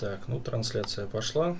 [0.00, 1.58] Так, ну трансляция пошла.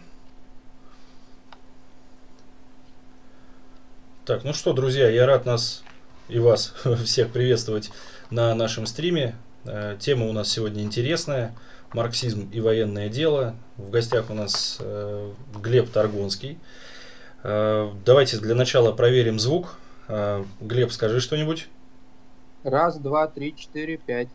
[4.25, 5.85] Так, ну что, друзья, я рад нас
[6.31, 6.73] и вас
[7.05, 7.91] всех приветствовать
[8.31, 9.35] на нашем стриме.
[9.67, 11.55] Э, тема у нас сегодня интересная.
[11.93, 13.57] Марксизм и военное дело.
[13.77, 15.33] В гостях у нас э,
[15.63, 16.59] Глеб Таргонский.
[17.43, 19.77] Э, давайте для начала проверим звук.
[20.61, 21.69] Глеб, скажи что-нибудь.
[22.65, 24.29] Раз, два, три, четыре, пять.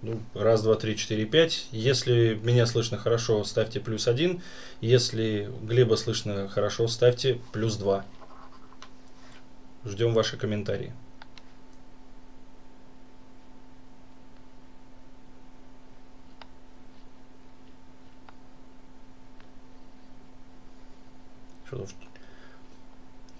[0.00, 1.66] Ну, раз, два, три, четыре, пять.
[1.72, 4.40] Если меня слышно хорошо, ставьте плюс один.
[4.80, 8.04] Если Глеба слышно хорошо, ставьте плюс два.
[9.84, 10.92] Ждем ваши комментарии.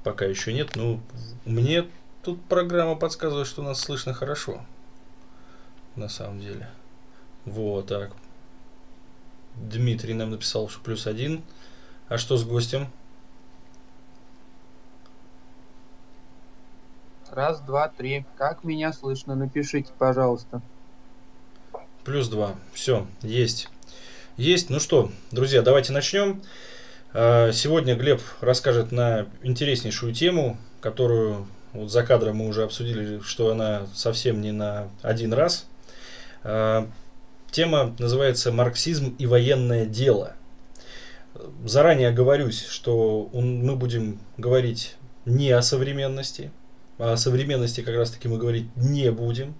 [0.02, 0.74] Пока еще нет.
[0.74, 1.00] Ну,
[1.44, 1.86] мне
[2.22, 4.64] тут программа подсказывает, что нас слышно хорошо.
[5.98, 6.68] На самом деле.
[7.44, 8.12] Вот так.
[9.56, 11.42] Дмитрий нам написал, что плюс один.
[12.08, 12.86] А что с гостем?
[17.32, 18.24] Раз, два, три.
[18.36, 19.34] Как меня слышно?
[19.34, 20.62] Напишите, пожалуйста.
[22.04, 22.54] Плюс два.
[22.72, 23.68] Все, есть.
[24.36, 24.70] Есть.
[24.70, 26.40] Ну что, друзья, давайте начнем.
[27.12, 33.50] А, сегодня Глеб расскажет на интереснейшую тему, которую вот за кадром мы уже обсудили, что
[33.50, 35.66] она совсем не на один раз.
[36.42, 36.88] А,
[37.50, 40.34] тема называется «Марксизм и военное дело».
[41.64, 46.50] Заранее оговорюсь, что мы будем говорить не о современности,
[46.98, 49.54] а о современности как раз таки мы говорить не будем,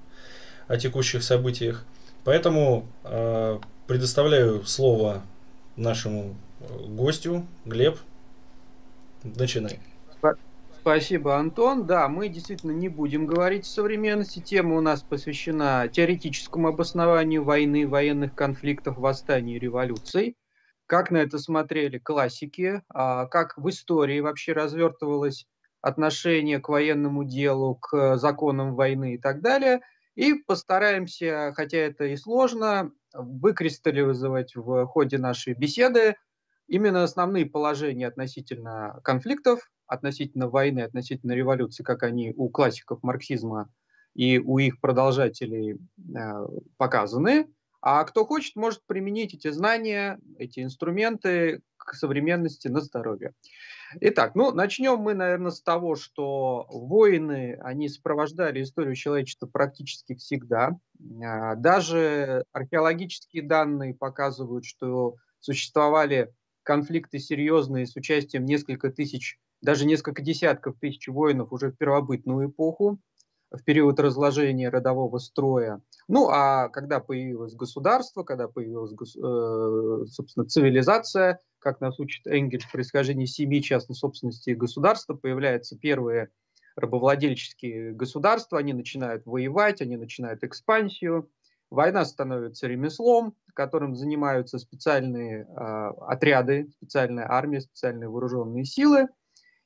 [0.67, 1.85] о текущих событиях.
[2.25, 5.23] Поэтому а, предоставляю слово
[5.77, 6.37] нашему
[6.89, 7.47] гостю.
[7.65, 7.99] Глеб,
[9.23, 9.79] начинай.
[10.89, 11.87] Спасибо, Антон.
[11.87, 14.41] Да, мы действительно не будем говорить о современности.
[14.41, 20.39] Тема у нас посвящена теоретическому обоснованию войны, военных конфликтов, восстаний и революций.
[20.87, 25.47] Как на это смотрели классики, а, как в истории вообще развертывалось
[25.83, 29.83] отношение к военному делу, к законам войны и так далее.
[30.15, 36.17] И постараемся, хотя это и сложно, выкристаллизовать в ходе нашей беседы
[36.67, 43.73] именно основные положения относительно конфликтов, относительно войны, относительно революции, как они у классиков марксизма
[44.15, 45.79] и у их продолжателей
[46.15, 47.49] э, показаны.
[47.81, 53.33] А кто хочет, может применить эти знания, эти инструменты к современности на здоровье.
[54.01, 60.73] Итак, ну начнем мы, наверное, с того, что войны, они сопровождали историю человечества практически всегда.
[61.25, 66.33] А, даже археологические данные показывают, что существовали
[66.63, 72.99] конфликты серьезные с участием несколько тысяч, даже несколько десятков тысяч воинов уже в первобытную эпоху,
[73.51, 75.81] в период разложения родового строя.
[76.07, 83.27] Ну, а когда появилось государство, когда появилась, э, собственно, цивилизация, как нас учит Энгельс, происхождение
[83.27, 86.29] семьи частной собственности и государства, появляются первые
[86.77, 91.29] рабовладельческие государства, они начинают воевать, они начинают экспансию,
[91.71, 99.09] Война становится ремеслом, которым занимаются специальные э, отряды, специальная армия, специальные вооруженные силы.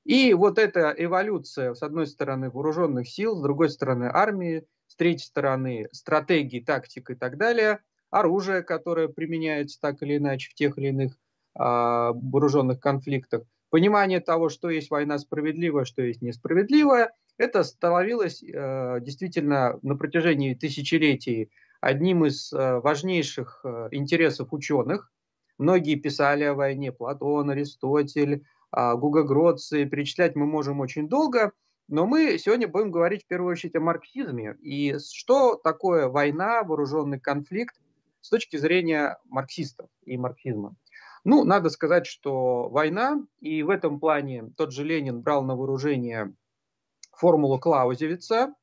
[0.05, 5.27] И вот эта эволюция, с одной стороны, вооруженных сил, с другой стороны, армии, с третьей
[5.27, 7.81] стороны, стратегии, тактик и так далее,
[8.11, 11.19] оружие, которое применяется так или иначе в тех или иных э,
[11.59, 19.79] вооруженных конфликтах, понимание того, что есть война справедливая, что есть несправедливая, это становилось э, действительно
[19.83, 25.11] на протяжении тысячелетий одним из э, важнейших э, интересов ученых.
[25.59, 31.53] Многие писали о войне, Платон, Аристотель, а, Гуга Гроци, перечислять мы можем очень долго,
[31.89, 37.21] но мы сегодня будем говорить в первую очередь о марксизме и что такое война, вооруженный
[37.21, 37.77] конфликт
[38.23, 40.75] с точки зрения марксистов и марксизма.
[41.25, 46.35] Ну, надо сказать, что война, и в этом плане тот же Ленин брал на вооружение
[47.13, 48.55] формулу Клаузевица,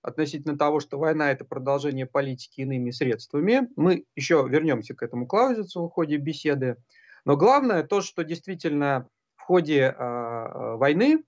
[0.00, 3.68] относительно того, что война– это продолжение политики иными средствами.
[3.74, 6.76] Мы еще вернемся к этому клаузицу в ходе беседы.
[7.24, 9.08] Но главное то, что действительно
[9.46, 11.22] ходе э, войны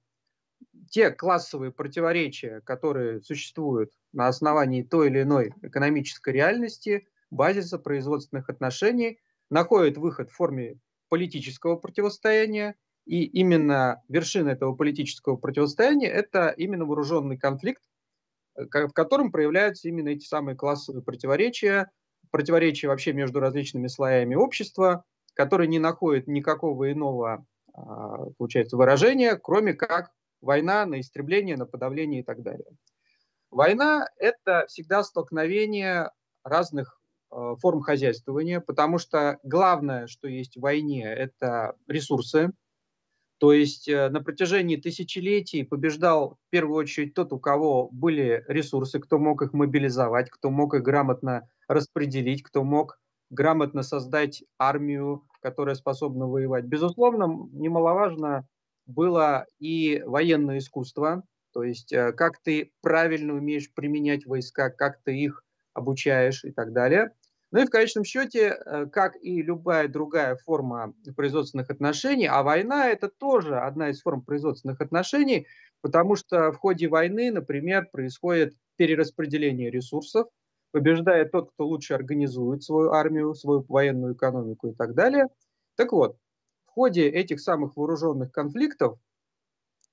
[0.90, 9.20] те классовые противоречия, которые существуют на основании той или иной экономической реальности, базиса производственных отношений,
[9.50, 10.78] находят выход в форме
[11.08, 12.74] политического противостояния,
[13.06, 17.82] и именно вершина этого политического противостояния– это именно вооруженный конфликт,
[18.56, 21.90] в котором проявляются именно эти самые классовые противоречия,
[22.30, 25.04] противоречия вообще между различными слоями общества,
[25.34, 27.44] которые не находят никакого иного, а,
[28.38, 30.10] получается, выражения, кроме как
[30.40, 32.66] война на истребление, на подавление и так далее.
[33.50, 36.10] Война– это всегда столкновение
[36.44, 42.52] разных э, форм хозяйствования, потому что главное, что есть в войне, это ресурсы.
[43.38, 48.98] То есть э, на протяжении тысячелетий побеждал в первую очередь тот, у кого были ресурсы,
[48.98, 52.98] кто мог их мобилизовать, кто мог их грамотно распределить, кто мог
[53.30, 56.64] грамотно создать армию, которая способна воевать.
[56.64, 58.46] Безусловно, немаловажно
[58.86, 61.22] было и военное искусство,
[61.52, 65.44] то есть э, как ты правильно умеешь применять войска, как ты их
[65.74, 67.12] обучаешь и так далее.
[67.50, 72.88] Ну и в конечном счете, э, как и любая другая форма производственных отношений, а война
[72.88, 75.46] это тоже одна из форм производственных отношений,
[75.80, 80.28] потому что в ходе войны, например, происходит перераспределение ресурсов,
[80.72, 85.26] побеждает тот, кто лучше организует свою армию, свою военную экономику и так далее.
[85.76, 86.18] Так вот,
[86.66, 88.98] в ходе этих самых вооруженных конфликтов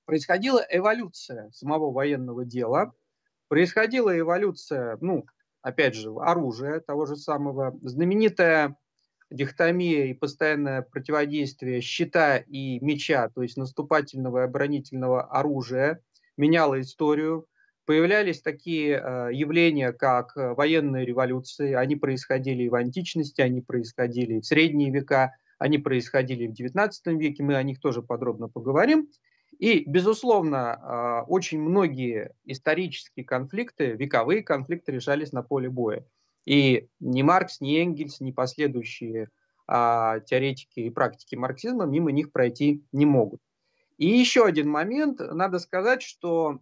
[0.04, 2.92] происходила эволюция самого военного дела,
[3.48, 5.26] происходила эволюция, ну,
[5.62, 8.76] опять же, оружия того же самого, знаменитая
[9.30, 16.02] дихотомия и постоянное противодействие щита и меча, то есть наступательного и оборонительного оружия,
[16.36, 17.46] меняла историю.
[17.86, 21.72] Появлялись такие э, явления, как э, военные революции.
[21.72, 26.90] Они происходили и в античности, они происходили и в средние века, они происходили в XIX
[27.16, 27.44] веке.
[27.44, 29.08] Мы о них тоже подробно поговорим.
[29.60, 36.04] И, безусловно, а, очень многие исторические конфликты, вековые конфликты решались на поле боя.
[36.44, 39.30] И ни Маркс, ни Энгельс, ни последующие
[39.68, 43.40] а, теоретики и практики марксизма мимо них пройти не могут.
[43.96, 45.20] И еще один момент.
[45.20, 46.60] Надо сказать, что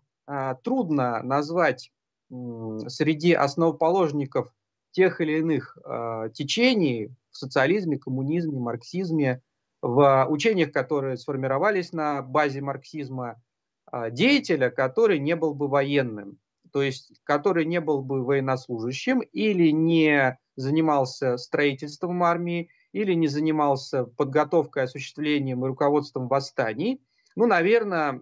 [0.63, 1.93] трудно назвать
[2.31, 4.53] среди основоположников
[4.93, 9.43] тех или иных а, течений в социализме, коммунизме, марксизме–
[9.85, 13.43] в учениях, которые сформировались на базе марксизма,
[13.85, 16.39] а, деятеля, который не был бы военным,
[16.73, 24.05] то есть который не был бы военнослужащим или не занимался строительством армии, или не занимался
[24.05, 27.03] подготовкой, осуществлением и руководством восстаний.
[27.37, 28.21] Ну, наверное,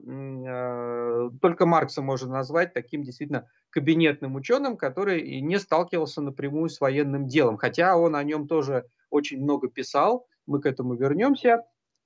[0.49, 7.27] а, только Маркса можно назвать таким действительно кабинетным ученым, который не сталкивался напрямую с военным
[7.27, 11.65] делом, хотя он о нем тоже очень много писал, мы к этому вернемся.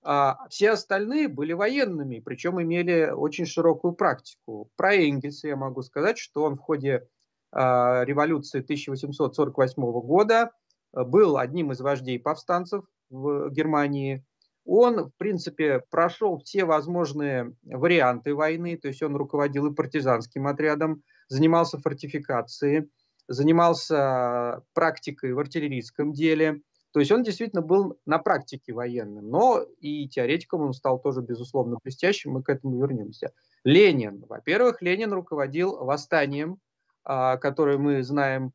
[0.09, 4.71] А все остальные были военными, причем имели очень широкую практику.
[4.77, 7.09] Про Энгельса я могу сказать, что он в ходе
[7.51, 10.53] а, революции 1848 года
[10.93, 14.25] а, был одним из вождей повстанцев в Германии.
[14.67, 21.03] Он, в принципе, прошел все возможные варианты войны, то есть он руководил и партизанским отрядом,
[21.29, 22.91] занимался фортификацией,
[23.29, 26.61] занимался практикой в артиллерийском деле–
[26.97, 31.77] то есть он действительно был на практике военным, но и теоретиком он стал тоже, безусловно,
[31.85, 33.35] блестящим, мы к этому вернемся.
[33.65, 34.25] Ленин.
[34.27, 36.59] Во-первых, Ленин руководил восстанием,
[37.05, 38.53] а, которое мы знаем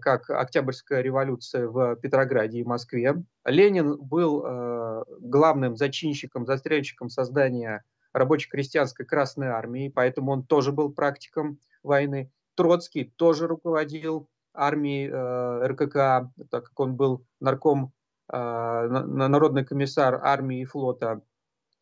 [0.00, 3.14] как Октябрьская революция в Петрограде и Москве.
[3.44, 7.82] Ленин был а, главным зачинщиком, застрельщиком создания
[8.12, 12.30] рабоче-крестьянской Красной Армии, поэтому он тоже был практиком войны.
[12.54, 17.92] Троцкий тоже руководил армии э, РКК, так как он был нарком,
[18.32, 21.22] э, народный комиссар армии и флота.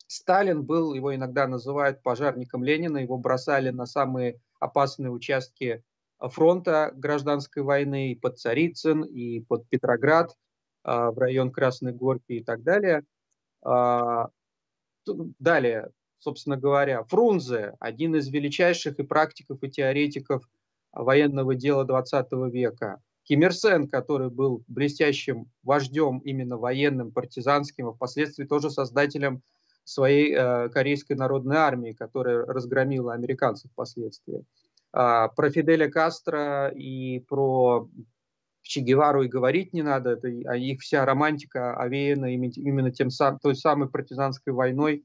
[0.07, 5.83] Сталин был, его иногда называют пожарником Ленина, его бросали на самые опасные участки
[6.29, 10.31] фронта гражданской войны и под Царицын, и под Петроград,
[10.85, 13.03] э, в район Красной Горки и так далее.
[13.65, 14.27] Э,
[15.39, 15.89] далее,
[16.19, 20.47] собственно говоря, Фрунзе, один из величайших и практиков, и теоретиков–
[20.93, 23.01] военного дела 20 века.
[23.23, 29.41] Ким Ир Сен, который был блестящим вождем именно военным, партизанским, а впоследствии тоже создателем
[29.85, 34.43] своей э, Корейской народной армии, которая разгромила американцев впоследствии.
[34.93, 37.89] А, про Фиделя Кастро и про
[38.61, 43.09] Че Гевару и говорить не надо, это, а их вся романтика овеяна именно тем,
[43.41, 45.03] той самой партизанской войной,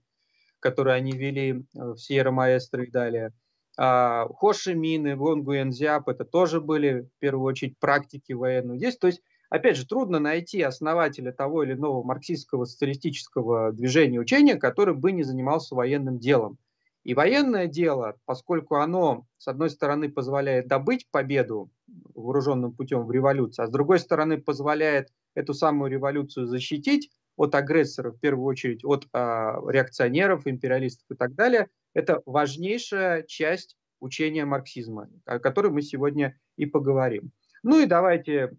[0.61, 3.33] которую они вели э, в Сьерра-Маэстро и далее.
[3.79, 8.79] А, Хошимин и Вон Гуэнзяп, это тоже были в первую очередь практики военные.
[8.79, 14.57] Здесь, то есть, опять же, трудно найти основателя того или иного марксистского социалистического движения учения,
[14.57, 16.59] который бы не занимался военным делом.
[17.05, 21.71] И военное дело, поскольку оно, с одной стороны, позволяет добыть победу
[22.15, 28.17] вооруженным путем в революции, а с другой стороны, позволяет эту самую революцию защитить от агрессоров,
[28.17, 35.09] в первую очередь от а, реакционеров, империалистов и так далее, это важнейшая часть учения марксизма,
[35.25, 37.31] о которой мы сегодня и поговорим.
[37.63, 38.57] Ну и давайте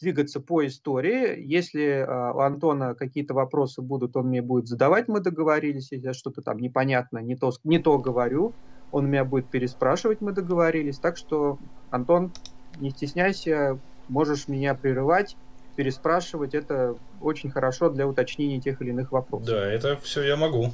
[0.00, 1.40] двигаться по истории.
[1.44, 5.92] Если э, у Антона какие-то вопросы будут, он мне будет задавать, мы договорились.
[5.92, 8.54] Если я что-то там непонятно, не то, не то говорю,
[8.90, 10.98] он меня будет переспрашивать, мы договорились.
[10.98, 11.58] Так что,
[11.90, 12.32] Антон,
[12.78, 13.78] не стесняйся,
[14.08, 15.36] можешь меня прерывать,
[15.76, 16.54] переспрашивать.
[16.54, 19.48] Это очень хорошо для уточнения тех или иных вопросов.
[19.48, 20.72] Да, это все я могу.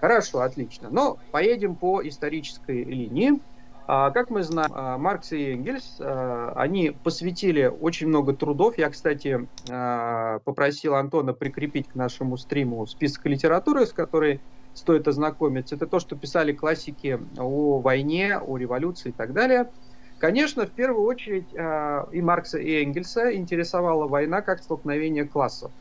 [0.00, 0.88] Хорошо, отлично.
[0.90, 3.32] Но поедем по исторической линии.
[3.92, 8.78] А, как мы знаем, а, Маркс и Энгельс, а, они посвятили очень много трудов.
[8.78, 9.48] Я, кстати,
[10.44, 14.42] попросил Антона прикрепить к нашему стриму список литературы, с которой
[14.74, 15.74] стоит ознакомиться.
[15.74, 19.72] Это то, что писали классики о войне, о революции и так далее.
[20.18, 25.72] Конечно, в первую очередь и Маркса, и Энгельса интересовала война как столкновение классов.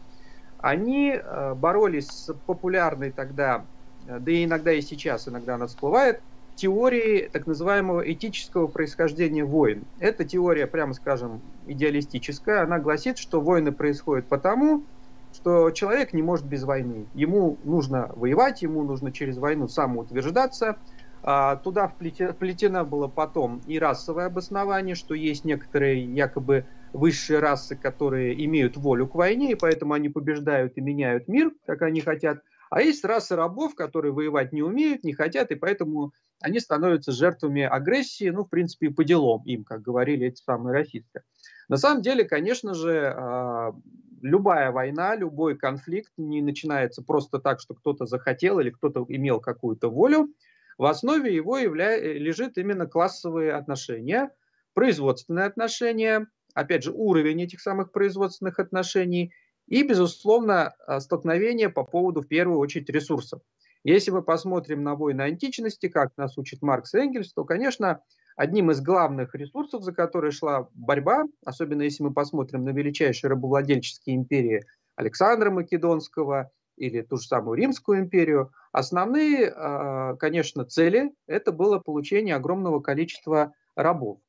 [0.57, 1.15] Они
[1.57, 3.67] боролись с популярной тогда,
[3.99, 6.23] да и иногда и сейчас, иногда она всплывает,
[6.59, 9.85] теории так называемого этического происхождения войн.
[9.97, 12.63] Эта теория, прямо скажем, идеалистическая.
[12.63, 14.85] Она гласит, что войны происходят потому,
[15.31, 17.07] что человек не может без войны.
[17.13, 20.77] Ему нужно воевать, ему нужно через войну самоутверждаться.
[21.21, 28.45] А туда вплетено было потом и расовое обоснование, что есть некоторые якобы высшие расы, которые
[28.45, 32.41] имеют волю к войне, и поэтому они побеждают и меняют мир, как они хотят.
[32.69, 37.63] А есть расы рабов, которые воевать не умеют, не хотят, и поэтому они становятся жертвами
[37.63, 41.23] агрессии, ну, в принципе, по делам им, как говорили эти самые расисты.
[41.67, 43.73] На самом деле, конечно же, а,
[44.21, 49.89] любая война, любой конфликт не начинается просто так, что кто-то захотел или кто-то имел какую-то
[49.89, 50.33] волю.
[50.77, 51.97] В основе его явля...
[51.99, 54.31] лежит именно классовые отношения,
[54.73, 59.33] производственные отношения, опять же, уровень этих самых производственных отношений
[59.69, 63.41] и, безусловно, а, столкновение по поводу, в первую очередь, ресурсов.
[63.83, 68.01] Если мы посмотрим на войны античности, как нас учит Маркс и Энгельс, то, конечно,
[68.35, 74.15] одним из главных ресурсов, за которые шла борьба, особенно если мы посмотрим на величайшие рабовладельческие
[74.15, 81.79] империи Александра Македонского или ту же самую Римскую империю, основные, а, конечно, цели– это было
[81.79, 84.19] получение огромного количества рабов.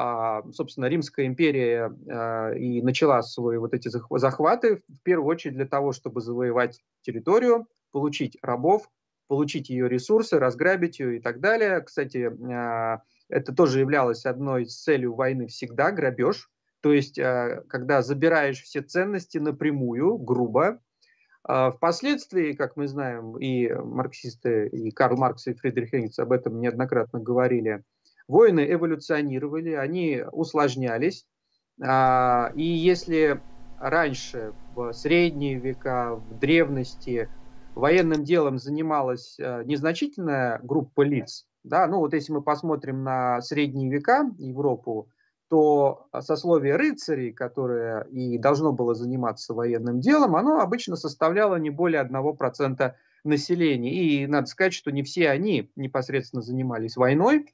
[0.00, 5.66] А, собственно, Римская империя а, и начала свои вот эти захваты в первую очередь для
[5.66, 8.88] того, чтобы завоевать территорию, получить рабов,
[9.26, 11.80] получить ее ресурсы, разграбить ее и так далее.
[11.80, 16.48] Кстати, а, это тоже являлось одной из целей войны всегда, грабеж.
[16.80, 20.80] То есть, когда забираешь все ценности напрямую, грубо.
[21.42, 27.18] Впоследствии, как мы знаем, и марксисты, и Карл Маркс, и Фридрих Энгельс об этом неоднократно
[27.18, 27.82] говорили,
[28.28, 31.26] войны эволюционировали, они усложнялись.
[31.80, 33.42] И если
[33.78, 37.28] раньше, в средние века, в древности,
[37.74, 43.88] военным делом занималась э, незначительная группа лиц, да, ну вот если мы посмотрим на средние
[43.88, 45.08] века Европу,
[45.48, 52.02] то сословие рыцарей, которое и должно было заниматься военным делом, оно обычно составляло не более
[52.02, 52.94] 1%
[53.24, 53.94] населения.
[53.94, 57.46] И надо сказать, что не все они непосредственно занимались войной.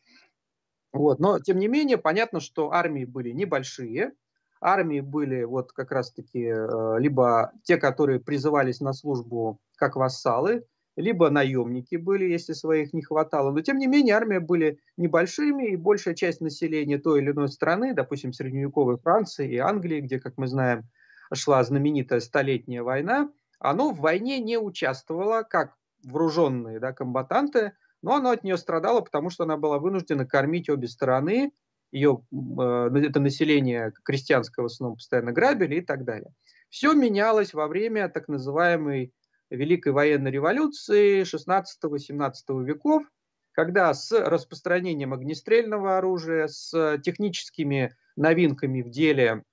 [0.94, 1.18] Вот.
[1.18, 4.12] Но, тем не менее, понятно, что армии были небольшие,
[4.60, 10.64] армии были вот как раз-таки э, либо те, которые призывались на службу как вассалы,
[10.96, 13.50] либо наемники были, если своих не хватало.
[13.50, 17.92] Но, тем не менее, армии были небольшими, и большая часть населения той или иной страны,
[17.92, 20.84] допустим, средневековой Франции и Англии, где, как мы знаем,
[21.32, 25.74] шла знаменитая Столетняя война, оно в войне не участвовало, как
[26.04, 27.72] вооруженные да, комбатанты,
[28.04, 31.52] но оно от нее страдало, потому что она была вынуждена кормить обе стороны,
[31.90, 36.30] ее, э, это население крестьянского в основном постоянно грабили и так далее.
[36.68, 39.14] Все менялось во время так называемой
[39.48, 43.04] Великой военной революции 16-17 веков,
[43.52, 49.44] когда с распространением огнестрельного оружия, с техническими новинками в деле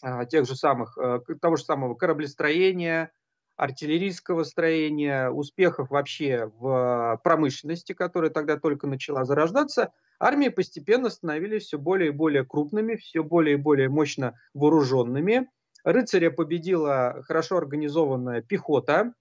[0.00, 3.12] а, тех же самых, э, того же самого кораблестроения,
[3.58, 11.78] артиллерийского строения, успехов вообще в промышленности, которая тогда только начала зарождаться, армии постепенно становились все
[11.78, 15.50] более и более крупными, все более и более мощно вооруженными.
[15.84, 19.12] Рыцаря победила хорошо организованная пехота,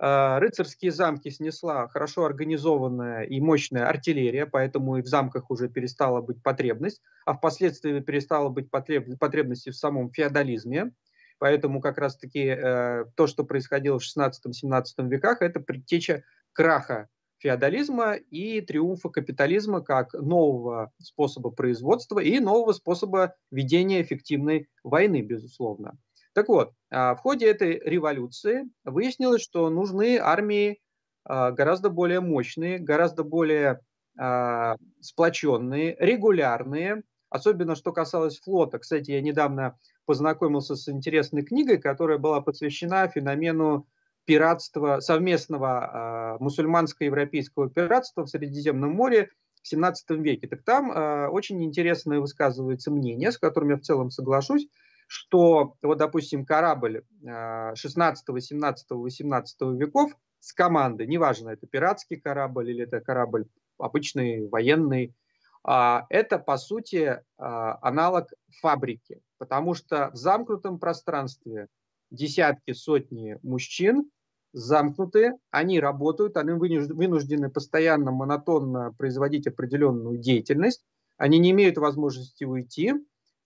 [0.00, 6.20] а, рыцарские замки снесла хорошо организованная и мощная артиллерия, поэтому и в замках уже перестала
[6.20, 9.18] быть потребность, а впоследствии перестала быть потреб...
[9.18, 10.92] потребность в самом феодализме.
[11.38, 18.60] Поэтому как раз-таки э, то, что происходило в 16-17 веках, это предтеча краха феодализма и
[18.60, 25.98] триумфа капитализма как нового способа производства и нового способа ведения эффективной войны, безусловно.
[26.32, 30.80] Так вот, а, в ходе этой революции выяснилось, что нужны армии
[31.24, 33.80] а, гораздо более мощные, гораздо более
[34.18, 38.78] а, сплоченные, регулярные, особенно что касалось флота.
[38.78, 43.86] Кстати, я недавно познакомился с интересной книгой, которая была посвящена феномену
[44.24, 49.28] пиратства, совместного мусульманско-европейского пиратства в Средиземном море
[49.62, 50.48] в 17 веке.
[50.48, 54.66] Так там э, очень интересное высказывается мнение, с которым я в целом соглашусь,
[55.08, 62.70] что вот, допустим, корабль э, 16, 17, 18 веков с командой, неважно, это пиратский корабль
[62.70, 63.46] или это корабль
[63.76, 65.27] обычный, военный, э,
[65.64, 68.28] это, по сути, э, аналог
[68.60, 71.68] фабрики, потому что в замкнутом пространстве
[72.10, 74.10] десятки, сотни мужчин
[74.52, 80.84] замкнуты, они работают, они вынуждены постоянно, монотонно производить определенную деятельность,
[81.16, 82.94] они не имеют возможности уйти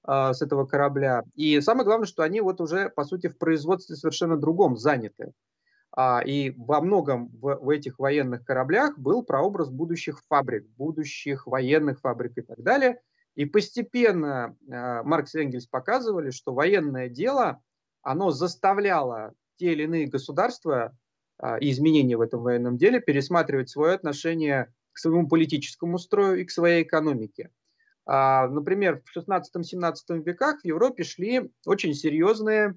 [0.07, 1.23] э, с этого корабля.
[1.35, 5.33] И самое главное, что они вот уже, по сути, в производстве совершенно другом заняты.
[5.95, 12.01] А, и во многом в, в этих военных кораблях был прообраз будущих фабрик, будущих военных
[12.01, 13.01] фабрик и так далее.
[13.35, 17.63] И постепенно э, Маркс и Энгельс показывали, что военное дело,
[18.03, 20.97] оно заставляло те или иные государства
[21.39, 26.45] а, и изменения в этом военном деле пересматривать свое отношение к своему политическому строю и
[26.45, 27.51] к своей экономике.
[28.07, 32.77] А, например, в 16-17 веках в Европе шли очень серьезные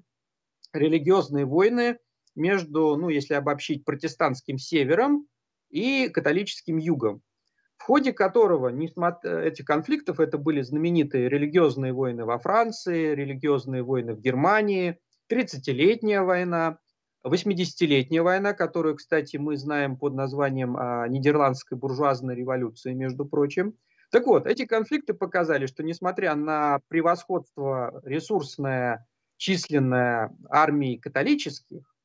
[0.72, 1.98] религиозные войны
[2.36, 5.26] между, ну, если обобщить, протестантским севером
[5.70, 7.22] и католическим югом,
[7.76, 14.14] в ходе которого несмотря этих конфликтов, это были знаменитые религиозные войны во Франции, религиозные войны
[14.14, 14.98] в Германии,
[15.30, 16.78] 30-летняя война,
[17.24, 23.74] 80-летняя война, которую, кстати, мы знаем под названием а, Нидерландской буржуазной революции, между прочим.
[24.10, 31.95] Так вот, эти конфликты показали, что несмотря на превосходство ресурсное, численное армии католических,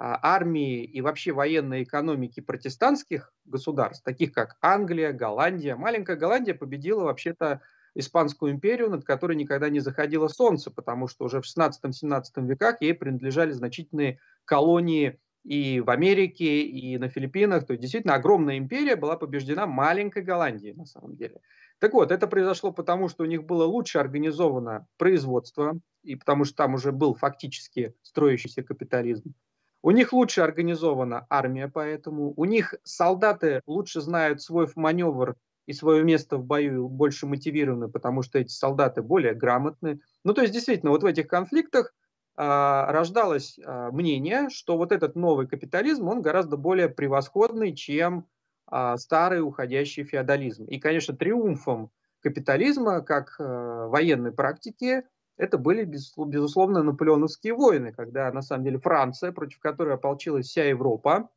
[0.00, 5.74] армии и вообще военной экономики протестантских государств, таких как Англия, Голландия.
[5.74, 7.62] Маленькая Голландия победила вообще-то
[7.94, 12.94] Испанскую империю, над которой никогда не заходило солнце, потому что уже в 16-17 веках ей
[12.94, 17.66] принадлежали значительные колонии и в Америке, и на Филиппинах.
[17.66, 21.40] То есть действительно огромная империя была побеждена маленькой Голландией на самом деле.
[21.80, 26.56] Так вот, это произошло потому, что у них было лучше организовано производство, и потому что
[26.56, 29.34] там уже был фактически строящийся капитализм.
[29.82, 36.02] У них лучше организована армия, поэтому у них солдаты лучше знают свой маневр и свое
[36.02, 40.00] место в бою больше мотивированы, потому что эти солдаты более грамотны.
[40.24, 41.94] Ну, то есть, действительно, вот в этих конфликтах
[42.36, 48.26] а, рождалось а, мнение, что вот этот новый капитализм, он гораздо более превосходный, чем
[48.66, 50.64] а, старый уходящий феодализм.
[50.64, 55.04] И, конечно, триумфом капитализма как а, военной практики
[55.38, 61.30] это были, безусловно, наполеоновские войны, когда, на самом деле, Франция, против которой ополчилась вся Европа,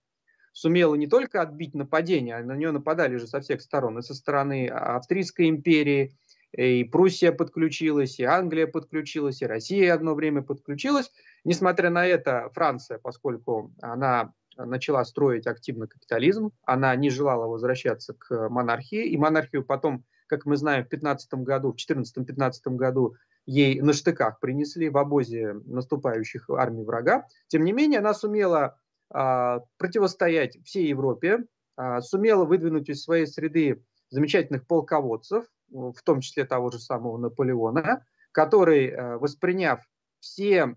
[0.54, 4.14] сумела не только отбить нападение, а на нее нападали же со всех сторон, и со
[4.14, 6.18] стороны Австрийской империи,
[6.52, 11.10] и Пруссия подключилась, и Англия подключилась, и Россия одно время подключилась.
[11.46, 18.50] Несмотря на это, Франция, поскольку она начала строить активно капитализм, она не желала возвращаться к
[18.50, 23.94] монархии, и монархию потом, как мы знаем, в 15 году, в 14-15 году ей на
[23.94, 27.28] штыках принесли в обозе наступающих армий врага.
[27.48, 33.84] Тем не менее, она сумела а, противостоять всей Европе, а, сумела выдвинуть из своей среды
[34.10, 39.82] замечательных полководцев, в том числе того же самого Наполеона, который, э, восприняв
[40.20, 40.76] все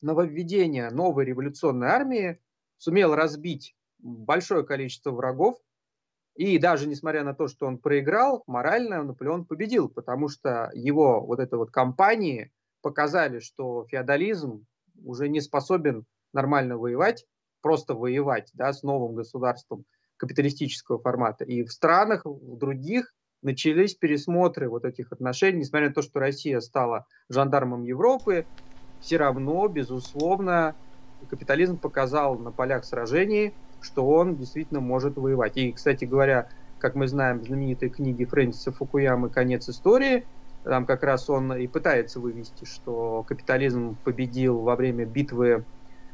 [0.00, 2.40] нововведения новой революционной армии,
[2.78, 5.58] сумел разбить большое количество врагов,
[6.36, 11.40] и даже несмотря на то, что он проиграл, морально Наполеон победил, потому что его вот
[11.40, 14.66] эта вот кампании показали, что феодализм
[15.04, 17.26] уже не способен нормально воевать,
[17.62, 19.84] просто воевать да, с новым государством
[20.18, 21.44] капиталистического формата.
[21.44, 26.60] И в странах, в других начались пересмотры вот этих отношений, несмотря на то, что Россия
[26.60, 28.46] стала жандармом Европы,
[28.98, 30.76] все равно, безусловно,
[31.28, 35.56] капитализм показал на полях сражений, что он действительно может воевать.
[35.56, 40.26] И, кстати говоря, как мы знаем в знаменитой книге Фрэнсиса Фукуямы «Конец истории»,
[40.62, 45.64] там как раз он и пытается вывести, что капитализм победил во время битвы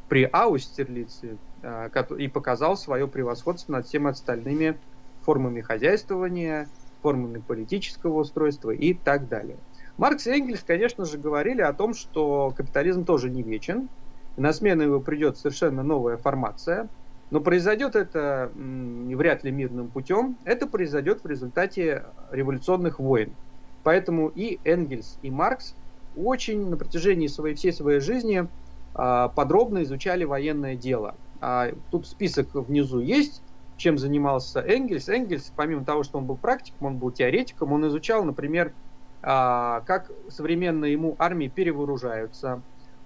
[0.09, 4.79] при Аустерлице а, и показал свое превосходство над всеми остальными
[5.21, 6.69] формами хозяйствования,
[7.01, 9.63] формами политического устройства и так далее.
[9.97, 13.89] Маркс и Энгельс, конечно же, говорили о том, что капитализм тоже не вечен,
[14.37, 16.91] на смену его придет совершенно новая формация,
[17.33, 23.35] но произойдет это вряд ли мирным путем, это произойдет в результате революционных войн.
[23.83, 25.75] Поэтому и Энгельс, и Маркс
[26.15, 28.47] очень на протяжении своей, всей своей жизни
[28.93, 31.17] а, подробно изучали военное дело.
[31.41, 33.43] А, тут список внизу есть,
[33.77, 35.09] чем занимался Энгельс.
[35.09, 38.75] Энгельс, помимо того, что он был практиком, он был теоретиком, он изучал, например,
[39.23, 42.63] а, как современные ему армии перевооружаются.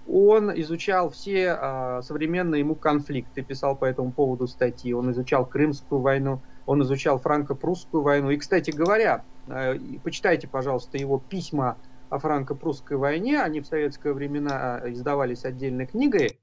[0.08, 4.92] Он изучал все современные ему конфликты, писал по этому поводу статьи.
[4.92, 8.30] Он изучал Крымскую войну он изучал франко-прусскую войну.
[8.30, 11.78] И, кстати говоря, э, почитайте, пожалуйста, его письма
[12.10, 13.40] о франко-прусской войне.
[13.40, 16.40] Они в советское времена э, издавались отдельной книгой.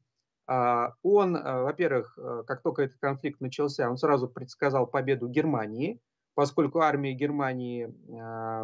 [0.48, 6.02] А, он, э, во-первых, как только этот конфликт начался, он сразу предсказал победу Германии,
[6.36, 7.94] поскольку армия Германии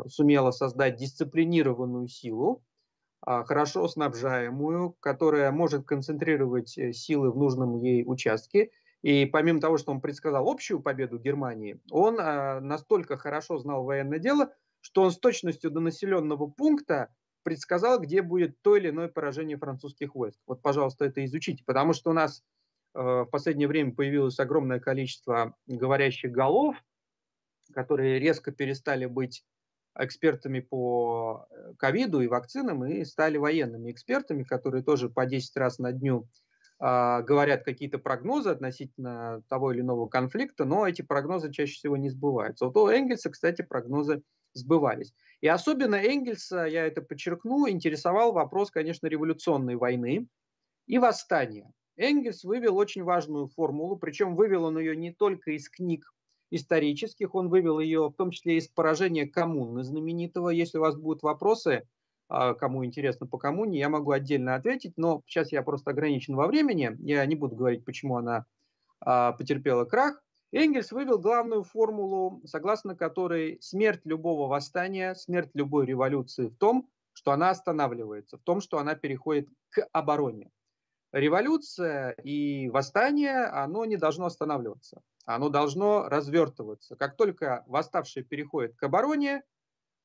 [0.07, 2.68] сумела создать дисциплинированную силу, а,
[3.25, 10.01] хорошо снабжаемую, которая может концентрировать силы в нужном ей участке и помимо того, что он
[10.01, 15.71] предсказал общую победу Германии, он э, настолько хорошо знал военное дело, что он с точностью
[15.71, 20.39] до населенного пункта предсказал, где будет то или иное поражение французских войск.
[20.45, 22.43] Вот, пожалуйста, это изучите, потому что у нас
[22.93, 26.75] э, в последнее время появилось огромное количество говорящих голов,
[27.73, 29.45] которые резко перестали быть
[29.97, 35.79] экспертами по э, ковиду и вакцинам и стали военными экспертами, которые тоже по 10 раз
[35.79, 36.27] на дню
[36.81, 42.09] а, говорят какие-то прогнозы относительно того или иного конфликта, но эти прогнозы чаще всего не
[42.09, 42.65] сбываются.
[42.65, 44.23] Вот у Энгельса, кстати, прогнозы
[44.53, 45.13] сбывались.
[45.41, 50.27] И особенно Энгельса, я это подчеркну, интересовал вопрос, конечно, революционной войны
[50.87, 51.69] и восстания.
[51.97, 56.09] Энгельс вывел очень важную формулу, причем вывел он ее не только из книг
[56.51, 60.49] исторических, он вывел ее в том числе из поражения коммуны знаменитого.
[60.49, 61.87] Если у вас будут вопросы,
[62.27, 66.47] а, кому интересно по коммуне, я могу отдельно ответить, но сейчас я просто ограничен во
[66.47, 68.45] времени, я не буду говорить, почему она
[68.99, 70.21] а, потерпела крах.
[70.51, 77.31] Энгельс вывел главную формулу, согласно которой смерть любого восстания, смерть любой революции в том, что
[77.31, 80.49] она останавливается, в том, что она переходит к обороне.
[81.11, 86.95] Революция и восстание, оно не должно останавливаться, оно должно развертываться.
[86.95, 89.43] Как только восставшие переходят к обороне,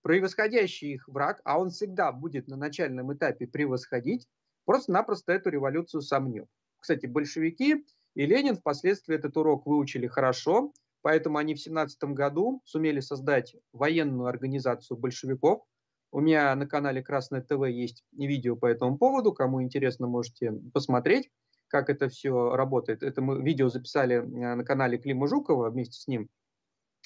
[0.03, 4.29] превосходящий их враг, а он всегда будет на начальном этапе превосходить,
[4.65, 6.47] просто-напросто эту революцию сомнет.
[6.79, 10.73] Кстати, большевики и Ленин впоследствии этот урок выучили хорошо,
[11.03, 15.65] поэтому они в 17 году сумели создать военную организацию большевиков.
[16.13, 21.31] У меня на канале Красное ТВ есть видео по этому поводу, кому интересно, можете посмотреть,
[21.69, 23.03] как это все работает.
[23.03, 26.29] Это мы видео записали э, на канале Клима Жукова вместе с ним.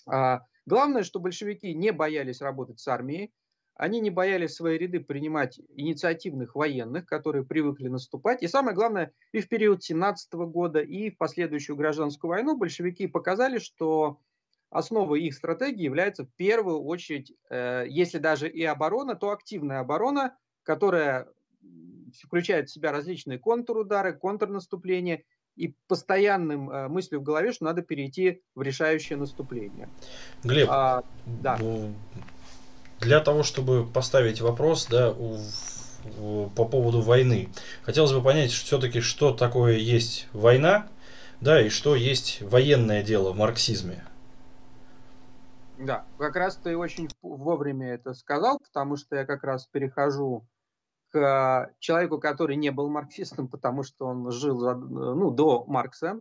[0.06, 3.32] А, Главное, что большевики не боялись работать с армией,
[3.74, 8.42] они не боялись свои ряды принимать инициативных военных, которые привыкли наступать.
[8.42, 13.58] И самое главное, и в период 17 года, и в последующую гражданскую войну большевики показали,
[13.58, 14.20] что
[14.68, 20.36] основой их стратегии является в первую очередь, э, если даже и оборона, то активная оборона,
[20.64, 21.28] которая
[22.22, 25.24] включает в себя различные контрудары, контрнаступления
[25.56, 29.88] и постоянным э, мыслью в голове, что надо перейти в решающее наступление.
[30.44, 31.58] Глеб, а, да.
[33.00, 35.38] для того, чтобы поставить вопрос, да, у,
[36.20, 37.48] у, по поводу войны,
[37.82, 40.86] хотелось бы понять, все-таки, что такое есть война,
[41.40, 44.04] да, и что есть военное дело в марксизме.
[45.78, 50.44] Да, как раз ты очень вовремя это сказал, потому что я как раз перехожу
[51.10, 56.20] к человеку, который не был марксистом, потому что он жил ну, до Маркса,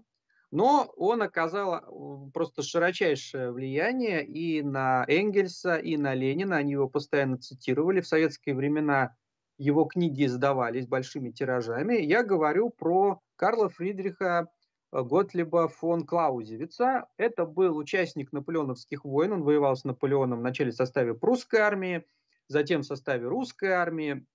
[0.52, 6.58] но он оказал э, просто широчайшее влияние и на Энгельса, и на Ленина.
[6.58, 8.00] Они его постоянно цитировали.
[8.00, 9.16] В советские времена
[9.58, 11.96] его книги издавались большими тиражами.
[11.96, 14.48] Я говорю про Карла Фридриха
[14.94, 17.08] э, Готлиба фон Клаузевица.
[17.18, 19.34] Это был участник наполеоновских войн.
[19.34, 22.06] Он воевал с Наполеоном вначале в составе прусской армии,
[22.48, 24.26] затем в составе русской армии.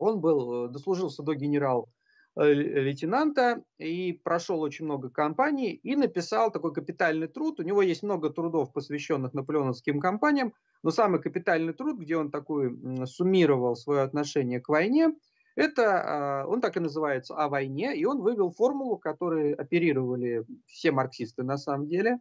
[0.00, 7.28] Он был, э, дослужился до генерал-лейтенанта и прошел очень много кампаний и написал такой капитальный
[7.28, 7.60] труд.
[7.60, 13.06] У него есть много трудов, посвященных наполеоновским кампаниям, но самый капитальный труд, где он такой
[13.06, 15.14] суммировал свое отношение к войне,
[15.56, 20.92] это, а, он так и называется, «О войне», и он вывел формулу, которой оперировали все
[20.92, 22.18] марксисты на самом деле.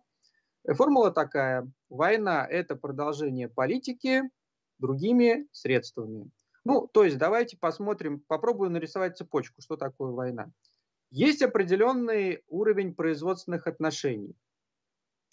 [0.68, 1.72] Э, формула такая.
[1.89, 4.24] Война– это продолжение политики
[4.80, 6.32] другими средствами.
[6.69, 10.51] Ну, то есть давайте посмотрим, попробую нарисовать цепочку, что такое война.
[11.10, 14.36] Есть определенный уровень производственных отношений.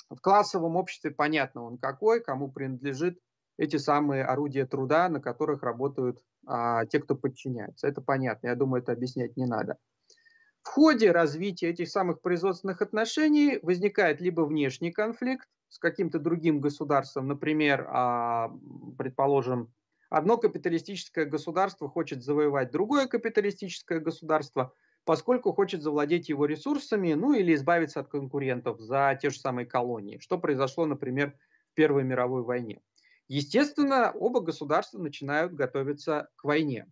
[0.08, 3.18] В классовом обществе понятно он какой, кому принадлежит
[3.58, 7.86] эти самые орудия труда, на которых работают а, те, кто подчиняется.
[7.86, 9.76] Это понятно, я думаю, это объяснять не надо.
[10.62, 17.28] В ходе развития этих самых производственных отношений возникает либо внешний конфликт с каким-то другим государством,
[17.28, 18.50] например, а,
[18.96, 19.70] предположим,
[20.10, 24.72] Одно капиталистическое государство хочет завоевать другое капиталистическое государство,
[25.04, 30.18] поскольку хочет завладеть его ресурсами, ну или избавиться от конкурентов за те же самые колонии,
[30.18, 31.36] что произошло, например,
[31.72, 32.80] в Первой мировой войне.
[33.28, 36.86] Естественно, оба государства начинают готовиться к войне.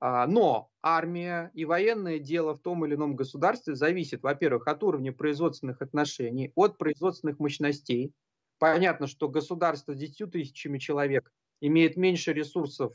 [0.00, 5.12] А, но армия и военное дело в том или ином государстве зависит, во-первых, от уровня
[5.12, 8.14] производственных отношений, от производственных мощностей.
[8.58, 12.92] Понятно, что государство с 10 тысячами человек имеет меньше ресурсов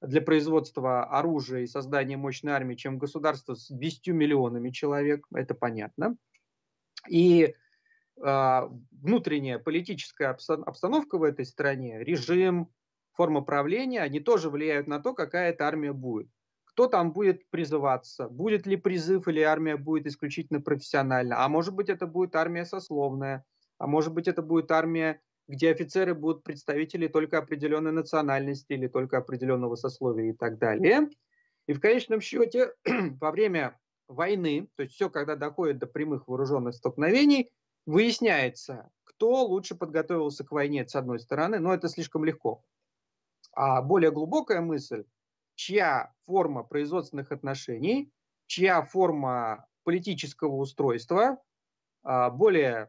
[0.00, 6.16] для производства оружия и создания мощной армии, чем государство с 10 миллионами человек, это понятно.
[7.08, 7.54] И
[8.22, 12.70] э, внутренняя политическая обстановка в этой стране, режим,
[13.12, 16.28] форма правления, они тоже влияют на то, какая эта армия будет.
[16.64, 21.90] Кто там будет призываться, будет ли призыв или армия будет исключительно профессиональна, а может быть
[21.90, 23.44] это будет армия сословная,
[23.76, 25.20] а может быть это будет армия
[25.50, 31.08] где офицеры будут представители только определенной национальности или только определенного сословия и так далее.
[31.66, 32.72] И в конечном счете
[33.20, 37.50] во время войны, то есть все, когда доходит до прямых вооруженных столкновений,
[37.84, 42.62] выясняется, кто лучше подготовился к войне, с одной стороны, но это слишком легко.
[43.52, 45.04] А более глубокая мысль,
[45.56, 48.12] чья форма производственных отношений,
[48.46, 51.38] чья форма политического устройства
[52.02, 52.88] а, более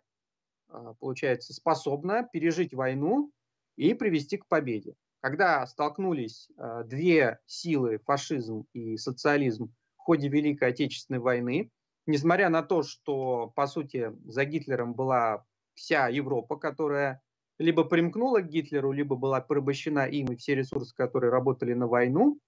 [0.99, 3.31] получается, способна пережить войну
[3.75, 4.95] и привести к победе.
[5.21, 11.69] Когда столкнулись а, две силы, фашизм и социализм, в ходе Великой Отечественной войны,
[12.07, 17.21] несмотря на то, что, по сути, за Гитлером была вся Европа, которая
[17.59, 22.39] либо примкнула к Гитлеру, либо была порабощена им и все ресурсы, которые работали на войну,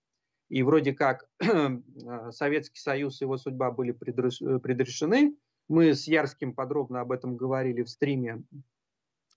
[0.49, 5.36] и вроде как а, Советский Союз и его судьба были предрешены,
[5.67, 8.43] мы с Ярским подробно об этом говорили в стриме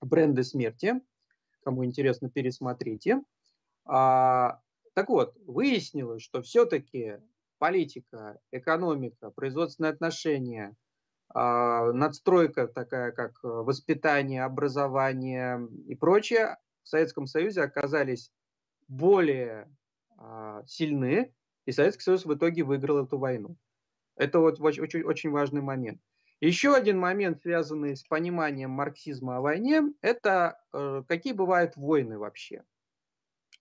[0.00, 1.00] «Бренды смерти».
[1.62, 3.22] Кому интересно, пересмотрите.
[3.84, 4.60] А,
[4.94, 7.18] так вот, выяснилось, что все-таки
[7.58, 10.76] политика, экономика, производственные отношения,
[11.28, 18.30] а, надстройка такая, как воспитание, образование и прочее, в Советском Союзе оказались
[18.88, 19.68] более
[20.16, 21.34] а, сильны,
[21.64, 23.56] и Советский Союз в итоге выиграл эту войну.
[24.14, 26.00] Это вот очень, очень важный момент.
[26.40, 32.64] Еще один момент, связанный с пониманием марксизма о войне, это э, какие бывают войны вообще.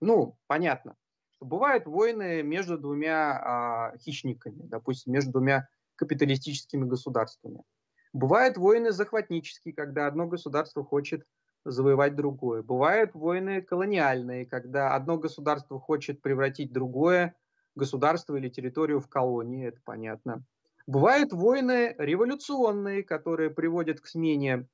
[0.01, 0.95] Ну, понятно,
[1.38, 7.63] что бывают войны между двумя э, хищниками, допустим, между двумя капиталистическими государствами.
[8.11, 11.25] Бывают войны захватнические, когда одно государство хочет
[11.63, 12.61] завоевать другое.
[12.61, 17.35] Бывают войны колониальные, когда одно государство хочет превратить другое
[17.75, 20.45] государство или территорию в колонии, это понятно.
[20.87, 24.67] Бывают войны революционные, которые приводят к смене,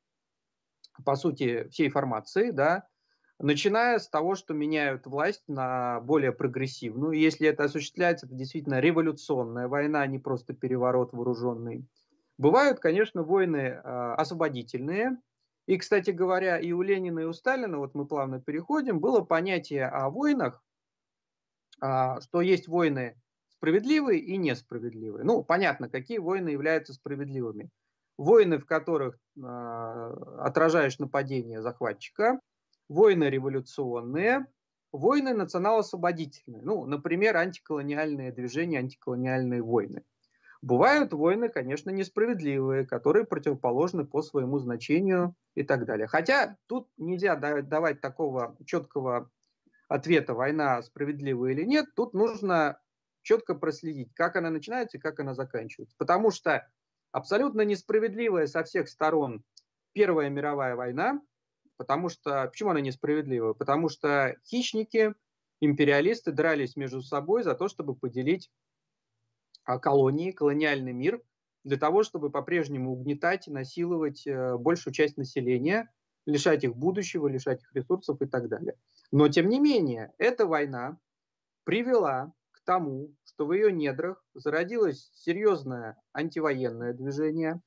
[1.05, 2.87] по сути, всей формации, да,
[3.39, 7.13] начиная с того, что меняют власть на более прогрессивную.
[7.13, 11.87] Если это осуществляется, это действительно революционная война, а не просто переворот вооруженный.
[12.37, 15.17] Бывают, конечно, войны э, освободительные.
[15.67, 19.85] И, кстати говоря, и у Ленина, и у Сталина, вот мы плавно переходим, было понятие
[19.85, 20.63] о войнах,
[21.81, 23.15] э, что есть войны
[23.61, 25.23] справедливые и несправедливые.
[25.23, 27.69] Ну, понятно, какие войны являются справедливыми.
[28.17, 29.41] Войны, в которых э,
[30.39, 32.39] отражаешь нападение захватчика,
[32.89, 34.47] войны революционные,
[34.91, 36.63] войны национал-освободительные.
[36.63, 40.01] Ну, например, антиколониальные движения, антиколониальные войны.
[40.63, 46.07] Бывают войны, конечно, несправедливые, которые противоположны по своему значению и так далее.
[46.07, 49.29] Хотя тут нельзя давать такого четкого
[49.87, 51.85] ответа, война справедливая или нет.
[51.95, 52.79] Тут нужно
[53.21, 55.95] четко проследить, как она начинается и как она заканчивается.
[55.97, 56.67] Потому что
[57.11, 59.43] абсолютно несправедливая со всех сторон
[59.93, 61.21] Первая мировая война,
[61.75, 62.47] потому что...
[62.47, 63.53] Почему она несправедливая?
[63.53, 65.13] Потому что хищники,
[65.59, 68.49] империалисты дрались между собой за то, чтобы поделить
[69.63, 71.21] а, колонии, колониальный мир,
[71.63, 75.91] для того, чтобы по-прежнему угнетать, насиловать э, большую часть населения,
[76.25, 78.75] лишать их будущего, лишать их ресурсов и так далее.
[79.11, 80.97] Но, тем не менее, эта война
[81.63, 82.33] привела
[82.65, 87.61] тому, что в ее недрах зародилось серьезное антивоенное движение,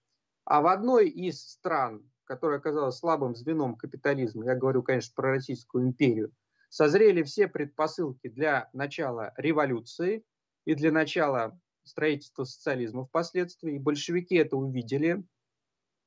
[0.44, 5.87] а в одной из стран, которая оказалась слабым звеном капитализма, я говорю, конечно, про Российскую
[5.87, 6.33] империю,
[6.68, 10.24] созрели все предпосылки для начала революции
[10.64, 13.76] и для начала строительства социализма впоследствии.
[13.76, 15.22] И большевики это увидели.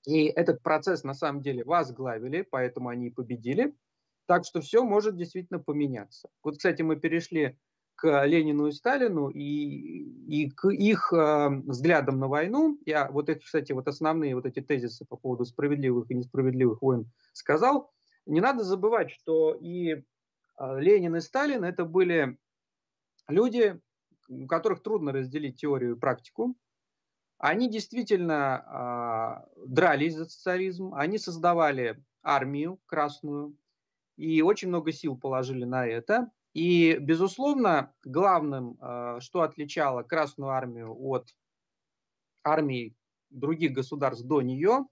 [0.06, 3.76] И этот процесс на самом деле возглавили, поэтому они и победили.
[4.26, 6.30] Так что все может действительно поменяться.
[6.44, 7.58] Вот, кстати, мы перешли
[7.98, 12.80] к Ленину и Сталину и, и к их э, взглядам на войну.
[12.86, 17.12] Я вот эти, кстати, вот основные вот эти тезисы по поводу справедливых и несправедливых войн
[17.34, 17.92] сказал.
[18.28, 22.38] Не надо забывать, что и э, Ленин и Сталин это были
[23.28, 23.82] люди,
[24.30, 26.56] у которых трудно разделить теорию и практику.
[27.40, 33.58] Они действительно э, дрались за социализм, они создавали армию красную
[34.18, 36.30] и очень много сил положили на это.
[36.58, 41.30] И, безусловно, главным, э, что отличало Красную армию от
[42.44, 42.98] армий
[43.30, 44.88] других государств до нее,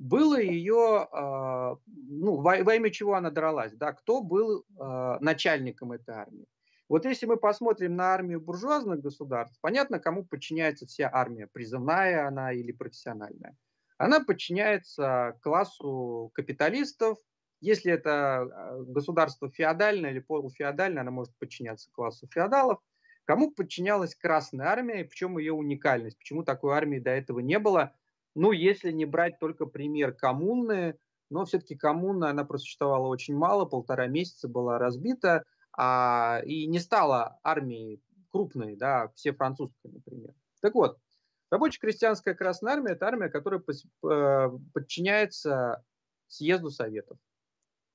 [0.00, 6.12] было ее, э, ну, во, имя чего она дралась, да, кто был э, начальником этой
[6.12, 6.48] армии.
[6.88, 12.52] Вот если мы посмотрим на армию буржуазных государств, понятно, кому подчиняется вся армия, призывная она
[12.52, 13.56] или профессиональная.
[13.96, 17.18] Она подчиняется классу капиталистов,
[17.60, 22.80] если это э, государство феодальное или полуфеодальное, она может подчиняться классу феодалов.
[23.24, 26.18] Кому подчинялась Красная Армия, и в чем ее уникальность?
[26.18, 27.94] Почему такой армии до этого не было?
[28.34, 30.98] Ну, если не брать только пример коммуны,
[31.30, 35.44] но все-таки коммуна, она просуществовала очень мало, полтора месяца была разбита,
[35.76, 40.34] а, и не стала армией крупной, да, все французской, например.
[40.60, 40.98] Так вот,
[41.50, 45.84] рабоче-крестьянская Красная Армия– это армия, которая э, подчиняется
[46.26, 47.18] съезду Советов.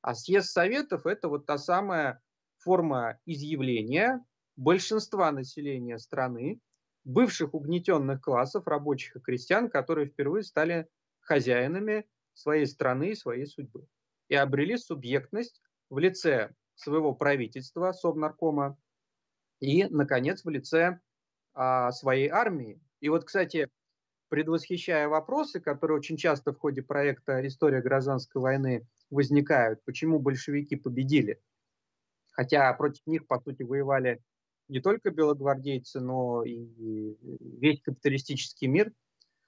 [0.06, 2.22] А съезд Советов– это вот та самая
[2.60, 4.24] форма изъявления
[4.56, 6.60] большинства населения страны,
[7.06, 10.88] бывших угнетенных классов, рабочих и крестьян, которые впервые стали
[11.22, 13.88] хозяинами своей страны и своей судьбы.
[14.28, 18.78] И обрели субъектность в лице своего правительства, Совнаркома,
[19.60, 21.00] и, наконец, в лице
[21.56, 22.80] а, своей армии.
[23.00, 23.72] И вот, кстати,
[24.30, 31.39] предвосхищая вопросы, которые очень часто в ходе проекта «История гражданской войны» возникают, почему большевики победили.
[32.32, 34.22] Хотя против них, по сути, воевали
[34.68, 38.91] не только белогвардейцы, но и весь капиталистический мир.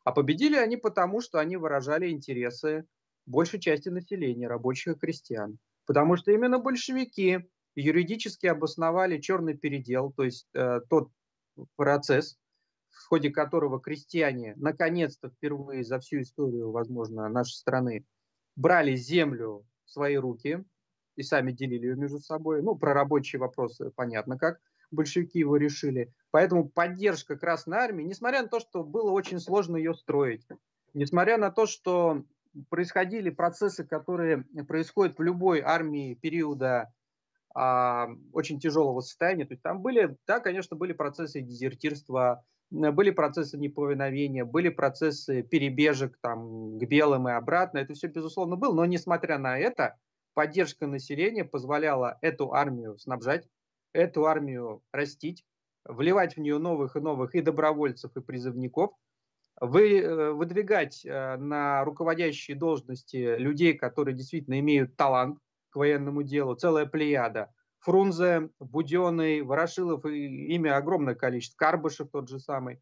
[0.03, 2.85] А победили они потому, что они выражали интересы
[3.25, 5.57] большей части населения, рабочих и крестьян.
[5.85, 11.11] Потому что именно большевики юридически обосновали черный передел, то есть э, тот
[11.75, 12.37] процесс,
[12.89, 18.05] в ходе которого крестьяне наконец-то впервые за всю историю, возможно, нашей страны
[18.57, 20.65] брали землю в свои руки
[21.15, 22.61] и сами делили ее между собой.
[22.61, 24.59] Ну, про рабочие вопросы понятно как
[24.91, 26.13] большевики его решили.
[26.31, 30.45] Поэтому поддержка Красной Армии, несмотря на то, что было очень сложно ее строить,
[30.93, 32.23] несмотря на то, что
[32.69, 36.91] происходили процессы, которые происходят в любой армии периода
[37.53, 43.57] а, очень тяжелого состояния, то есть там были, да, конечно, были процессы дезертирства, были процессы
[43.57, 47.79] неповиновения, были процессы перебежек там, к белым и обратно.
[47.79, 48.73] Это все, безусловно, было.
[48.73, 49.97] Но, несмотря на это,
[50.33, 53.47] поддержка населения позволяла эту армию снабжать,
[53.93, 55.45] эту армию растить,
[55.85, 58.91] вливать в нее новых и новых и добровольцев, и призывников,
[59.59, 66.55] вы, э, выдвигать э, на руководящие должности людей, которые действительно имеют талант к военному делу,
[66.55, 72.79] целая плеяда– Фрунзе, Буденный, Ворошилов, и имя огромное количество, Карбышев тот же самый,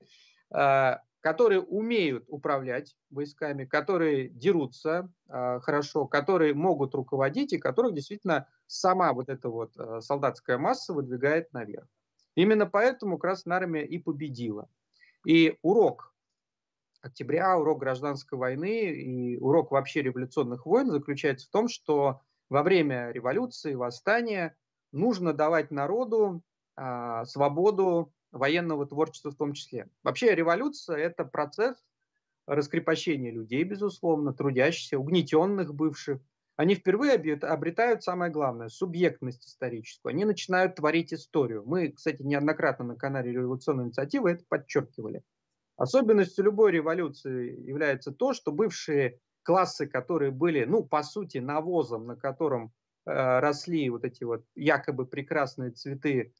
[0.54, 8.48] э, которые умеют управлять войсками, которые дерутся э, хорошо, которые могут руководить и которых действительно
[8.68, 11.88] сама вот эта вот э, солдатская масса выдвигает наверх.
[12.36, 14.70] Именно поэтому Красная Армия и победила.
[15.26, 16.14] И урок
[17.02, 23.12] октября, урок гражданской войны и урок вообще революционных войн заключается в том, что во время
[23.12, 24.56] революции, восстания
[24.96, 26.42] нужно давать народу
[26.76, 29.90] а, свободу военного творчества в том числе.
[30.04, 31.78] Вообще революция– это процесс
[32.48, 36.22] раскрепощения людей, безусловно, трудящихся, угнетенных бывших.
[36.58, 40.12] Они впервые обретают самое главное– субъектность историческую.
[40.12, 41.64] Они начинают творить историю.
[41.66, 45.24] Мы, кстати, неоднократно на канале «Революционная инициатива» это подчеркивали.
[45.76, 52.16] Особенностью любой революции является то, что бывшие классы, которые были, ну, по сути, навозом, на
[52.16, 56.34] котором Э, росли вот эти вот якобы прекрасные цветы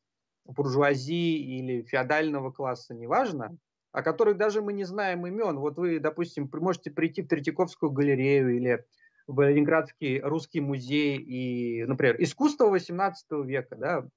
[0.46, 3.58] буржуазии или феодального класса, неважно,
[3.92, 5.58] о которых даже мы не знаем имен.
[5.58, 8.86] Вот вы, допустим, можете прийти в Третьяковскую галерею или
[9.28, 14.08] в Ленинградский русский музей и, например, искусство XVIII века, да,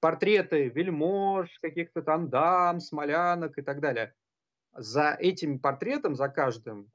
[0.00, 4.14] портреты вельмож, каких-то там дам, смолянок и так далее.
[4.72, 6.90] За этим портретом, за каждым,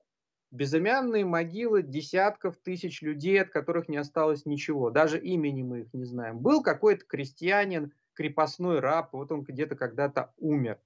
[0.55, 4.89] безымянные могилы десятков тысяч людей, от которых не осталось ничего.
[4.89, 6.39] Даже имени мы их не знаем.
[6.39, 10.79] Был какой-то крестьянин, крепостной раб, вот он где-то когда-то умер.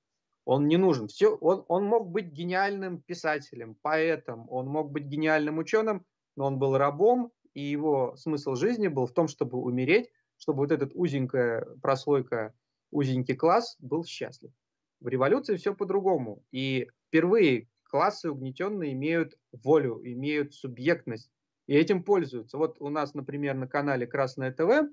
[0.46, 1.08] Он не нужен.
[1.08, 6.06] Все, он, он мог быть гениальным писателем, поэтом, он мог быть гениальным ученым,
[6.36, 10.72] но он был рабом, и его смысл жизни был в том, чтобы умереть, чтобы вот
[10.72, 12.54] этот узенькая прослойка,
[12.92, 14.52] узенький класс был счастлив.
[15.00, 16.44] В революции все по-другому.
[16.52, 21.29] И впервые классы угнетенные имеют волю, имеют субъектность,
[21.67, 22.58] и этим пользуются.
[22.58, 24.90] Вот у нас, например, на канале Красное ТВ,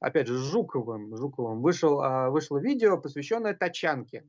[0.00, 4.24] опять же, Жуковым, Жуковым вышел, а, вышло видео, посвященное тачанке.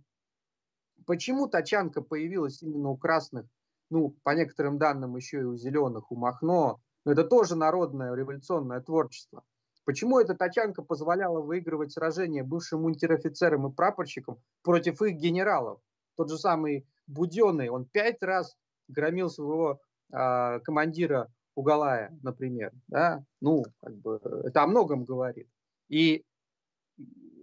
[1.06, 3.46] Почему тачанка появилась именно у красных,
[3.90, 8.82] ну, по некоторым данным, еще и у зеленых, у Махно, но это тоже народное революционное
[8.82, 9.44] творчество.
[9.84, 15.80] Почему эта тачанка позволяла выигрывать сражения бывшим унтер-офицерам и прапорщикам против их генералов?
[16.18, 18.56] Тот же самый Буденный, он пять раз
[18.88, 19.82] громил своего
[20.12, 22.72] э, командира Уголая, например.
[22.88, 23.24] Да?
[23.40, 25.48] Ну, как бы, это о многом говорит.
[25.88, 26.26] И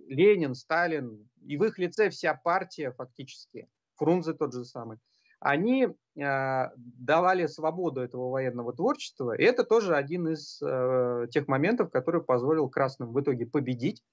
[0.07, 4.99] Ленин, Сталин, и в их лице вся партия фактически, Фрунзе тот же самый,
[5.41, 11.91] они э, давали свободу этого военного творчества, и это тоже один из э, тех моментов,
[11.91, 14.05] который позволил красным в итоге победить,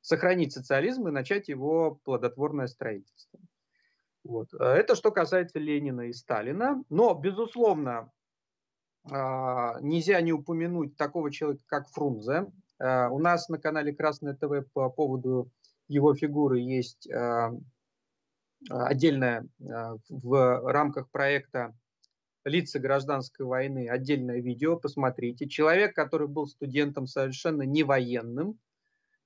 [0.00, 3.38] сохранить социализм и начать его плодотворное строительство.
[4.26, 4.52] Вот.
[4.54, 6.82] Это что касается Ленина и Сталина.
[6.88, 8.10] Но, безусловно,
[9.04, 9.14] э,
[9.80, 12.46] нельзя не упомянуть такого человека, как Фрунзе.
[12.78, 15.50] Э, у нас на канале Красное ТВ по поводу
[15.88, 17.50] его фигуры есть э,
[18.68, 21.74] отдельное э, в рамках проекта
[22.44, 25.48] «Лица гражданской войны» отдельное видео, посмотрите.
[25.48, 28.58] Человек, который был студентом совершенно не военным,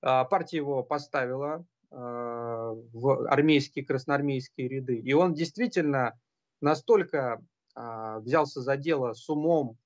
[0.03, 4.99] а, партия его поставила а, в армейские, красноармейские ряды.
[4.99, 6.19] И он действительно
[6.61, 7.43] настолько
[7.75, 9.77] а, взялся за дело с умом,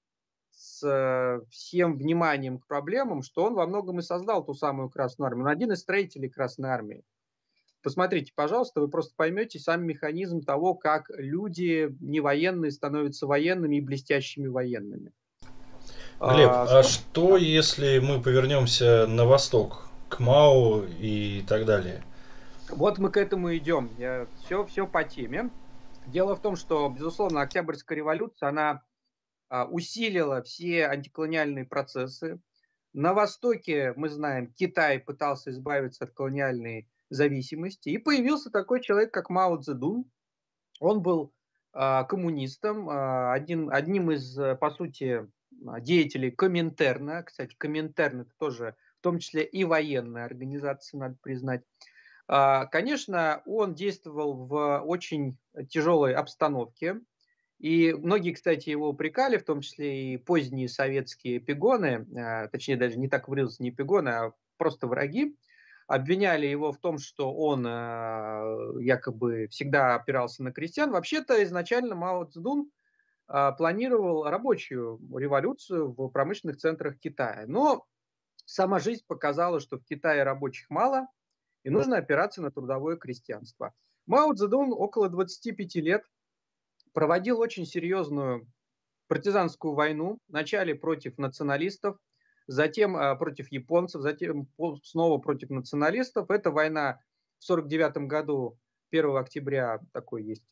[0.53, 5.47] с всем вниманием к проблемам, что он во многом и создал ту самую Красную Армию.
[5.47, 7.05] Он один из строителей Красной Армии.
[7.83, 13.81] Посмотрите, пожалуйста, вы просто поймете сам механизм того, как люди не военные становятся военными и
[13.83, 15.13] блестящими военными.
[16.19, 22.01] Глеб, а, а что если мы повернемся на восток, к Мау и так далее?
[22.69, 23.91] Вот мы к этому идем.
[23.99, 25.51] Я, все, все по теме.
[26.07, 28.85] Дело в том, что, безусловно, Октябрьская революция, она
[29.49, 32.41] а, усилила все антиколониальные процессы.
[32.93, 37.89] На Востоке, мы знаем, Китай пытался избавиться от колониальной зависимости.
[37.89, 40.05] И появился такой человек, как Мао Цзэдун.
[40.79, 41.35] Он был
[41.73, 45.29] э, коммунистом, э, один, одним из, по сути,
[45.81, 47.25] деятелей Коминтерна.
[47.25, 51.63] Кстати, Коминтерн это тоже том числе и военная организация, надо признать.
[52.27, 55.37] Э, конечно, он действовал в очень
[55.69, 57.01] тяжелой обстановке.
[57.61, 62.99] И многие, кстати, его упрекали, в том числе и поздние советские пигоны, э, точнее даже
[62.99, 65.37] не так выразился, не пигоны, а просто враги,
[65.87, 70.91] обвиняли его в том, что он э, якобы всегда опирался на крестьян.
[70.91, 72.71] Вообще-то изначально Мао Цзэдун
[73.57, 77.45] планировал рабочую революцию в промышленных центрах Китая.
[77.47, 77.87] Но
[78.45, 81.07] сама жизнь показала, что в Китае рабочих мало,
[81.63, 83.75] и нужно опираться на трудовое крестьянство.
[84.07, 86.05] Мао Цзэдун около 25 лет
[86.93, 88.47] проводил очень серьезную
[89.09, 91.99] партизанскую войну, вначале против националистов,
[92.47, 94.49] затем э, против японцев, затем
[94.83, 96.31] снова против националистов.
[96.31, 97.01] Эта война
[97.39, 98.59] в 1949 году,
[98.91, 100.45] 1 октября, такой есть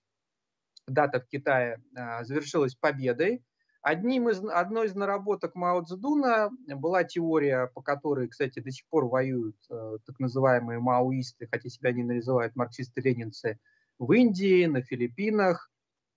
[0.86, 3.44] дата в Китае, э, завершилась победой.
[3.82, 9.06] Одним из, одной из наработок Мао Цзэдуна была теория, по которой, кстати, до сих пор
[9.06, 13.58] воюют э, так называемые маоисты, хотя себя не называют марксисты-ленинцы,
[13.98, 15.70] в Индии, на Филиппинах,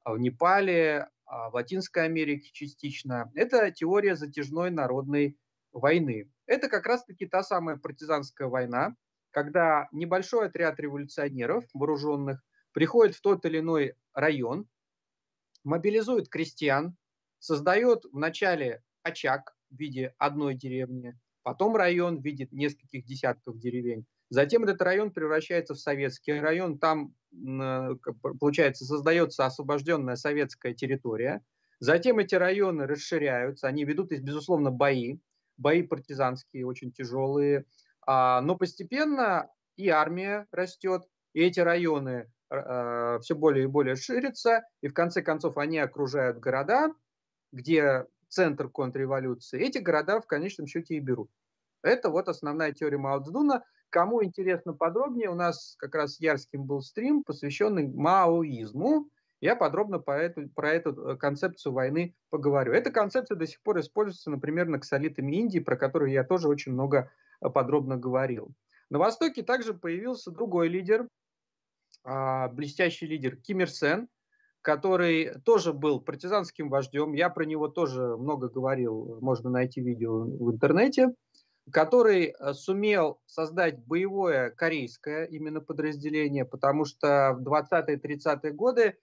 [0.05, 3.31] в Непале, в Латинской Америке частично.
[3.33, 5.37] Это теория затяжной народной
[5.71, 6.29] войны.
[6.45, 8.95] Это как раз-таки та самая партизанская война,
[9.31, 12.43] когда небольшой отряд революционеров вооруженных
[12.73, 14.67] приходит в тот или иной район,
[15.63, 16.95] мобилизует крестьян,
[17.39, 24.05] создает вначале очаг в виде одной деревни, потом район в виде нескольких десятков деревень.
[24.29, 27.13] Затем этот район превращается в советский район, там,
[28.39, 31.43] получается, создается освобожденная советская территория.
[31.79, 35.19] Затем эти районы расширяются, они ведут, безусловно, бои
[35.57, 37.65] бои партизанские очень тяжелые.
[38.05, 44.63] А, но постепенно и армия растет, и эти районы а, все более и более ширятся,
[44.81, 46.89] и в конце концов они окружают города,
[47.55, 49.59] где центр контрреволюции.
[49.59, 51.29] Эти города в конечном счете и берут.
[51.81, 53.23] Это вот основная теория Мао.
[53.89, 59.09] Кому интересно подробнее, у нас как раз Ярским был стрим, посвященный маоизму
[59.41, 62.73] я подробно по эту, про эту э, концепцию войны поговорю.
[62.73, 67.11] Эта концепция до сих пор используется, например, наксолитами Индии, про которую я тоже очень много
[67.41, 68.53] э, подробно говорил.
[68.89, 71.07] На Востоке также появился другой лидер,
[72.03, 74.07] а, блестящий лидер Ким Ир Сен,
[74.65, 77.13] который тоже был партизанским вождем.
[77.13, 81.13] Я про него тоже много говорил, можно найти видео в интернете
[81.71, 88.95] который э, сумел создать боевое корейское именно подразделение, потому что в 20-30-е годы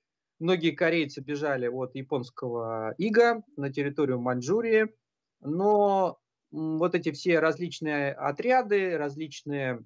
[0.43, 4.89] Многие корейцы бежали от японского ига на территорию Маньчжурии,
[5.41, 6.19] но
[6.51, 9.85] вот эти все различные отряды, различные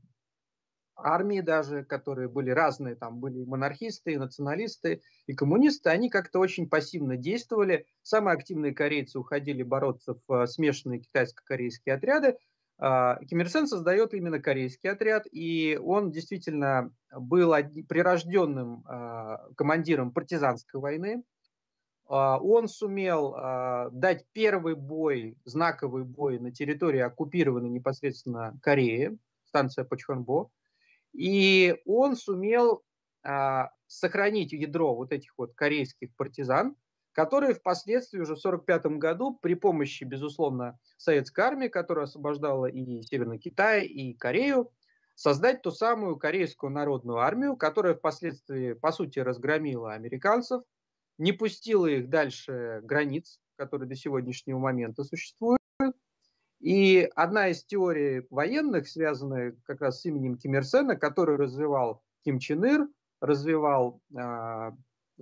[0.96, 6.68] армии даже, которые были разные, там были монархисты, и националисты, и коммунисты, они как-то очень
[6.68, 7.86] пассивно действовали.
[8.02, 12.36] Самые активные корейцы уходили бороться в э, смешанные китайско-корейские отряды,
[12.78, 17.54] А, Ким Ир Сен создает именно корейский отряд, и он действительно был
[17.88, 21.22] прирожденным а, командиром партизанской войны.
[22.08, 23.34] А, он сумел
[23.92, 30.50] дать первый бой, знаковый бой на территории оккупированной непосредственно Кореи, станция Пачхонбо.
[31.16, 32.82] И он сумел
[33.86, 36.76] сохранить ядро вот этих вот корейских партизан,
[37.12, 43.38] которые впоследствии уже в 1945 году при помощи, безусловно, советской армии, которая освобождала и Северный
[43.38, 44.70] Китай, и Корею,
[45.14, 50.62] создать ту самую корейскую народную армию, которая впоследствии, по сути, разгромила американцев,
[51.16, 55.58] не пустила их дальше границ, которые до сегодняшнего момента существуют.
[56.66, 62.02] И одна из теорий военных, связанная как раз с именем Ким Ир Сена, который развивал
[62.24, 62.88] Ким Чен Ир,
[63.20, 64.72] развивал а,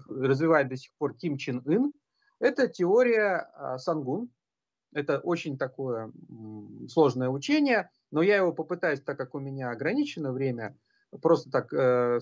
[0.09, 1.93] развивает до сих пор Ким Чен Ын,
[2.41, 4.31] это теория а, Сангун.
[4.95, 6.11] Это очень такое
[6.89, 10.75] сложное учение, но я его попытаюсь, так как у меня ограничено время,
[11.21, 12.21] просто так э,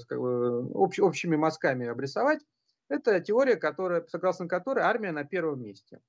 [0.75, 2.41] общ, общими мазками обрисовать.
[2.89, 6.01] Это теория, которая, согласно которой армия на первом месте.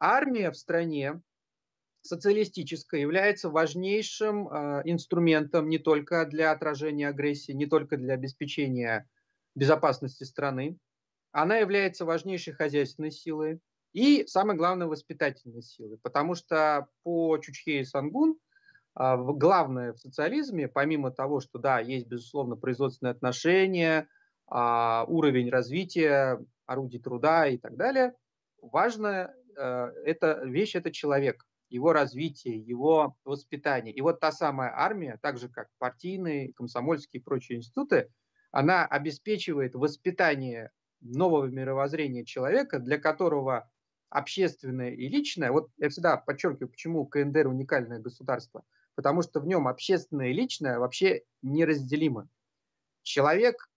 [0.00, 1.20] Армия в стране
[2.02, 9.08] социалистическая является важнейшим э, инструментом не только для отражения агрессии, не только для обеспечения
[9.54, 10.78] безопасности страны,
[11.32, 13.60] она является важнейшей хозяйственной силой
[13.92, 15.98] и, самое главное, воспитательной силой.
[15.98, 18.38] Потому что по Чучхе и Сангун
[18.94, 24.08] а, главное в социализме, помимо того, что, да, есть, безусловно, производственные отношения,
[24.46, 28.14] а, уровень развития, орудий труда и так далее,
[28.60, 29.34] важная
[30.04, 33.92] эта вещь– это человек, его развитие, его воспитание.
[33.92, 38.10] И вот та самая армия, так же как партийные, комсомольские и прочие институты,
[38.50, 43.70] она обеспечивает воспитание нового мировоззрения человека, для которого
[44.10, 48.64] общественное и личное, вот я всегда подчеркиваю, почему КНДР уникальное государство,
[48.94, 52.28] потому что в нем общественное и личное вообще неразделимы.
[53.02, 53.67] Человек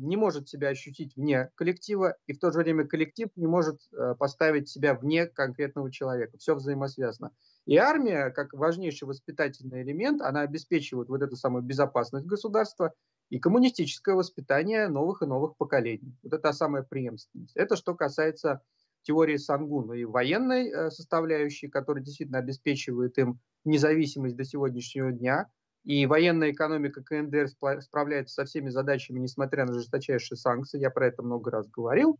[0.00, 4.14] не может себя ощутить вне коллектива, и в то же время коллектив не может э,
[4.18, 6.38] поставить себя вне конкретного человека.
[6.38, 7.30] Все взаимосвязано.
[7.66, 12.92] И армия, как важнейший воспитательный элемент, она обеспечивает вот эту самую безопасность государства
[13.30, 16.16] и коммунистическое воспитание новых и новых поколений.
[16.22, 17.56] Вот это самая преемственность.
[17.56, 18.62] Это что касается
[19.02, 25.48] теории Сангуна и военной э, составляющей, которая действительно обеспечивает им независимость до сегодняшнего дня.
[25.86, 27.48] И военная экономика КНДР
[27.80, 30.80] справляется со всеми задачами, несмотря на жесточайшие санкции.
[30.80, 32.18] Я про это много раз говорил.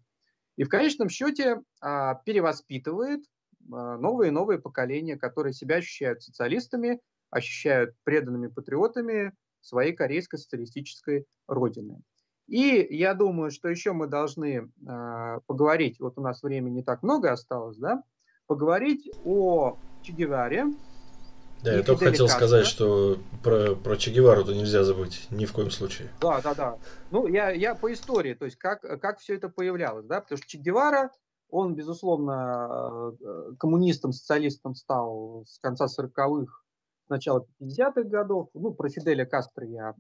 [0.57, 3.25] И в конечном счете а, перевоспитывает
[3.73, 7.01] а, новые и новые поколения, которые себя ощущают социалистами,
[7.31, 12.01] ощущают преданными патриотами, своей корейской социалистической родины.
[12.47, 17.03] И я думаю, что еще мы должны э, поговорить, вот у нас времени не так
[17.03, 18.05] много осталось, да,
[18.47, 20.67] поговорить о Че Геваре.
[21.63, 25.71] Да, я только хотел сказать, что про, про Че Гевару-то нельзя забыть, ни в коем
[25.71, 26.11] случае.
[26.21, 26.79] Да, да, да.
[27.11, 30.47] Ну, я, я по истории, то есть как, как все это появлялось, да, потому что
[30.47, 31.11] Че Гевара,
[31.49, 36.53] он, безусловно, э, коммунистом, социалистом стал с конца 40-х
[37.09, 38.51] начала 50-х годов.
[38.55, 39.95] Ну, про Фиделя Кастро я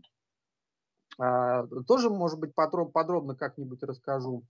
[1.19, 4.45] а, тоже, может быть, подробно как-нибудь расскажу.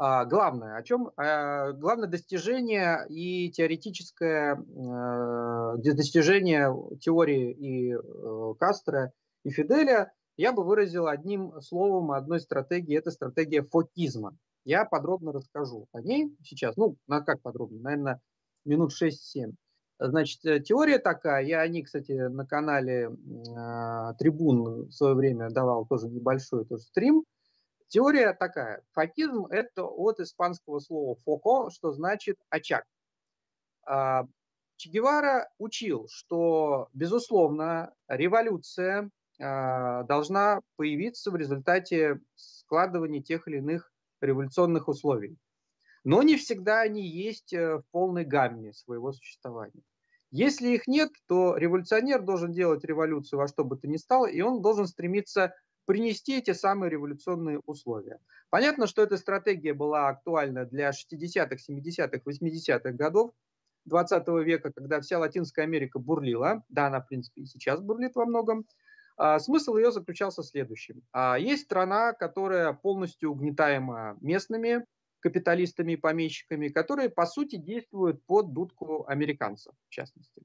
[0.00, 1.10] А, главное, о чем?
[1.16, 10.62] А, главное достижение и теоретическое а, достижение теории и а, Кастро, и Фиделя я бы
[10.62, 12.98] выразил одним словом, одной стратегией.
[12.98, 14.36] Это стратегия фокизма.
[14.64, 16.76] Я подробно расскажу о ней сейчас.
[16.76, 17.80] Ну, на как подробно?
[17.80, 18.20] Наверное,
[18.64, 19.52] минут 6-7.
[19.98, 25.50] Значит, э, теория такая, я о ней, кстати, на канале э, Трибун в свое время
[25.50, 27.24] давал тоже небольшой тоже стрим.
[27.88, 32.84] Теория такая, факизм– это от испанского слова «фоко», что значит «очаг».
[33.88, 34.22] Э,
[34.76, 43.90] Че Гевара учил, что, безусловно, революция э, должна появиться в результате складывания тех или иных
[44.20, 45.36] революционных условий
[46.08, 49.82] но не всегда они есть э, в полной гамме своего существования.
[50.30, 54.40] Если их нет, то революционер должен делать революцию во что бы то ни стало, и
[54.40, 55.54] он должен стремиться
[55.88, 58.20] принести эти самые революционные условия.
[58.50, 63.32] Понятно, что эта стратегия была актуальна для 60-х, 70-х, 80-х годов
[63.86, 66.62] 20 века, когда вся Латинская Америка бурлила.
[66.68, 68.66] Да, она, в принципе, и сейчас бурлит во многом.
[69.16, 71.00] А, смысл ее заключался в следующем.
[71.12, 74.84] А, есть страна, которая полностью угнетаема местными,
[75.20, 80.42] капиталистами и помещиками, которые, по сути, действуют под дудку американцев, в частности.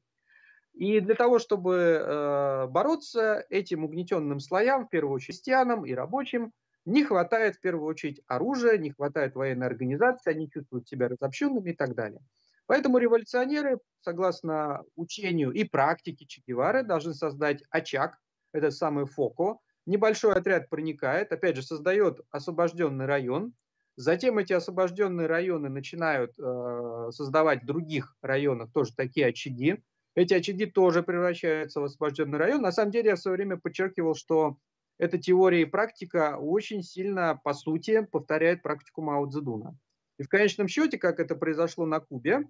[0.74, 6.52] И для того, чтобы э, бороться этим угнетенным слоям, в первую очередь крестьянам и рабочим,
[6.86, 11.76] не хватает в первую очередь оружия, не хватает военной организации, они чувствуют себя разобщенными и
[11.76, 12.20] так далее.
[12.66, 18.18] Поэтому революционеры, согласно учению и практике Че Гевары, должны создать очаг,
[18.52, 19.58] это самый ФОКО.
[19.86, 23.54] Небольшой отряд проникает, опять же, создает освобожденный район.
[23.96, 29.84] Затем эти освобожденные районы начинают э, создавать в других районах тоже такие очаги.
[30.16, 32.62] Эти очаги тоже превращаются в освобожденный район.
[32.62, 34.58] На самом деле я в свое время подчеркивал, что
[35.00, 39.76] эта теория и практика очень сильно, по сути, повторяет практику Мао Цзэдуна.
[40.20, 42.48] И в конечном счете, как это произошло на Кубе,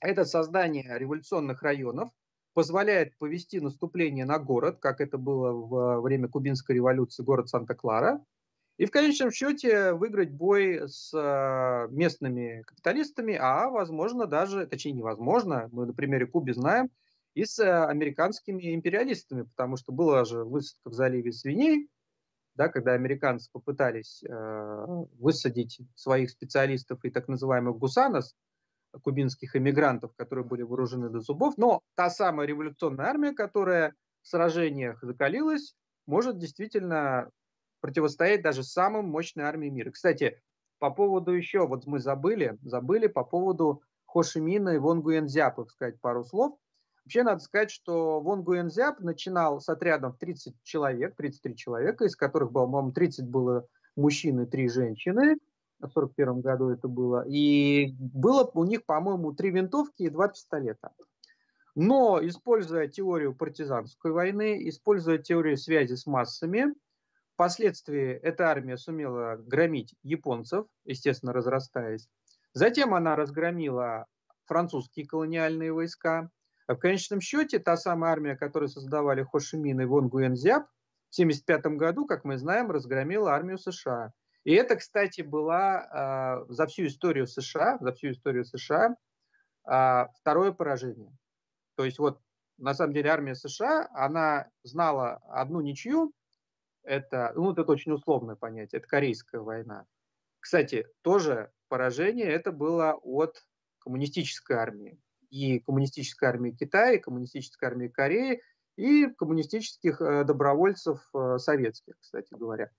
[0.00, 2.10] это создание революционных районов
[2.54, 8.24] позволяет повести наступление на город, как это было в время Кубинской революции, город Санта-Клара,
[8.78, 15.68] и в конечном счете выиграть бой с э, местными капиталистами, а возможно даже, точнее невозможно,
[15.72, 16.88] мы на примере Кубы знаем,
[17.34, 21.88] и с э, американскими империалистами, потому что была же высадка в заливе свиней,
[22.54, 24.84] да, когда американцы попытались э,
[25.18, 28.36] высадить своих специалистов и так называемых гусанос,
[29.02, 34.98] кубинских эмигрантов, которые были вооружены до зубов, но та самая революционная армия, которая в сражениях
[35.02, 35.74] закалилась,
[36.06, 37.30] может действительно
[37.80, 39.90] противостоять даже самым мощной армии мира.
[39.90, 40.40] Кстати,
[40.78, 46.24] по поводу еще, вот мы забыли, забыли по поводу Хошимина и Вон Гуэнзяпа сказать пару
[46.24, 46.56] слов.
[47.04, 52.16] Вообще надо сказать, что Вон Гуэнзяп начинал с отрядом в 30 человек, 33 человека, из
[52.16, 53.66] которых, по-моему, 30 было
[53.96, 55.36] мужчин и 3 женщины.
[55.80, 57.24] В 41 году это было.
[57.28, 60.90] И было у них, по-моему, 3 винтовки и 2 пистолета.
[61.74, 66.74] Но, используя теорию партизанской войны, используя теорию связи с массами,
[67.38, 72.08] впоследствии эта армия сумела громить японцев, естественно, разрастаясь.
[72.52, 74.06] Затем она разгромила
[74.46, 76.30] французские колониальные войска,
[76.66, 81.78] а в конечном счете, та самая армия, которую создавали Хошимин и Вон Гуэнзяб, в 1975
[81.78, 84.12] году, как мы знаем, разгромила армию США.
[84.42, 88.96] И это, кстати, была э, за всю историю США, за всю историю США
[89.70, 91.16] э, второе поражение.
[91.76, 92.20] То есть вот
[92.58, 96.12] на самом деле армия США, она знала одну ничью,
[96.88, 99.86] это, ну, это очень условное понятие, это Корейская война.
[100.40, 103.44] Кстати, тоже поражение это было от
[103.80, 108.42] коммунистической армии и коммунистической армии Китая, и коммунистической армии Кореи,
[108.76, 112.70] и коммунистических э, добровольцев э, советских, кстати говоря.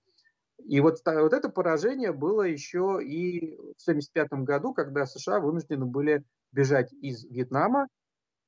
[0.64, 6.24] И вот, вот это поражение было еще и в 1975 году, когда США вынуждены были
[6.52, 7.86] бежать из Вьетнама,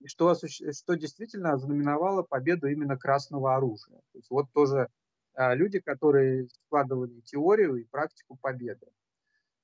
[0.06, 3.98] что, что действительно ознаменовало победу именно красного оружия.
[4.12, 4.88] То есть вот тоже
[5.36, 8.86] люди, которые складывали теорию и практику победы.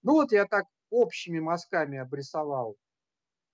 [0.02, 2.76] Ну вот я так общими мазками обрисовал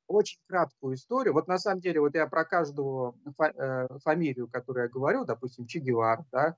[0.06, 1.34] очень краткую историю.
[1.34, 5.80] Вот на самом деле, вот я про каждую э, фамилию, которую я говорю, допустим, Че
[5.80, 6.56] Гевар, да,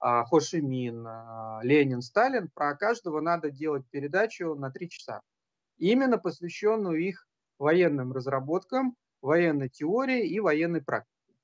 [0.00, 5.20] а, Хошимин, а, Ленин, Сталин, про каждого надо делать передачу на три часа.
[5.78, 7.26] Именно посвященную их
[7.58, 11.34] военным разработкам, военной теории и военной практике.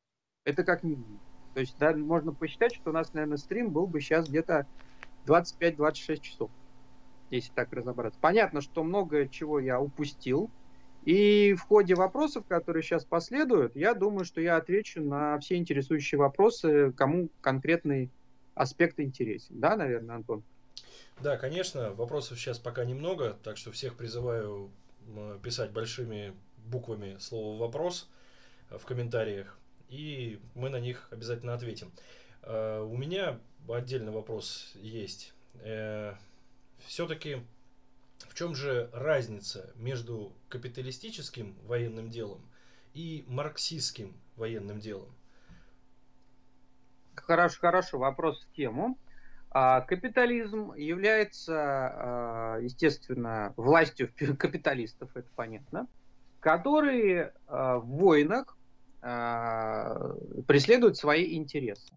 [0.45, 1.28] Это как минимум.
[1.59, 4.69] То есть да, можно посчитать, что у нас, наверное, стрим был бы сейчас где-то
[5.27, 6.53] 25-26 часов,
[7.31, 8.17] если так разобраться.
[8.23, 10.53] Понятно, что многое чего я упустил,
[11.03, 16.21] и в ходе вопросов, которые сейчас последуют, я думаю, что я отвечу на все интересующие
[16.21, 18.09] вопросы, кому конкретный
[18.55, 19.59] аспект интересен.
[19.59, 20.45] Да, наверное, Антон?
[21.21, 21.93] Да, конечно.
[21.93, 24.71] Вопросов сейчас пока немного, так что всех призываю
[25.43, 28.09] писать большими буквами слово «вопрос»
[28.71, 29.59] в комментариях,
[29.89, 31.93] и мы на них обязательно ответим.
[32.43, 35.33] Э, у меня отдельный вопрос есть.
[35.61, 36.15] Э,
[36.87, 37.43] Все-таки
[38.29, 42.41] в чем же разница между капиталистическим военным делом
[42.95, 45.09] и марксистским военным делом?
[47.15, 48.99] Хорошо, хорошо, вопрос в тему.
[49.51, 55.87] А, капитализм является, а, естественно, властью капиталистов, это понятно,
[56.41, 58.58] которые в войнах
[59.01, 61.97] преследуют свои интересы.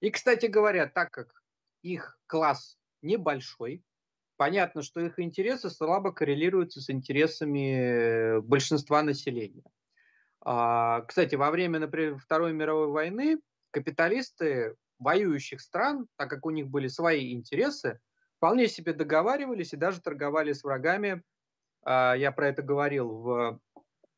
[0.00, 1.42] И, кстати говоря, так как
[1.82, 3.82] их класс небольшой,
[4.36, 9.64] понятно, что их интересы слабо коррелируются с интересами большинства населения.
[10.44, 13.38] А, кстати, во время, например, Второй мировой войны
[13.70, 17.98] капиталисты воюющих стран, так как у них были свои интересы,
[18.36, 21.22] вполне себе договаривались и даже торговали с врагами.
[21.82, 23.60] А, я про это говорил в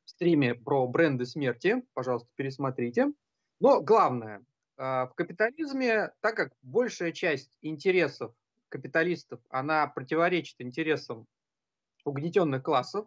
[0.07, 3.13] стриме про бренды смерти, пожалуйста, пересмотрите.
[3.61, 4.45] Но главное,
[4.77, 8.35] а, в капитализме, так как большая часть интересов
[8.69, 11.27] капиталистов, она противоречит интересам
[12.05, 13.07] угнетенных классов,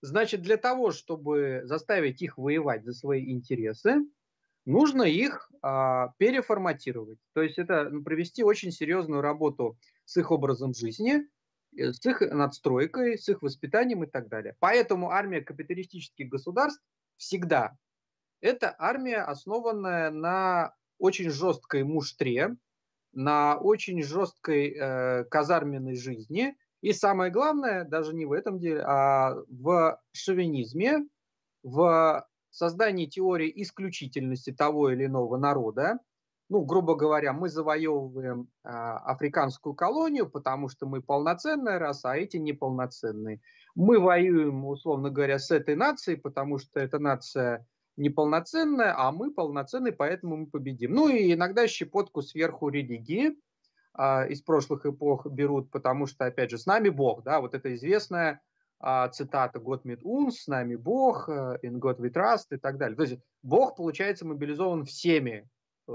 [0.00, 4.06] значит, для того, чтобы заставить их воевать за свои интересы,
[4.64, 7.18] нужно их а, переформатировать.
[7.32, 11.24] То есть это ну, провести очень серьезную работу с их образом жизни э,
[11.76, 14.56] с их надстройкой, с их воспитанием и так далее.
[14.60, 16.82] Поэтому армия капиталистических государств
[17.16, 17.76] всегда
[18.44, 22.56] это армия, основанная на очень жесткой муштре,
[23.14, 26.54] на очень жесткой э, казарменной жизни.
[26.82, 31.06] И самое главное, даже не в этом деле, а в шовинизме,
[31.62, 35.98] в создании теории исключительности того или иного народа.
[36.50, 42.36] Ну, грубо говоря, мы завоевываем э, африканскую колонию, потому что мы полноценная раса, а эти
[42.36, 43.40] неполноценные.
[43.74, 47.66] Мы воюем, условно говоря, с этой нацией, потому что эта нация
[47.96, 50.92] неполноценная, а мы полноценные, поэтому мы победим.
[50.92, 53.36] Ну и иногда щепотку сверху религии
[53.94, 57.74] а, из прошлых эпох берут, потому что, опять же, с нами Бог, да, вот это
[57.74, 58.42] известная
[58.80, 62.76] а, цитата «God mit uns», «С нами Бог», э, «In God we trust» и так
[62.76, 62.96] далее.
[62.96, 65.53] То есть Бог, получается, мобилизован всеми э,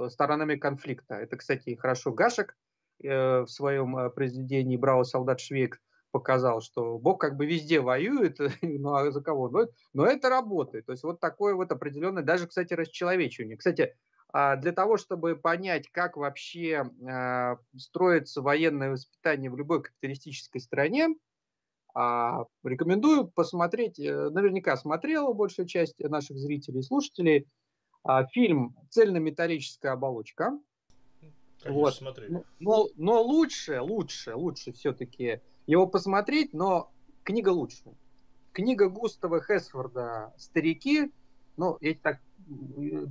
[0.09, 1.15] сторонами конфликта.
[1.15, 2.55] Это, кстати, хорошо Гашек
[3.03, 5.81] э, в своем э, произведении «Браво, солдат Швейк»
[6.11, 9.49] показал, что Бог как бы везде воюет, ну а за кого?
[9.49, 10.85] Но, но это работает.
[10.85, 13.57] То есть вот такое вот определенное, даже, кстати, расчеловечивание.
[13.57, 13.95] Кстати,
[14.31, 16.89] а, для того, чтобы понять, как вообще
[17.77, 21.15] строится военное воспитание в любой капиталистической стране,
[21.93, 27.47] а, рекомендую посмотреть, э, наверняка смотрела большая часть наших зрителей и слушателей,
[28.31, 30.59] фильм «Цельнометаллическая оболочка».
[31.61, 31.95] Конечно, вот.
[31.95, 32.43] смотрели.
[32.59, 36.91] Но, но лучше, лучше, лучше все-таки его посмотреть, но
[37.23, 37.83] книга лучше.
[38.53, 41.11] Книга Густава Хесфорда «Старики»,
[41.57, 42.19] ну, я так,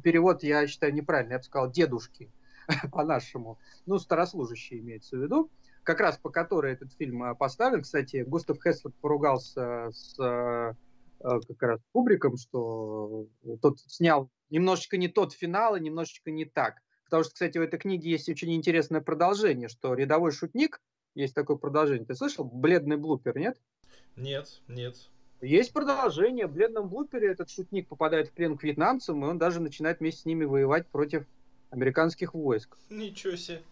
[0.03, 2.31] перевод я считаю неправильный, я бы сказал «дедушки»
[2.93, 5.51] по-нашему, ну, старослужащие имеется в виду,
[5.83, 7.83] как раз по которой этот фильм э, поставлен.
[7.83, 10.75] Кстати, Густав Хесфорд поругался с э,
[11.21, 13.27] как раз Кубриком, что
[13.61, 16.77] тот снял немножечко не тот финал и немножечко не так.
[17.05, 20.81] Потому что, кстати, в этой книге есть очень интересное продолжение, что рядовой шутник
[21.15, 22.07] есть такое продолжение.
[22.07, 22.45] Ты слышал?
[22.45, 23.59] Бледный блупер, нет?
[24.15, 24.97] Нет, нет.
[25.41, 26.47] Есть продолжение.
[26.47, 30.23] В бледном блупере этот шутник попадает в плен к вьетнамцам, и он даже начинает вместе
[30.23, 31.27] с ними воевать против
[31.71, 32.77] американских войск.
[32.91, 33.63] Ничего себе.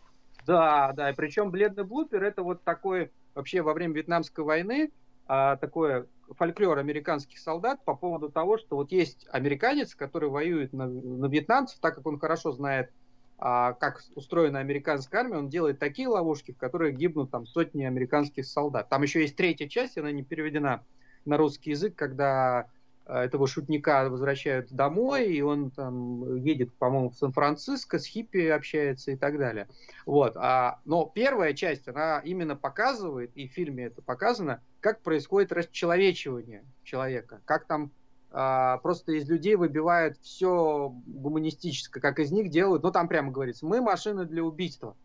[0.46, 1.10] Да, да.
[1.10, 4.92] И причем бледный блупер это вот такой вообще во время вьетнамской войны
[5.26, 6.06] а, такое
[6.36, 11.78] фольклор американских солдат по поводу того, что вот есть американец, который воюет на, на вьетнамцев,
[11.80, 12.90] так как он хорошо знает
[13.38, 18.46] а, как устроена американская армия, он делает такие ловушки, в которых гибнут там сотни американских
[18.46, 18.88] солдат.
[18.88, 20.84] Там еще есть третья часть, она не переведена
[21.26, 22.70] на русский язык, когда
[23.04, 29.12] а, этого шутника возвращают домой, и он там едет, по-моему, в Сан-Франциско, с хиппи общается
[29.12, 29.68] и так далее.
[30.06, 30.36] Вот.
[30.36, 36.64] А, но первая часть, она именно показывает, и в фильме это показано, как происходит расчеловечивание
[36.84, 37.90] человека, как там
[38.30, 43.66] а, просто из людей выбивают все гуманистическое, как из них делают, ну там прямо говорится,
[43.66, 44.96] мы машины для убийства.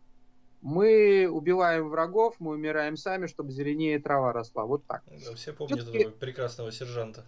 [0.60, 4.66] Мы убиваем врагов, мы умираем сами, чтобы зеленее трава росла.
[4.66, 5.02] Вот так.
[5.08, 7.24] Да, все помнят этого прекрасного сержанта.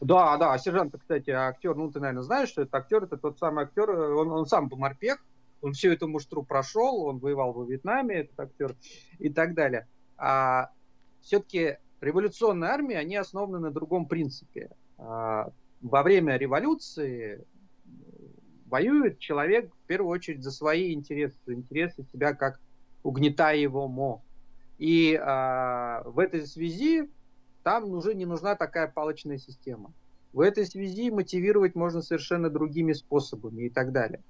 [0.00, 3.64] Да, да, сержант, кстати, актер, ну ты, наверное, знаешь, что это актер, это тот самый
[3.64, 5.22] актер, он, он сам был морпех,
[5.60, 8.74] он всю эту муштру прошел, он воевал во Вьетнаме, этот актер,
[9.18, 9.86] и так далее.
[10.16, 10.70] А
[11.20, 14.70] все-таки революционные армии, они основаны на другом принципе.
[14.98, 15.50] А,
[15.80, 17.44] во время революции
[18.66, 22.60] воюет человек в первую очередь за свои интересы, интересы себя как
[23.02, 24.22] угнетаемого.
[24.78, 27.10] И а, в этой связи
[27.62, 29.92] там уже не нужна такая палочная система.
[30.32, 34.22] В этой связи мотивировать можно совершенно другими способами и так далее.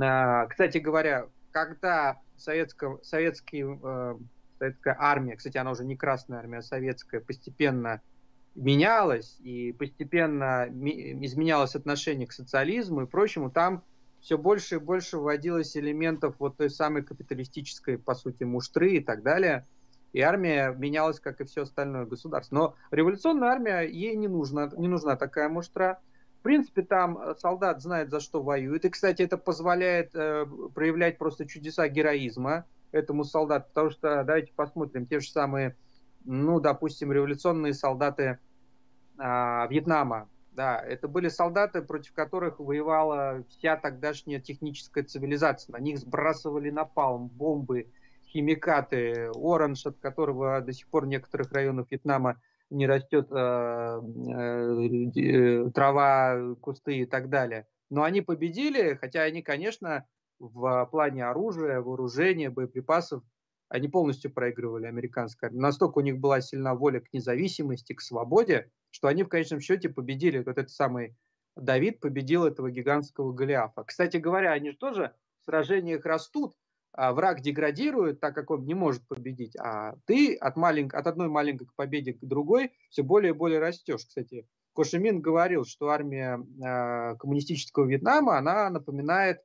[0.00, 4.18] А, кстати говоря, когда советская, советский, э,
[4.58, 8.00] советская армия, кстати, она уже не красная армия, а советская, постепенно
[8.54, 13.84] менялось, и постепенно изменялось отношение к социализму и прочему, там
[14.20, 19.22] все больше и больше вводилось элементов вот той самой капиталистической, по сути, муштры и так
[19.22, 19.66] далее.
[20.12, 22.54] И армия менялась, как и все остальное государство.
[22.54, 26.00] Но революционная армия, ей не нужна, не нужна такая муштра.
[26.40, 28.84] В принципе, там солдат знает, за что воюет.
[28.84, 33.66] И, кстати, это позволяет э, проявлять просто чудеса героизма этому солдату.
[33.68, 35.76] Потому что, давайте посмотрим, те же самые,
[36.24, 38.38] ну, допустим, революционные солдаты
[39.18, 40.28] а, Вьетнама.
[40.52, 45.72] Да, это были солдаты, против которых воевала вся тогдашняя техническая цивилизация.
[45.72, 47.92] На них сбрасывали напалм, бомбы,
[48.26, 54.00] химикаты, оранж, от которого до сих пор в некоторых районах Вьетнама не растет э,
[55.16, 57.66] э, трава, кусты и так далее.
[57.88, 60.06] Но они победили, хотя они, конечно,
[60.38, 63.22] в плане оружия, вооружения, боеприпасов,
[63.68, 65.60] они полностью проигрывали американской армии.
[65.60, 69.88] Настолько у них была сильна воля к независимости, к свободе, что они в конечном счете
[69.88, 70.38] победили.
[70.38, 71.16] Вот этот самый
[71.54, 73.84] Давид победил этого гигантского Голиафа.
[73.84, 76.54] Кстати говоря, они же тоже в сражениях растут,
[76.92, 80.88] а, враг деградирует, так как он не может победить, а ты от, малень...
[80.88, 84.06] от одной маленькой победы к другой все более и более растешь.
[84.06, 89.40] Кстати, Кошемин говорил, что армия э, коммунистического Вьетнама, она напоминает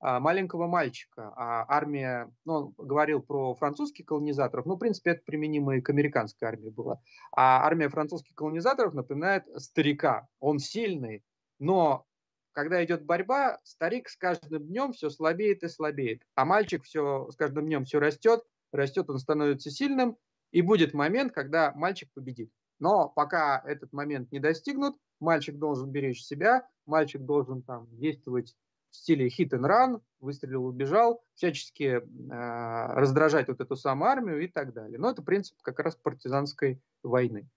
[0.00, 5.76] маленького мальчика, а армия, ну, он говорил про французских колонизаторов, ну, в принципе, это применимо
[5.76, 7.00] и к американской армии было,
[7.32, 11.24] а армия французских колонизаторов напоминает старика, он сильный,
[11.58, 12.04] но
[12.52, 17.36] когда идет борьба, старик с каждым днем все слабеет и слабеет, а мальчик все с
[17.36, 18.42] каждым днем все растет,
[18.72, 20.16] растет, он становится сильным,
[20.52, 22.50] и будет момент, когда мальчик победит.
[22.78, 28.54] Но пока этот момент не достигнут, мальчик должен беречь себя, мальчик должен там действовать
[28.96, 32.00] стиле hit and run, выстрелил, убежал, всячески э,
[32.94, 34.98] раздражать вот эту самую армию и так далее.
[34.98, 37.48] Но это принцип как раз партизанской войны.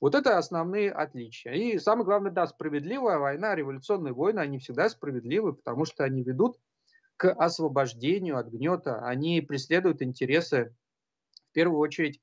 [0.00, 1.52] Вот это основные отличия.
[1.52, 6.58] И самое главное, да, справедливая война, революционные войны, они всегда справедливы, потому что они ведут
[7.16, 10.72] к освобождению от гнета, они преследуют интересы,
[11.50, 12.20] в первую очередь,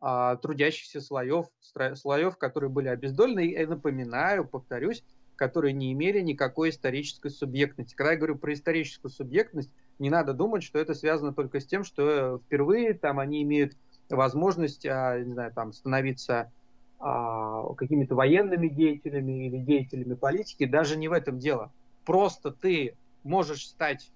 [0.00, 1.46] а, трудящихся слоев,
[1.94, 3.46] слоев, которые были обездолены.
[3.46, 5.04] И напоминаю, повторюсь,
[5.36, 7.94] которые не имели никакой исторической субъектности.
[7.94, 11.84] Когда я говорю про историческую субъектность, не надо думать, что это связано только с тем,
[11.84, 13.76] что впервые там они имеют
[14.08, 16.50] возможность, а, не знаю, там становиться
[16.98, 21.72] а, какими-то военными деятелями или деятелями политики, даже не в этом дело.
[22.04, 24.10] Просто ты можешь стать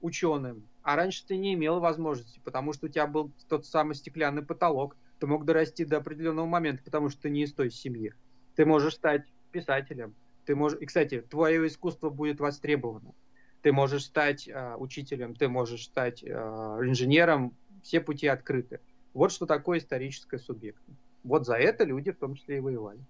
[0.00, 4.42] ученым, а раньше ты не имел возможности, потому что у тебя был тот самый стеклянный
[4.42, 8.12] потолок, ты мог дорасти до определенного момента, потому что ты не из той семьи.
[8.56, 9.22] Ты можешь стать
[9.52, 10.14] писателем,
[10.44, 13.14] ты можешь, и, кстати, твое искусство будет востребовано.
[13.62, 18.80] Ты можешь стать э, учителем, ты можешь стать э, инженером, все пути открыты.
[19.14, 21.00] Вот что такое историческая субъектность.
[21.22, 23.00] Вот за это люди в том числе и воевали.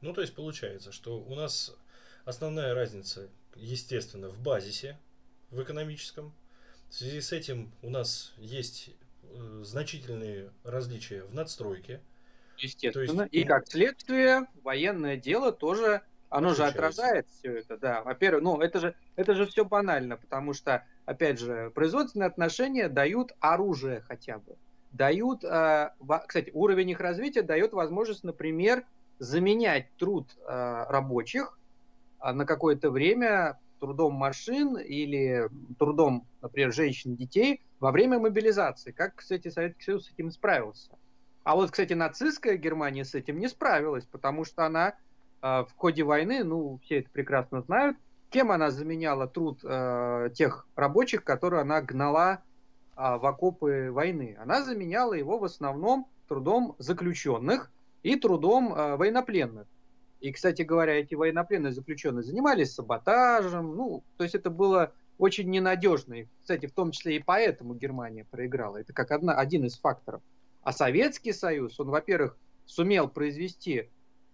[0.00, 1.76] Ну, то есть получается, что у нас
[2.24, 4.98] основная разница, естественно, в базисе,
[5.50, 6.32] в экономическом.
[6.90, 8.90] В связи с этим у нас есть
[9.22, 12.00] э, значительные различия в надстройке.
[12.58, 13.22] Естественно.
[13.22, 18.02] есть, и как следствие, военное дело тоже, оно же отражает все это, да.
[18.02, 23.32] Во-первых, ну это же, это же все банально, потому что, опять же, производственные отношения дают
[23.40, 24.56] оружие хотя бы
[24.92, 25.90] дают, э,
[26.26, 28.84] кстати, уровень их развития дает возможность, например,
[29.18, 31.58] заменять труд э, рабочих
[32.22, 35.48] э, на какое-то время трудом машин или
[35.78, 38.90] трудом, например, женщин, детей во время мобилизации.
[38.90, 40.90] Как, кстати, Советский Союз с этим справился.
[41.44, 44.94] А вот, кстати, нацистская Германия с этим не справилась, потому что она
[45.40, 47.96] в ходе войны, ну, все это прекрасно знают,
[48.30, 52.42] кем она заменяла труд э, тех рабочих, которые она гнала
[52.98, 54.36] а, в окопы войны.
[54.40, 57.70] Она заменяла его в основном трудом заключенных
[58.02, 59.68] и трудом а, военнопленных.
[60.18, 66.14] И, кстати говоря, эти военнопленные заключенные занимались саботажем, ну, то есть это было очень ненадежно.
[66.14, 68.78] И, кстати, в том числе и поэтому Германия проиграла.
[68.78, 70.20] Это как одна, один из факторов.
[70.62, 72.36] А Советский Союз, он, во-первых,
[72.66, 73.84] сумел произвести а,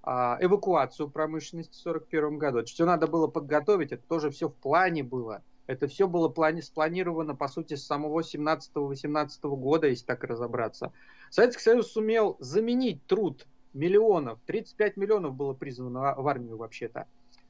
[0.05, 2.59] эвакуацию промышленности в 1941 году.
[2.59, 5.43] Это все надо было подготовить, это тоже все в плане было.
[5.67, 10.93] Это все было плани- спланировано, по сути, с самого 17-18 года, если так разобраться.
[11.31, 17.07] Советский Союз сумел заменить труд миллионов, 35 миллионов было призвано в армию вообще-то,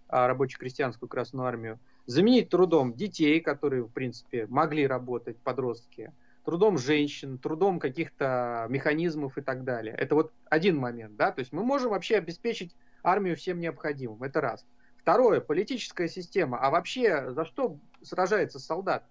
[0.08, 6.12] а, рабоче-крестьянскую Красную Армию, заменить трудом детей, которые, в принципе, могли работать, подростки,
[6.44, 9.94] трудом женщин, трудом каких-то механизмов и так далее.
[9.94, 14.40] Это вот один момент, да, то есть мы можем вообще обеспечить армию всем необходимым, это
[14.40, 14.66] раз.
[14.98, 16.58] Второе, политическая система.
[16.58, 19.04] А вообще, за что сражается солдат?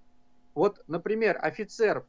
[0.55, 2.05] Вот, например, офицер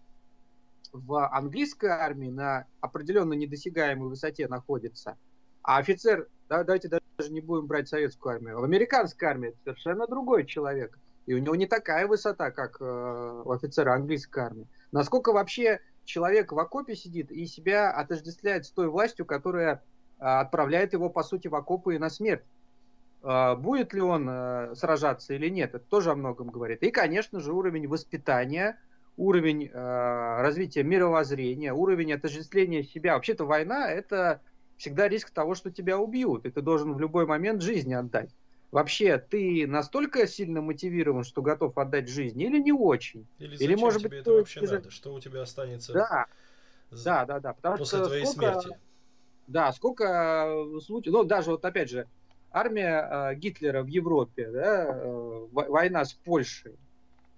[0.92, 5.18] в английской армии на определенно недосягаемой высоте находится,
[5.62, 10.06] а офицер, да, давайте даже не будем брать советскую армию, в американской армии это совершенно
[10.06, 10.98] другой человек.
[11.26, 14.68] И у него не такая высота, как э, у офицера английской армии.
[14.94, 19.82] Насколько вообще человек в окопе сидит и себя отождествляет с той властью, которая
[20.20, 22.44] э, отправляет его, по сути, в окопы и на смерть.
[23.24, 26.84] А, будет ли он э, сражаться или нет, это тоже о многом говорит.
[26.84, 28.78] И, конечно же, уровень воспитания,
[29.16, 33.14] уровень э, развития мировоззрения, уровень отождествления себя.
[33.14, 34.42] Вообще-то война– это
[34.76, 38.30] всегда риск того, что тебя убьют, и ты должен в любой момент жизни отдать.
[38.74, 43.24] Вообще, ты настолько сильно мотивирован, что готов отдать жизнь, или не очень?
[43.38, 44.66] Или, или может тебе быть, это вообще ты...
[44.66, 44.90] надо?
[44.90, 46.26] Что у тебя останется да.
[46.90, 47.52] да, да, да.
[47.52, 48.60] Потому после что твоей сколько...
[48.60, 48.78] смерти?
[49.46, 52.08] Да, сколько случаев, ну даже вот опять же,
[52.50, 56.74] армия э, Гитлера в Европе, да, э, война с Польшей.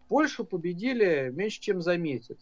[0.09, 2.39] Польшу победили меньше, чем за месяц.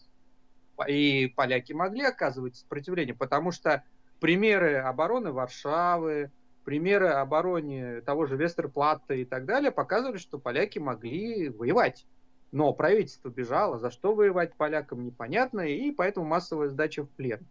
[0.87, 3.83] И поляки могли оказывать сопротивление, потому что
[4.21, 6.31] примеры обороны Варшавы,
[6.65, 12.05] примеры обороны того же Вестерплатта и так далее показывали, что поляки могли воевать.
[12.51, 17.45] Но правительство бежало, за что воевать полякам непонятно, и поэтому массовая сдача в плен.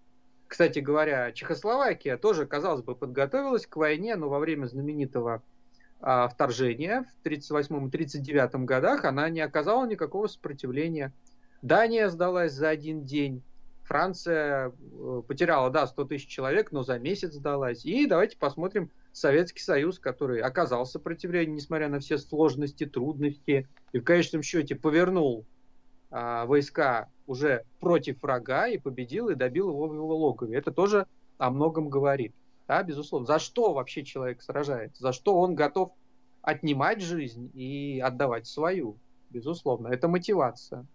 [0.49, 5.43] Кстати говоря, Чехословакия тоже, казалось бы, подготовилась к войне, но во время знаменитого
[6.01, 11.12] а, вторжения в 1938-1939 годах она не оказала никакого сопротивления.
[11.62, 13.43] Дания сдалась за один день,
[13.85, 17.85] Франция э, потеряла, да, 100 тысяч человек, но за месяц сдалась.
[17.85, 24.03] И давайте посмотрим Советский Союз, который оказал сопротивление, несмотря на все сложности, трудности, и в
[24.03, 25.47] конечном счете повернул
[26.11, 30.59] а, войска уже против врага и победил и добил его в его логове.
[30.59, 31.07] Это тоже
[31.39, 32.35] о многом говорит.
[32.67, 33.25] Да, безусловно.
[33.25, 35.01] За что вообще человек сражается?
[35.01, 35.93] За что он готов
[36.43, 38.99] отнимать жизнь и отдавать свою?
[39.31, 39.89] Безусловно.
[39.89, 40.87] Это мотивация.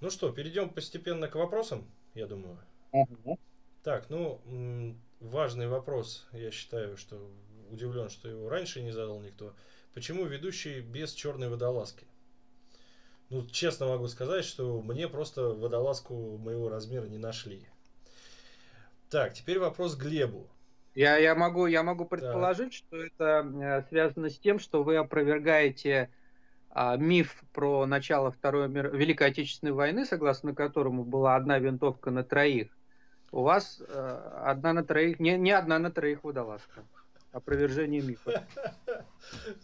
[0.00, 2.58] Ну что, перейдем постепенно к вопросам, я думаю.
[2.92, 3.38] Угу.
[3.82, 4.42] Так, ну,
[5.20, 7.30] важный вопрос, я считаю, что
[7.70, 9.54] удивлен, что его раньше не задал никто.
[9.94, 12.06] Почему ведущий без черной водолазки?
[13.28, 17.64] Ну, честно могу сказать, что мне просто водолазку моего размера не нашли.
[19.08, 20.48] Так, теперь вопрос Глебу.
[20.94, 22.72] Я, я, могу, я могу предположить, так.
[22.72, 26.10] что это э, связано с тем, что вы опровергаете
[26.70, 28.94] а, миф про начало Второй мир...
[28.94, 32.76] Великой Отечественной войны, согласно которому была одна винтовка на троих,
[33.32, 36.84] у вас э, одна на троих, не, не одна на троих водолазка.
[37.32, 38.44] Опровержение мифа.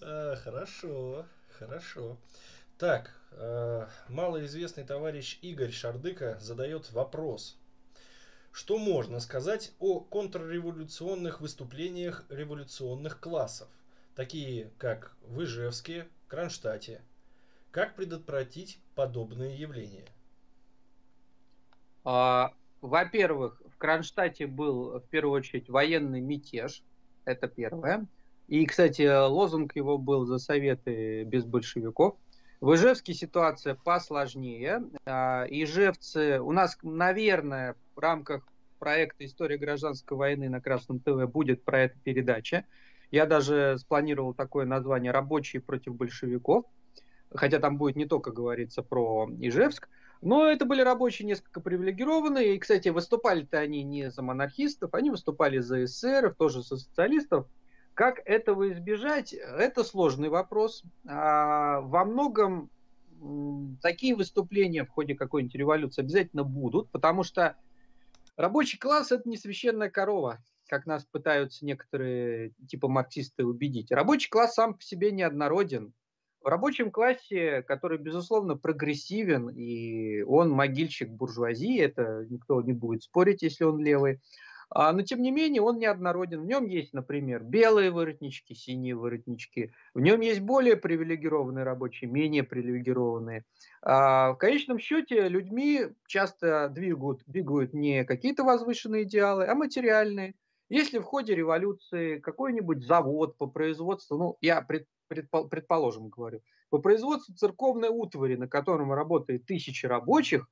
[0.03, 1.25] А, хорошо,
[1.59, 2.19] хорошо.
[2.79, 7.59] Так, э, малоизвестный товарищ Игорь Шардыка задает вопрос.
[8.53, 13.69] Что можно сказать о контрреволюционных выступлениях революционных классов,
[14.15, 17.01] такие как в Ижевске, Кронштадте.
[17.71, 20.09] Как предотвратить подобные явления?
[22.05, 22.53] А,
[22.87, 26.83] во-первых, в Кронштадте был в первую очередь военный мятеж.
[27.25, 28.07] Это первое.
[28.49, 32.17] И, кстати, лозунг его был за советы без большевиков.
[32.61, 34.85] В Ижевске ситуация посложнее.
[35.05, 38.47] А, ижевцы, у нас, наверное, в рамках
[38.79, 42.65] проекта «История гражданской войны» на Красном ТВ будет про это передача.
[43.11, 46.65] Я даже спланировал такое название «Рабочие против большевиков»,
[47.35, 49.89] хотя там будет не только говориться про Ижевск,
[50.21, 55.59] но это были рабочие несколько привилегированные, и, кстати, выступали-то они не за монархистов, они выступали
[55.59, 57.47] за эсеров, тоже за социалистов.
[57.95, 60.83] Как этого избежать, это сложный вопрос.
[61.07, 62.71] А, во многом
[63.81, 67.57] такие выступления в ходе какой-нибудь революции обязательно будут, потому что
[68.37, 70.39] рабочий класс– это не священная корова
[70.69, 73.91] как нас пытаются некоторые типа марксисты убедить.
[73.91, 75.93] Рабочий класс сам по себе неоднороден.
[76.43, 83.43] В рабочем классе, который, безусловно, прогрессивен, и он могильщик буржуазии, это никто не будет спорить,
[83.43, 84.21] если он левый,
[84.69, 86.43] а, но, тем не менее, он неоднороден.
[86.43, 89.73] В нем есть, например, белые воротнички, синие воротнички.
[89.95, 93.45] В нем есть более привилегированные рабочие, менее привилегированные.
[93.83, 100.35] А, в конечном счете, людьми часто двигают, двигают не какие-то возвышенные идеалы, а материальные.
[100.69, 106.79] Если в ходе революции какой-нибудь завод по производству, ну, я пред, предпол, предположим говорю, по
[106.79, 110.49] производству церковной утвари, на котором работает тысячи рабочих,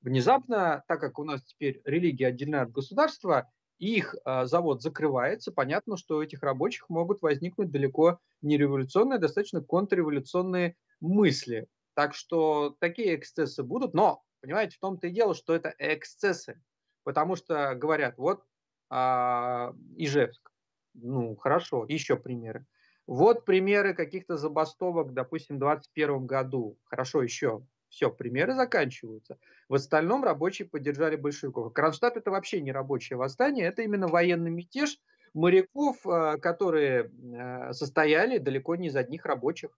[0.00, 5.96] внезапно, так как у нас теперь религия отделена от государства, их э, завод закрывается, понятно,
[5.96, 11.66] что у этих рабочих могут возникнуть далеко не революционные, а достаточно контрреволюционные мысли.
[11.94, 16.62] Так что такие эксцессы будут, но, понимаете, в том-то и дело, что это эксцессы.
[17.04, 18.44] Потому что говорят, вот
[18.90, 20.50] а, Ижевск.
[20.94, 22.66] Ну, хорошо, еще примеры.
[23.10, 26.78] Вот примеры каких-то забастовок, допустим, в 2021 году.
[26.84, 27.66] Хорошо, еще.
[27.88, 29.36] Все, примеры заканчиваются.
[29.68, 31.72] В остальном рабочие поддержали большевиков.
[31.72, 34.96] Кронштадт это вообще не рабочее восстание, это именно военный мятеж
[35.34, 39.76] моряков, а, которые а, состояли далеко не из одних рабочих.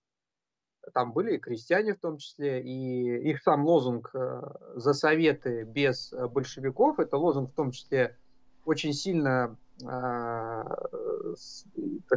[0.93, 6.13] Там были и крестьяне в том числе, и их сам лозунг а, «За советы без
[6.13, 8.19] большевиков»– это лозунг в том числе
[8.65, 10.69] очень сильно, э, так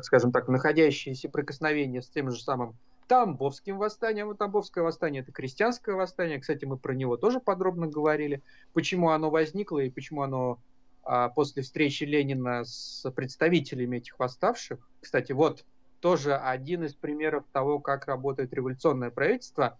[0.03, 2.75] скажем так, находящиеся прикосновения с тем же самым
[3.07, 4.35] Тамбовским восстанием.
[4.35, 6.39] Тамбовское восстание– это крестьянское восстание.
[6.39, 8.41] Кстати, мы про него тоже подробно говорили.
[8.73, 10.59] Почему оно возникло и почему оно
[11.05, 14.79] а, после встречи Ленина с представителями этих восставших.
[15.01, 15.63] Кстати, вот
[15.99, 19.77] тоже один из примеров того, как работает революционное правительство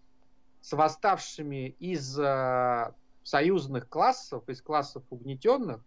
[0.62, 5.82] с восставшими из а, союзных классов, из классов угнетенных,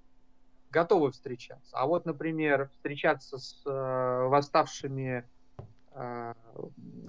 [0.71, 1.77] готовы встречаться.
[1.77, 3.71] А вот, например, встречаться с э,
[4.29, 5.25] восставшими
[5.93, 6.35] э,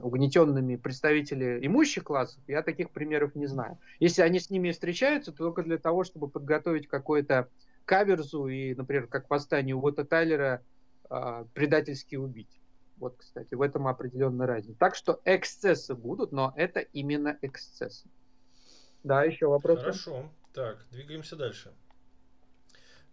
[0.01, 3.77] угнетенными представителями имущих классов, я таких примеров не знаю.
[3.99, 7.49] Если они с ними встречаются, то только для того, чтобы подготовить какой-то
[7.85, 10.63] каверзу и, например, как восстание Уотта Тайлера,
[11.09, 12.59] э, предательски убить.
[12.97, 14.77] Вот, кстати, в этом определенная разница.
[14.77, 18.09] Так что эксцессы будут, но это именно эксцессы.
[19.03, 19.79] Да, еще вопрос.
[19.79, 20.29] Хорошо.
[20.53, 21.73] Так, двигаемся дальше.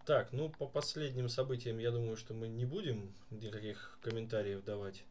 [0.06, 5.04] Так, ну по последним событиям, я думаю, что мы не будем никаких комментариев давать.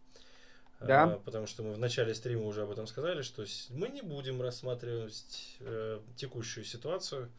[0.79, 1.03] Да.
[1.03, 4.41] А, потому что мы в начале стрима уже об этом сказали, что мы не будем
[4.41, 7.29] рассматривать э, текущую ситуацию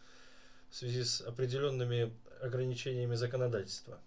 [0.69, 3.99] в связи с определенными ограничениями законодательства.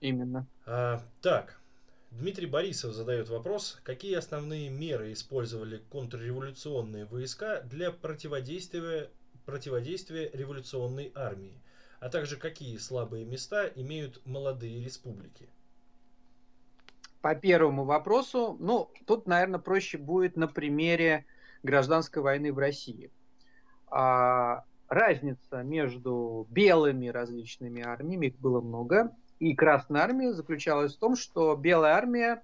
[0.00, 0.46] Именно.
[0.66, 1.58] А, так,
[2.10, 9.08] Дмитрий Борисов задает вопрос, какие основные меры использовали контрреволюционные войска для противодействия,
[9.46, 11.54] противодействия революционной армии,
[12.04, 15.48] а также какие слабые места имеют молодые республики?
[17.22, 21.24] По первому вопросу, ну, тут, наверное, проще будет на примере
[21.62, 23.10] гражданской войны в России.
[23.86, 31.16] А, разница между белыми различными армиями, их было много, и Красной армии заключалась в том,
[31.16, 32.42] что Белая армия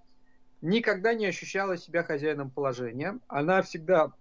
[0.63, 3.19] никогда не ощущала себя хозяином положения.
[3.29, 4.15] Она всегда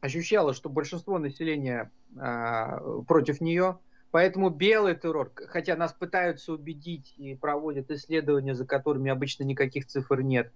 [0.00, 3.78] ощущала, что большинство населения э, против нее,
[4.10, 10.22] Поэтому белый террор, хотя нас пытаются убедить и проводят исследования, за которыми обычно никаких цифр
[10.22, 10.50] нет,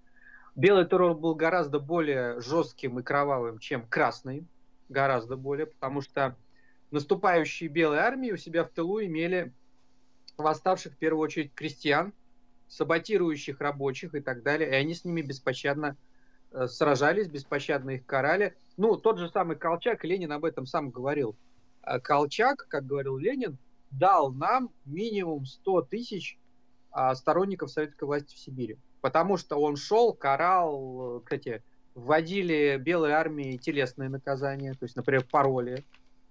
[0.55, 4.47] белый террор был гораздо более жестким и кровавым, чем красный,
[4.89, 6.35] гораздо более, потому что
[6.89, 9.53] наступающие белые армии у себя в тылу имели
[10.37, 12.11] восставших в первую очередь крестьян,
[12.67, 15.95] саботирующих рабочих и так далее, и они с ними беспощадно
[16.51, 18.55] э, сражались, беспощадно их карали.
[18.77, 21.35] Ну, тот же самый Колчак, Ленин об этом сам говорил–
[22.03, 23.57] Колчак, как говорил Ленин,
[23.91, 26.37] дал нам минимум 100 тысяч
[26.91, 28.77] а, сторонников советской власти в Сибири.
[29.01, 31.61] Потому что он шел, карал, кстати,
[31.95, 35.83] вводили белой армии телесные наказания, то есть, например, пароли.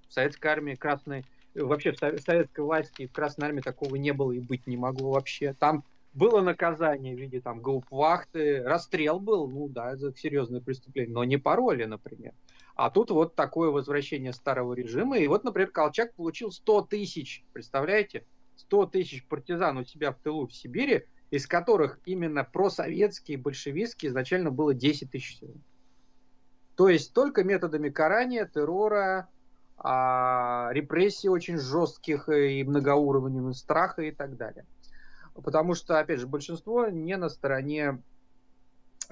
[0.09, 1.25] В советской армии красной,
[1.55, 5.55] вообще в советской власти в Красной армии такого не было и быть не могло вообще.
[5.59, 11.25] Там было наказание в виде там гаупвахты, расстрел был, ну да, это серьезное преступление, но
[11.25, 12.33] не пароли, например.
[12.75, 15.19] А тут вот такое возвращение старого режима.
[15.19, 18.25] И вот, например, Колчак получил 100 тысяч, представляете?
[18.57, 24.51] 100 тысяч партизан у себя в тылу в Сибири, из которых именно просоветские, большевистские изначально
[24.51, 25.41] было 10 тысяч.
[26.77, 29.29] То есть только методами карания, террора,
[29.77, 34.65] а, репрессий очень жестких и многоуровневых, страха и так далее.
[35.35, 38.03] Потому что, опять же, большинство не на стороне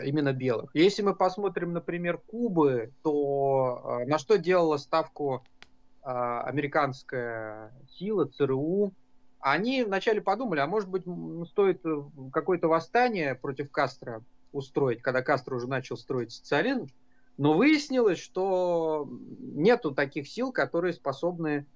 [0.04, 0.70] именно белых.
[0.74, 5.44] Если мы посмотрим, например, Кубы, то э, на что делала ставку
[6.02, 8.92] э, американская сила, ЦРУ,
[9.40, 11.04] они вначале подумали, а может быть
[11.48, 14.22] стоит э, какое-то восстание против Кастро
[14.52, 16.88] устроить, когда Кастро уже начал строить социализм,
[17.38, 21.66] но выяснилось, что нету таких сил, которые способны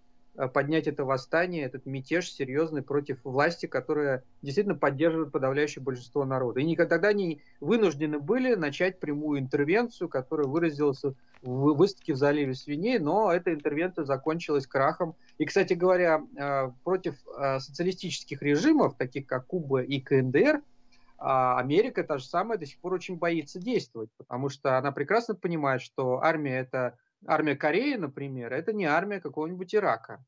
[0.52, 6.60] поднять это восстание, этот мятеж серьезный против власти, которая действительно поддерживает подавляющее большинство народа.
[6.60, 11.02] И никогда они вынуждены были начать прямую интервенцию, которая выразилась
[11.42, 15.14] в выставке в заливе свиней, но эта интервенция закончилась крахом.
[15.38, 20.62] И, кстати говоря, э, против э, социалистических режимов, таких как Куба и КНДР,
[21.16, 25.80] Америка та же самая до сих пор очень боится действовать, потому что она прекрасно понимает,
[25.80, 30.24] что армия это армия Кореи, например, это не армия какого-нибудь Ирака.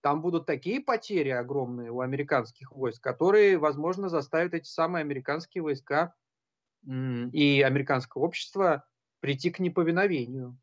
[0.00, 6.14] Там будут такие потери огромные у американских войск, которые, возможно, заставят эти самые американские войска
[6.86, 8.86] и американское общество
[9.20, 10.56] прийти к неповиновению.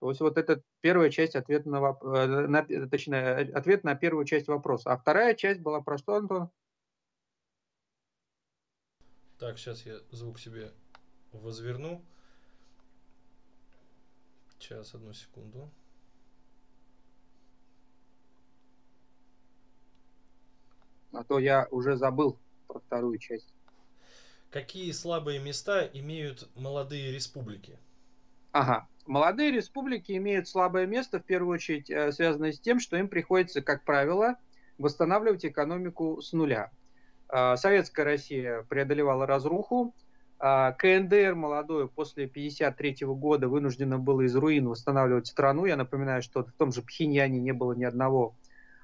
[0.00, 4.48] То есть вот это первая часть ответа на, э, на точнее, ответ на первую часть
[4.48, 4.92] вопроса.
[4.92, 6.50] А вторая часть была про что, Антон?
[9.38, 10.72] Так, сейчас я звук себе
[11.32, 12.04] возверну.
[14.64, 15.70] Сейчас, одну секунду.
[21.12, 23.52] А то я уже забыл про вторую часть.
[24.50, 27.78] Какие слабые места имеют молодые республики?
[28.52, 28.88] Ага.
[29.04, 33.60] Молодые республики имеют слабое место, в первую очередь, э, связанное с тем, что им приходится,
[33.60, 34.36] как правило,
[34.78, 36.72] восстанавливать экономику с нуля.
[37.28, 39.94] Э, Советская Россия преодолевала разруху,
[40.44, 45.64] КНДР молодой после 1953 года вынуждена была из руин восстанавливать страну.
[45.64, 48.34] Я напоминаю, что в том же Пхеньяне не было ни одного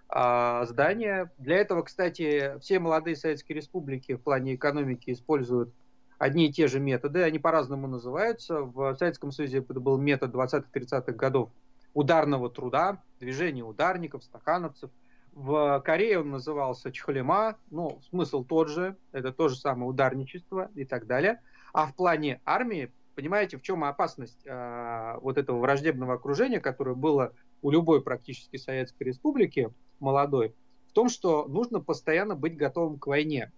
[0.09, 1.31] а, здания.
[1.37, 5.71] Для этого, кстати, все молодые советские республики в плане экономики используют
[6.17, 7.23] одни и те же методы.
[7.25, 8.63] Они по-разному называются.
[8.63, 11.51] В Советском Союзе это был метод 20-30-х годов
[11.93, 14.91] ударного труда, движения ударников, стахановцев.
[15.33, 20.85] В Корее он назывался Чхолема, ну, смысл тот же, это то же самое ударничество и
[20.85, 21.41] так далее.
[21.73, 27.33] А в плане армии, понимаете, в чем опасность э, вот этого враждебного окружения, которое было
[27.63, 30.55] у любой практически Советской Республики молодой,
[30.89, 33.53] в том, что нужно постоянно быть готовым к войне.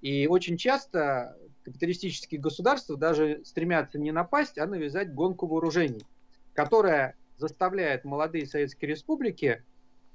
[0.00, 6.06] И очень часто капиталистические государства даже стремятся не напасть, а навязать гонку вооружений,
[6.54, 9.64] которая заставляет молодые советские республики,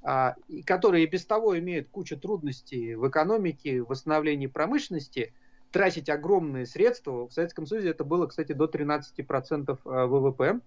[0.02, 5.34] а, которые и без того имеют кучу трудностей в экономике, в восстановлении промышленности,
[5.72, 7.28] тратить огромные средства.
[7.28, 10.60] В Советском Союзе это было, кстати, до 13% а, ВВП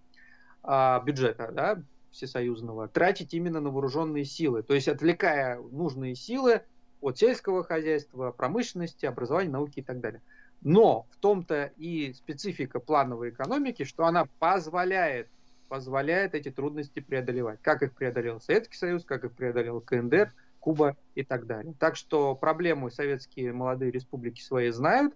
[0.63, 4.63] а, бюджета да, всесоюзного, тратить именно на вооруженные силы.
[4.63, 6.63] То есть отвлекая нужные силы
[7.01, 10.23] от сельского хозяйства, промышленности, образования, науки и так далее.
[10.63, 15.29] Но в том-то и специфика плановой экономики, что она позволяет,
[15.69, 17.59] позволяет эти трудности преодолевать.
[17.61, 20.33] Как их преодолел Советский Союз, как их преодолел КНДР,
[20.65, 21.75] Куба и так далее.
[21.79, 25.13] Так что проблемы советские молодые республики свои знают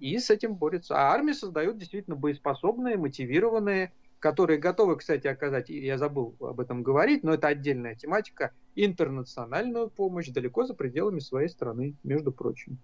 [0.00, 0.96] и с этим борются.
[0.96, 7.24] А армии создают действительно боеспособные, мотивированные, которые готовы, кстати, оказать, я забыл об этом говорить,
[7.24, 12.78] но это отдельная тематика, интернациональную помощь далеко за пределами своей страны, между прочим.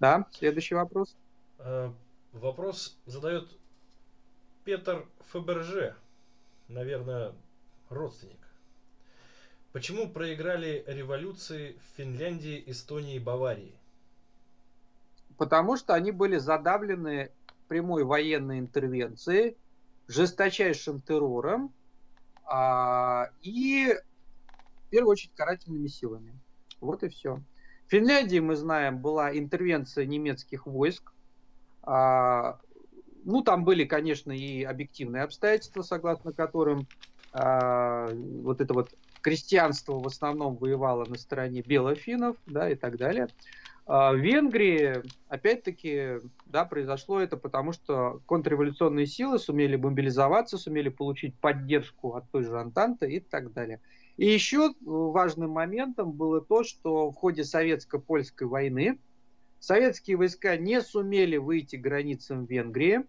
[0.00, 1.16] Да, следующий вопрос.
[1.58, 1.90] Э,
[2.32, 3.48] вопрос задает
[4.64, 5.96] Петр Фаберже,
[6.68, 7.32] наверное,
[7.88, 8.44] родственник.
[9.74, 13.74] Почему проиграли революции в Финляндии, Эстонии и Баварии?
[15.36, 17.32] Потому что они были задавлены
[17.66, 19.56] прямой военной интервенцией,
[20.06, 21.74] жесточайшим террором
[22.44, 23.92] а, и,
[24.86, 26.38] в первую очередь, карательными силами.
[26.80, 27.42] Вот и все.
[27.88, 31.12] В Финляндии, мы знаем, была интервенция немецких войск.
[31.82, 32.60] А,
[33.24, 36.86] ну, там были, конечно, и объективные обстоятельства, согласно которым
[37.32, 38.94] а, вот это вот
[39.24, 43.28] крестьянство в основном воевало на стороне белофинов, да, и так далее.
[43.86, 51.34] А в Венгрии, опять-таки, да, произошло это потому, что контрреволюционные силы сумели мобилизоваться, сумели получить
[51.36, 53.80] поддержку от той же Антанты и так далее.
[54.18, 58.98] И еще важным моментом было то, что в ходе советско-польской войны
[59.58, 63.04] советские войска не сумели выйти границам Венгрии,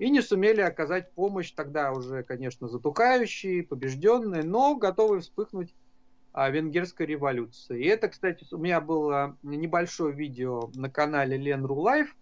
[0.00, 5.74] и не сумели оказать помощь тогда уже, конечно, затухающие, побежденные, но готовые вспыхнуть
[6.32, 7.84] а, венгерской революции.
[7.84, 12.16] И это, кстати, у меня было небольшое видео на канале Ленру Лайф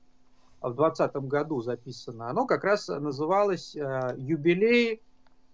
[0.60, 2.28] в 2020 году записано.
[2.28, 5.00] Оно как раз называлось а, «Юбилей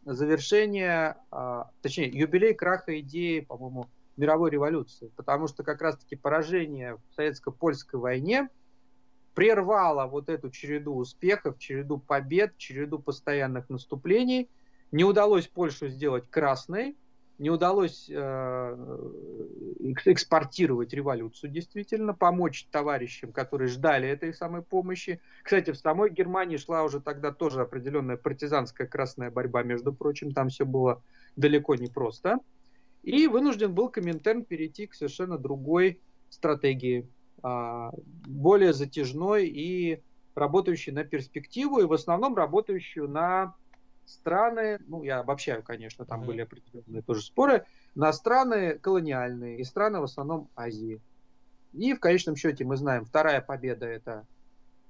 [0.06, 3.86] завершения», а, точнее, «Юбилей краха идеи, по-моему,
[4.16, 5.12] мировой революции».
[5.14, 8.48] Потому что как раз-таки поражение в советско-польской войне–
[9.34, 14.48] прервала вот эту череду успехов, череду побед, череду постоянных наступлений.
[14.92, 16.96] Не удалось Польшу сделать красной,
[17.38, 18.76] не удалось э,
[20.04, 25.20] экспортировать революцию действительно, помочь товарищам, которые ждали этой самой помощи.
[25.42, 30.48] Кстати, в самой Германии шла уже тогда тоже определенная партизанская красная борьба, между прочим, там
[30.48, 31.02] все было
[31.34, 32.38] далеко не просто.
[33.02, 36.00] И вынужден был Коминтерн перейти к совершенно другой
[36.30, 37.08] стратегии.
[37.46, 37.90] А,
[38.26, 40.02] более затяжной и
[40.34, 43.54] работающий на перспективу, и в основном работающую на
[44.06, 46.26] страны, ну, я обобщаю, конечно, там mm-hmm.
[46.26, 51.02] были определенные тоже споры, на страны колониальные и страны в основном Азии.
[51.74, 54.26] И в конечном счете мы знаем, вторая победа это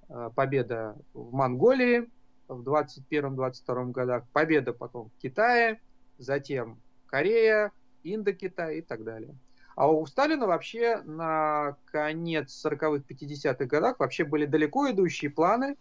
[0.08, 2.08] а, победа в Монголии
[2.46, 5.80] в 21-22 годах, победа потом в Китае,
[6.18, 7.72] затем Корея,
[8.04, 9.34] Индокитай и так далее.
[9.76, 15.76] А у Сталина вообще на конец 40-х, 50-х годах вообще были далеко идущие планы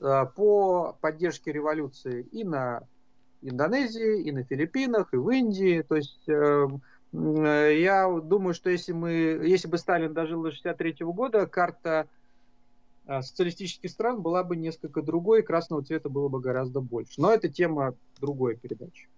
[0.00, 2.82] э, по поддержке революции и на
[3.42, 5.82] Индонезии, и на Филиппинах, и в Индии.
[5.82, 6.68] То есть э,
[7.12, 12.08] э, я думаю, что если, мы, если бы Сталин дожил до 63 -го года, карта
[13.06, 17.20] социалистических стран была бы несколько другой, красного цвета было бы гораздо больше.
[17.20, 19.08] Но это тема другой передачи.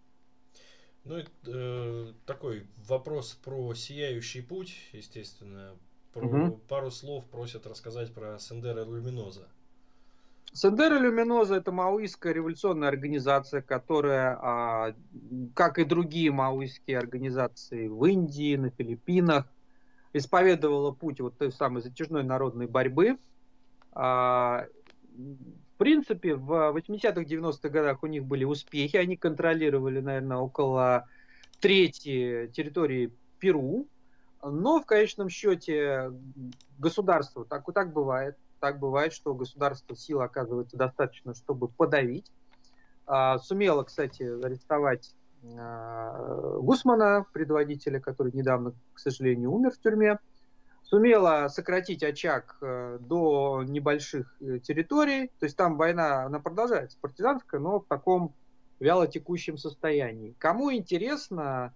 [1.08, 5.72] Ну, э, такой вопрос про сияющий путь, естественно.
[6.12, 6.60] Про угу.
[6.68, 9.48] пару слов просят рассказать про Сендера Люминоза.
[10.52, 14.94] Сендера Люминоза это маоистская революционная организация, которая, а,
[15.54, 19.46] как и другие маоистские организации в Индии, на Филиппинах,
[20.12, 23.18] исповедовала путь вот той самой затяжной народной борьбы.
[25.78, 28.96] Принципе, в 80-х, 90-х годах у них были успехи.
[28.96, 31.06] Они контролировали, наверное, около
[31.60, 33.86] трети территории Перу.
[34.42, 36.12] Но в конечном счете
[36.78, 42.30] государство, так, так бывает, так бывает, что государство сил оказывается достаточно, чтобы подавить.
[43.06, 45.14] А, сумело, кстати, арестовать
[45.56, 50.18] а, Гусмана, предводителя, который недавно, к сожалению, умер в тюрьме
[50.90, 55.28] сумела сократить очаг э, до небольших э, территорий.
[55.38, 58.34] То есть там война, она продолжается, партизанская, но в таком
[58.80, 60.34] вяло текущем состоянии.
[60.38, 61.74] Кому интересно,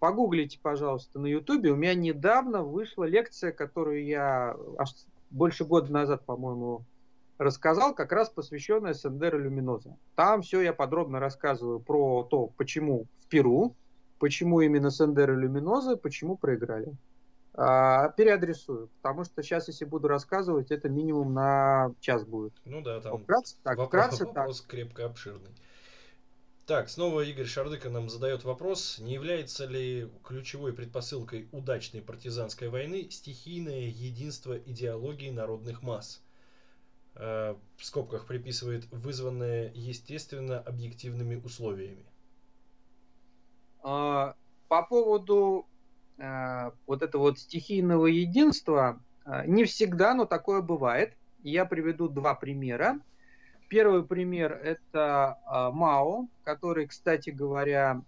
[0.00, 1.70] погуглите, пожалуйста, на Ютубе.
[1.70, 4.90] У меня недавно вышла лекция, которую я аж
[5.30, 6.84] больше года назад, по-моему,
[7.38, 9.96] рассказал, как раз посвященное Сендеро Люминоза.
[10.14, 13.74] Там все я подробно рассказываю про то, почему в Перу,
[14.18, 16.94] почему именно Сендеро Люминоза, почему проиграли.
[17.54, 22.54] А, переадресую, потому что сейчас, если буду рассказывать, это минимум на час будет.
[22.64, 24.70] Ну да, там вкратце, так, вопрос, вкратце, вопрос так.
[24.70, 25.50] крепко обширный.
[26.64, 33.10] Так, снова Игорь Шардыка нам задает вопрос, не является ли ключевой предпосылкой удачной партизанской войны
[33.10, 36.22] стихийное единство идеологии народных масс?
[37.16, 42.06] Э, в скобках приписывает вызванное естественно объективными условиями.
[43.82, 44.36] А,
[44.68, 45.66] по поводу
[46.86, 51.14] вот этого вот стихийного единства э, не всегда, но такое бывает.
[51.42, 53.00] Я приведу два примера.
[53.68, 58.02] Первый пример– это э, Мао, который, кстати говоря,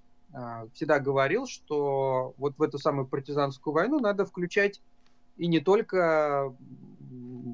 [0.72, 4.80] всегда говорил, что вот в эту самую партизанскую войну надо включать
[5.36, 6.52] и не только,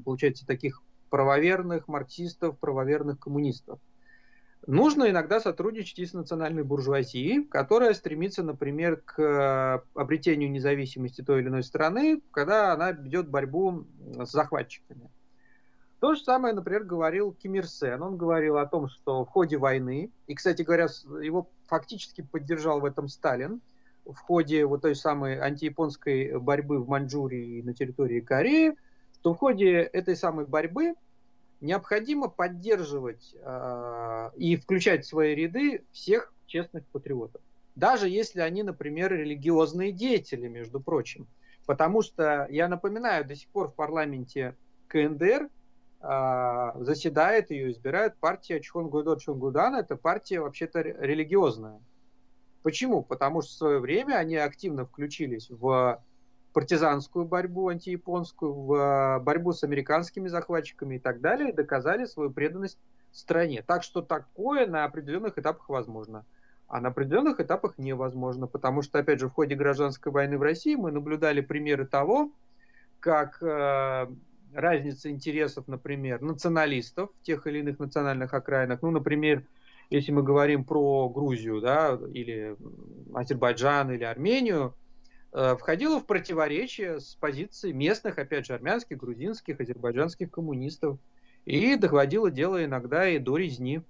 [0.03, 0.81] получается, таких
[1.11, 3.79] правоверных марксистов, правоверных коммунистов.
[4.67, 11.41] Нужно иногда сотрудничать и с национальной буржуазией, которая стремится, например, к э, обретению независимости той
[11.41, 13.87] или иной страны, когда она ведет борьбу
[14.23, 15.09] с захватчиками.
[15.99, 18.01] То же самое, например, говорил Ким Ир Сен.
[18.03, 20.87] Он говорил о том, что в ходе войны, и, кстати говоря,
[21.21, 23.61] его фактически поддержал в этом Сталин,
[24.05, 28.75] в ходе вот той самой антияпонской борьбы в Маньчжурии и на территории Кореи,
[29.19, 30.95] что в ходе этой самой борьбы
[31.61, 37.41] необходимо поддерживать э, и включать в свои ряды всех честных патриотов.
[37.75, 41.27] Даже если они, например, религиозные деятели, между прочим.
[41.65, 44.57] Потому что, я напоминаю, до сих пор в парламенте
[44.87, 45.49] КНДР
[46.01, 49.75] э, заседает ее, избирает партия Чхонгудо Чонгудан.
[49.75, 51.79] Это партия вообще-то религиозная.
[52.63, 53.03] Почему?
[53.03, 56.03] Потому что в свое время они активно включились в
[56.53, 62.29] партизанскую борьбу антияпонскую, в а, борьбу с американскими захватчиками и так далее, и доказали свою
[62.29, 62.77] преданность
[63.11, 63.63] стране.
[63.65, 66.25] Так что такое на определенных этапах возможно.
[66.67, 70.75] А на определенных этапах невозможно, потому что, опять же, в ходе гражданской войны в России
[70.75, 72.31] мы наблюдали примеры того,
[73.01, 74.07] как э,
[74.53, 79.43] разница интересов, например, националистов в тех или иных национальных окраинах, ну, например,
[79.89, 82.55] если мы говорим про Грузию, да, или
[83.13, 84.73] Азербайджан, или Армению,
[85.31, 90.99] входило в противоречие с позицией местных, опять же, армянских, грузинских, азербайджанских коммунистов.
[91.45, 93.81] И доходило дело иногда и до резни.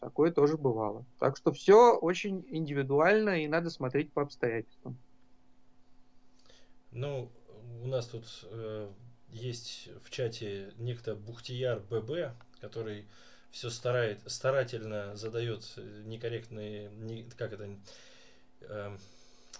[0.00, 1.04] Такое тоже бывало.
[1.18, 4.96] Так что все очень индивидуально и надо смотреть по обстоятельствам.
[6.92, 7.30] Ну,
[7.82, 8.90] у нас тут э,
[9.30, 13.06] есть в чате некто Бухтияр ББ, который
[13.50, 17.68] все старает, старательно задает некорректные, не, как это,
[18.60, 18.96] э,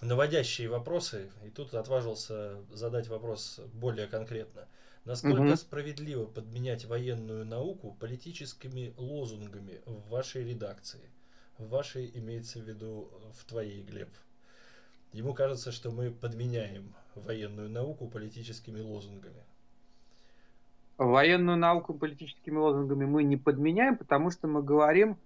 [0.01, 4.67] наводящие вопросы, и тут отважился задать вопрос более конкретно.
[5.05, 5.55] Насколько угу.
[5.55, 11.01] справедливо подменять военную науку политическими лозунгами в вашей редакции?
[11.57, 14.09] В вашей имеется в виду в твоей, Глеб.
[15.11, 19.43] Ему кажется, что мы подменяем военную науку политическими лозунгами.
[20.97, 25.17] Военную науку политическими лозунгами мы не подменяем, потому что мы говорим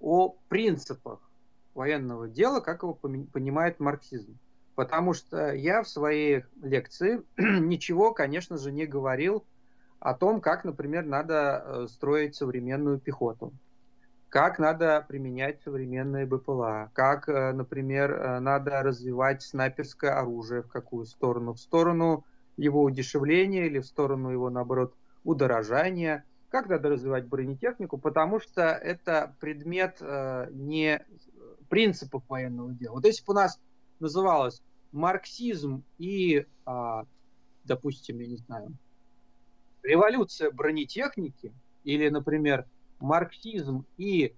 [0.00, 1.29] о принципах
[1.74, 4.38] военного дела, как его понимает марксизм.
[4.74, 9.44] Потому что я в своей лекции ничего, конечно же, не говорил
[9.98, 13.52] о том, как, например, надо э, строить современную пехоту,
[14.30, 21.04] как надо применять современные БПЛА, как, э, например, э, надо развивать снайперское оружие в какую
[21.04, 22.24] сторону, в сторону
[22.56, 24.94] его удешевления или в сторону его, наоборот,
[25.24, 30.00] удорожания, как надо развивать бронетехнику, потому что это предмет
[30.50, 31.04] не
[31.70, 32.94] принципов военного дела.
[32.94, 33.58] Вот если бы у нас
[34.00, 34.60] называлось
[34.92, 37.04] марксизм и, а,
[37.64, 38.74] допустим, я не знаю,
[39.82, 42.66] революция бронетехники, или, например,
[42.98, 44.34] марксизм и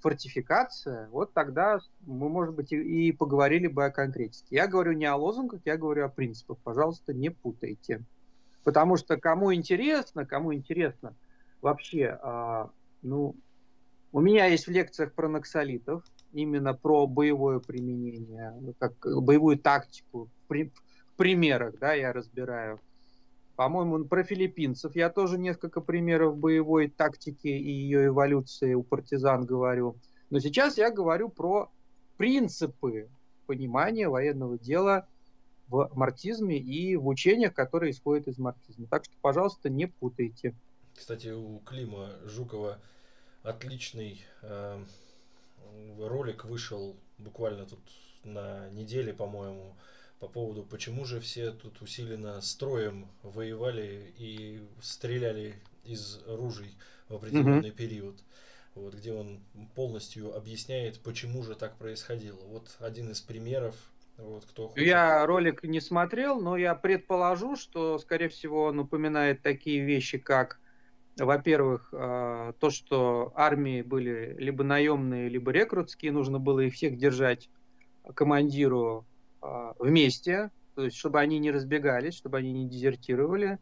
[0.00, 4.56] фортификация, вот тогда мы, может быть, и, поговорили бы о конкретике.
[4.56, 6.58] Я говорю не о лозунгах, я говорю о принципах.
[6.58, 8.02] Пожалуйста, не путайте.
[8.64, 11.14] Потому что кому интересно, кому интересно
[11.60, 12.70] вообще, а,
[13.02, 13.34] ну,
[14.12, 16.04] у меня есть в лекциях про наксолитов,
[16.36, 22.80] именно про боевое применение, как боевую тактику в примерах, да, я разбираю.
[23.56, 29.96] По-моему, про филиппинцев я тоже несколько примеров боевой тактики и ее эволюции у партизан говорю.
[30.28, 31.70] Но сейчас я говорю про
[32.18, 33.08] принципы
[33.46, 35.08] понимания военного дела
[35.68, 38.86] в марксизме и в учениях, которые исходят из марксизма.
[38.88, 40.54] Так что, пожалуйста, не путайте.
[40.94, 42.78] Кстати, у Клима Жукова
[43.42, 44.84] отличный э,
[45.98, 47.80] ролик вышел буквально тут
[48.24, 49.76] на неделе, по-моему,
[50.18, 56.74] по поводу, почему же все тут усиленно строем воевали и стреляли из ружей
[57.08, 57.76] в определенный mm-hmm.
[57.76, 58.16] период.
[58.74, 59.40] Вот, где он
[59.74, 62.40] полностью объясняет, почему же так происходило.
[62.44, 63.74] Вот один из примеров
[64.18, 64.86] вот, кто хочет.
[64.86, 70.60] Я ролик не смотрел, но я предположу, что, скорее всего, он упоминает такие вещи, как,
[71.18, 77.48] во-первых, э, то, что армии были либо наемные, либо рекрутские, нужно было их всех держать
[78.14, 79.06] командиру
[79.42, 83.58] э, вместе, то есть чтобы они не разбегались, чтобы они не дезертировали.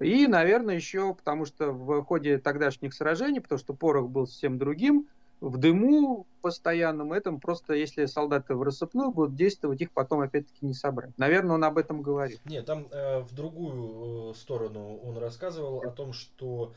[0.00, 5.08] И, наверное, еще потому что в ходе тогдашних сражений, потому что порох был совсем другим,
[5.42, 10.72] в дыму постоянном этом, просто если солдаты в рассыпную будут действовать, их потом опять-таки не
[10.72, 11.16] собрать.
[11.18, 12.40] Наверное, он об этом говорит.
[12.44, 16.74] Нет, там э, в другую э, сторону он рассказывал о том, что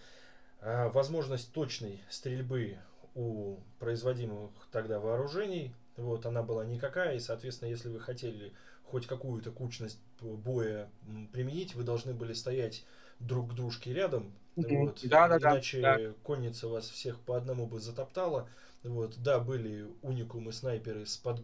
[0.61, 2.77] э, возможность точной стрельбы
[3.13, 8.51] у производимых тогда вооружений, вот, она была никакая, и, соответственно, если вы хотели
[8.83, 10.89] хоть какую-то кучность боя
[11.31, 12.83] применить, вы должны были стоять
[13.19, 14.99] друг к дружке рядом, mm Вот.
[15.03, 15.99] Да, да, Иначе да.
[16.23, 18.47] конница вас всех по одному бы затоптала.
[18.83, 19.17] Вот.
[19.21, 21.41] Да, были уникумы снайперы с, под,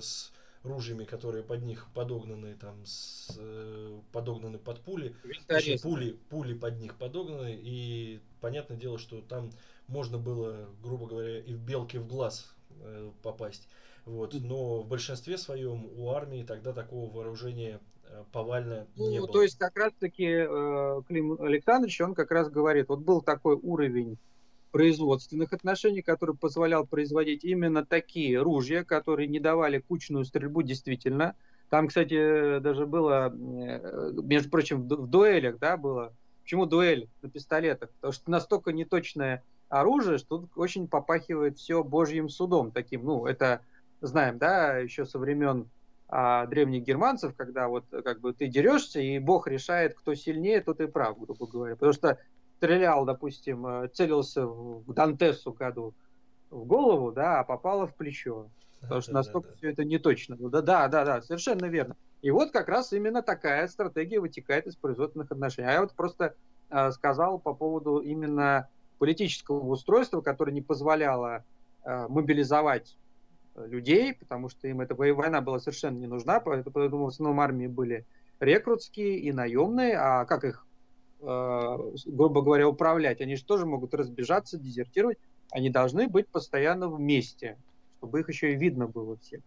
[0.00, 5.14] с ружьями, которые под них подогнаны, там, с, э, подогнаны под пули.
[5.46, 7.58] Точнее, пули, пули под них подогнаны.
[7.60, 9.50] И понятное дело, что там
[9.88, 13.68] можно было, грубо говоря, и в белке в глаз э, попасть.
[14.04, 14.34] Вот.
[14.34, 17.95] Но в большинстве своем у армии тогда такого вооружения Э,
[18.32, 19.28] повально ну, не было.
[19.28, 24.18] То есть как раз-таки э, Клим Александрович, он как раз говорит, вот был такой уровень
[24.72, 31.34] производственных отношений, который позволял производить именно такие ружья, которые не давали кучную стрельбу действительно.
[31.70, 36.12] Там, кстати, даже было, э, между прочим, в дуэлях, да, было.
[36.42, 37.90] Почему дуэль на пистолетах?
[37.90, 43.04] Потому что настолько неточное оружие, что тут очень попахивает все божьим судом таким.
[43.04, 43.62] Ну, это
[44.00, 45.68] знаем, да, еще со времен
[46.08, 50.80] а, древних германцев, когда вот как бы ты дерешься, и Бог решает, кто сильнее, тот
[50.80, 51.74] и прав, грубо говоря.
[51.74, 52.18] Потому что
[52.58, 55.94] стрелял, допустим, э, целился в Дантесу году
[56.50, 58.48] в голову, да, а попало в плечо.
[58.80, 60.36] Потому что настолько все это не точно.
[60.36, 61.96] Да, да, да, да, совершенно верно.
[62.22, 65.68] И вот как раз именно такая стратегия вытекает из производственных отношений.
[65.68, 66.34] А я вот просто
[66.70, 68.68] э, сказал по поводу именно
[68.98, 71.44] политического устройства, которое не позволяло
[71.84, 72.96] э, мобилизовать
[73.56, 78.06] людей, потому что им эта война была совершенно не нужна, поэтому в основном армии были
[78.40, 80.66] рекрутские и наемные, а как их,
[81.20, 83.20] э, грубо говоря, управлять?
[83.20, 85.18] Они же тоже могут разбежаться, дезертировать,
[85.50, 87.56] они должны быть постоянно вместе,
[87.98, 89.42] чтобы их еще и видно было всем.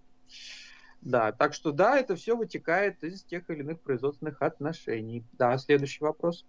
[1.02, 5.24] Да, так что да, это все вытекает из тех или иных производственных отношений.
[5.34, 6.46] Да, следующий вопрос.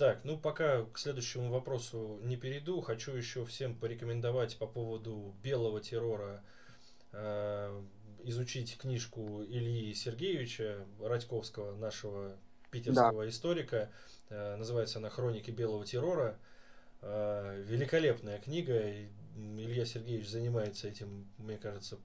[0.00, 5.78] Так, ну пока к следующему вопросу не перейду, хочу еще всем порекомендовать по поводу белого
[5.78, 6.42] террора
[7.12, 7.82] э,
[8.24, 12.34] изучить книжку Ильи Сергеевича Радьковского, нашего
[12.70, 13.28] питерского да.
[13.28, 13.90] историка.
[14.30, 16.38] Э, называется она «Хроники белого террора».
[17.02, 18.80] Э, великолепная книга.
[19.36, 21.98] Илья Сергеевич занимается этим, мне кажется,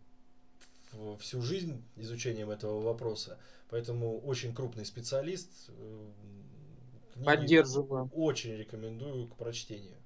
[1.19, 3.39] всю жизнь изучением этого вопроса.
[3.69, 5.69] Поэтому очень крупный специалист.
[7.15, 8.09] Книги Поддерживаю.
[8.13, 9.97] Очень рекомендую к прочтению.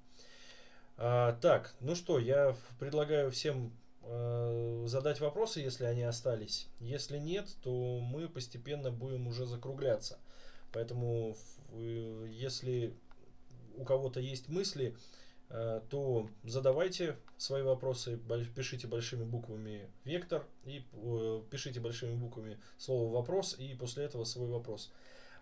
[0.96, 3.72] А, так, ну что, я предлагаю всем
[4.02, 6.68] э, задать вопросы, если они остались.
[6.78, 10.18] Если нет, то мы постепенно будем уже закругляться.
[10.72, 11.36] Поэтому,
[11.72, 12.94] э, если
[13.76, 14.96] у кого-то есть мысли,
[15.48, 18.20] э, то задавайте свои вопросы,
[18.54, 24.48] пишите большими буквами вектор и э, пишите большими буквами слово вопрос и после этого свой
[24.48, 24.92] вопрос.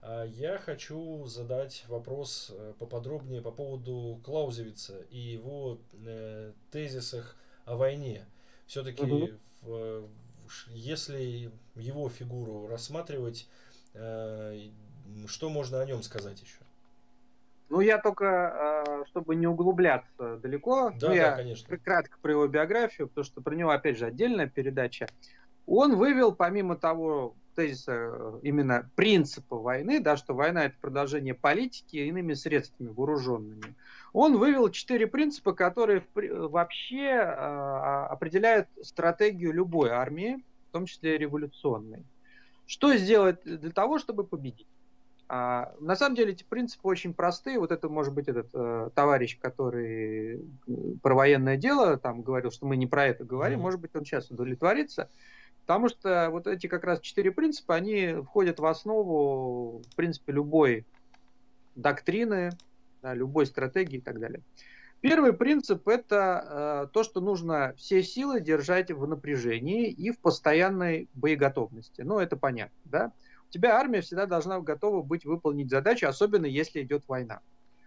[0.02, 8.24] Я хочу задать вопрос э, поподробнее по поводу Клаузевица и его э, тезисах о войне.
[8.66, 10.08] Все-таки, угу.
[10.68, 13.48] если его фигуру рассматривать,
[13.94, 14.68] э,
[15.26, 16.58] что можно о нем сказать еще?
[17.70, 21.76] Ну, я только, чтобы не углубляться далеко, да, ну, да, я конечно.
[21.76, 25.06] кратко про его биографию, потому что про него, опять же, отдельная передача.
[25.66, 31.96] Он вывел, помимо того, тезиса э, именно принципа войны, да, что война это продолжение политики
[31.96, 33.74] иными средствами вооруженными,
[34.12, 40.36] он вывел четыре принципа, которые вообще э, определяют стратегию любой армии,
[40.68, 42.04] в том числе революционной.
[42.66, 44.68] Что сделать для того, чтобы победить?
[45.28, 47.58] А, на самом деле эти принципы очень простые.
[47.58, 50.40] Вот это может быть этот э, товарищ, который э,
[51.02, 53.58] про военное дело там говорил, что мы не про это говорим.
[53.58, 53.62] Mm-hmm.
[53.62, 55.10] Может быть, он сейчас удовлетворится.
[55.68, 60.86] Потому что вот эти как раз четыре принципа, они входят в основу, в принципе, любой
[61.74, 62.52] доктрины,
[63.02, 64.40] да, любой стратегии и так далее.
[65.02, 71.06] Первый принцип– это э, то, что нужно все силы держать в напряжении и в постоянной
[71.12, 72.00] боеготовности.
[72.00, 73.12] Ну, это понятно, да?
[73.50, 77.40] У тебя армия всегда должна готова быть выполнить задачу, особенно если идет война.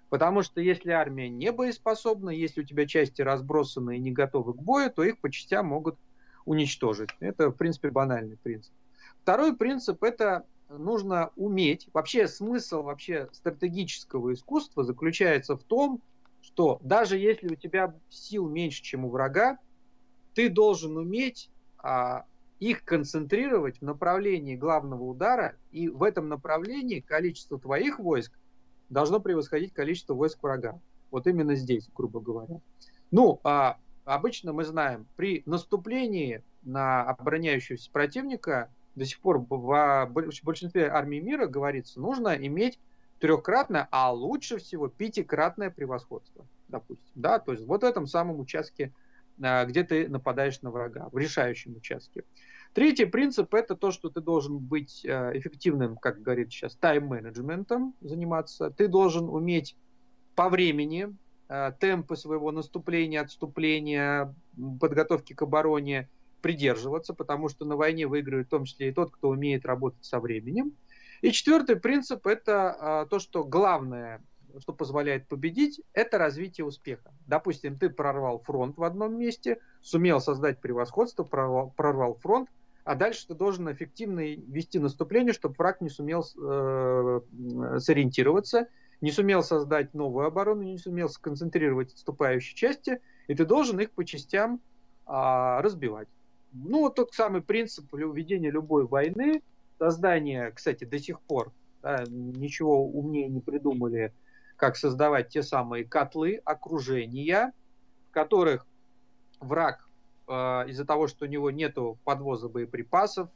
[0.09, 4.61] Потому что если армия не боеспособна, если у тебя части разбросаны и не готовы к
[4.61, 5.97] бою, то их по частям могут
[6.45, 7.09] уничтожить.
[7.19, 8.73] Это, в принципе, банальный принцип.
[9.21, 11.87] Второй принцип– это нужно уметь.
[11.93, 16.01] Вообще смысл вообще стратегического искусства заключается в том,
[16.41, 19.59] что даже если у тебя сил меньше, чем у врага,
[20.33, 22.25] ты должен уметь а,
[22.59, 28.31] их концентрировать в направлении главного удара, и в этом направлении количество твоих войск
[28.89, 30.79] должно превосходить количество войск врага.
[31.11, 32.59] Вот именно здесь, грубо говоря.
[33.11, 40.11] Ну, а обычно мы знаем, при наступлении на обороняющегося противника до сих пор в
[40.43, 42.79] большинстве армий мира говорится, нужно иметь
[43.19, 47.11] трехкратное, а лучше всего пятикратное превосходство, допустим.
[47.15, 48.91] Да, то есть вот в этом самом участке,
[49.41, 52.23] а, где ты нападаешь на врага, в решающем участке.
[52.73, 58.71] Третий принцип– это то, что ты должен быть а, эффективным, как говорит сейчас, тайм-менеджментом заниматься.
[58.71, 59.75] Ты должен уметь
[60.35, 61.15] по времени
[61.79, 64.33] темпы своего наступления, отступления,
[64.79, 66.09] подготовки к обороне
[66.41, 70.19] придерживаться, потому что на войне выигрывает в том числе и тот, кто умеет работать со
[70.19, 70.73] временем.
[71.21, 74.23] И четвертый принцип– это а, то, что главное,
[74.59, 77.13] что позволяет победить, это развитие успеха.
[77.27, 82.49] Допустим, ты прорвал фронт в одном месте, сумел создать превосходство, прорвал, прорвал фронт,
[82.83, 87.21] а дальше ты должен эффективно вести наступление, чтобы враг не сумел э,
[87.77, 88.67] сориентироваться,
[89.01, 94.05] не сумел создать новую оборону, не сумел сконцентрировать отступающие части, и ты должен их по
[94.05, 94.61] частям
[95.07, 95.11] э,
[95.59, 96.07] разбивать.
[96.53, 99.41] Ну, вот тот самый принцип ведения любой войны,
[99.79, 101.51] создание, кстати, до сих пор
[101.81, 104.13] да, ничего умнее не придумали,
[104.55, 107.53] как создавать те самые котлы, окружения,
[108.09, 108.67] в которых
[109.39, 109.87] враг
[110.27, 110.33] э,
[110.67, 113.29] из-за того, что у него нет подвоза боеприпасов,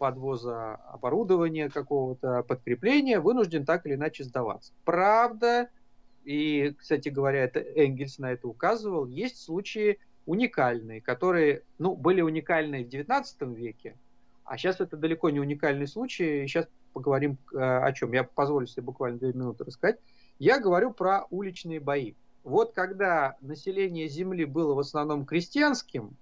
[0.00, 4.72] подвоза оборудования какого-то, подкрепления, вынужден так или иначе сдаваться.
[4.86, 5.68] Правда,
[6.24, 12.82] и, кстати говоря, это Энгельс на это указывал, есть случаи уникальные, которые ну, были уникальны
[12.82, 13.94] в XIX веке,
[14.44, 16.46] а сейчас это далеко не уникальный случай.
[16.46, 18.12] Сейчас поговорим э, о чем.
[18.12, 19.98] Я позволю себе буквально две минуты рассказать.
[20.38, 22.14] Я говорю про уличные бои.
[22.42, 26.16] Вот когда население Земли было в основном крестьянским,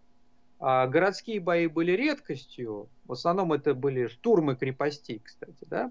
[0.60, 5.90] а городские бои были редкостью, в основном это были штурмы крепостей, кстати, да,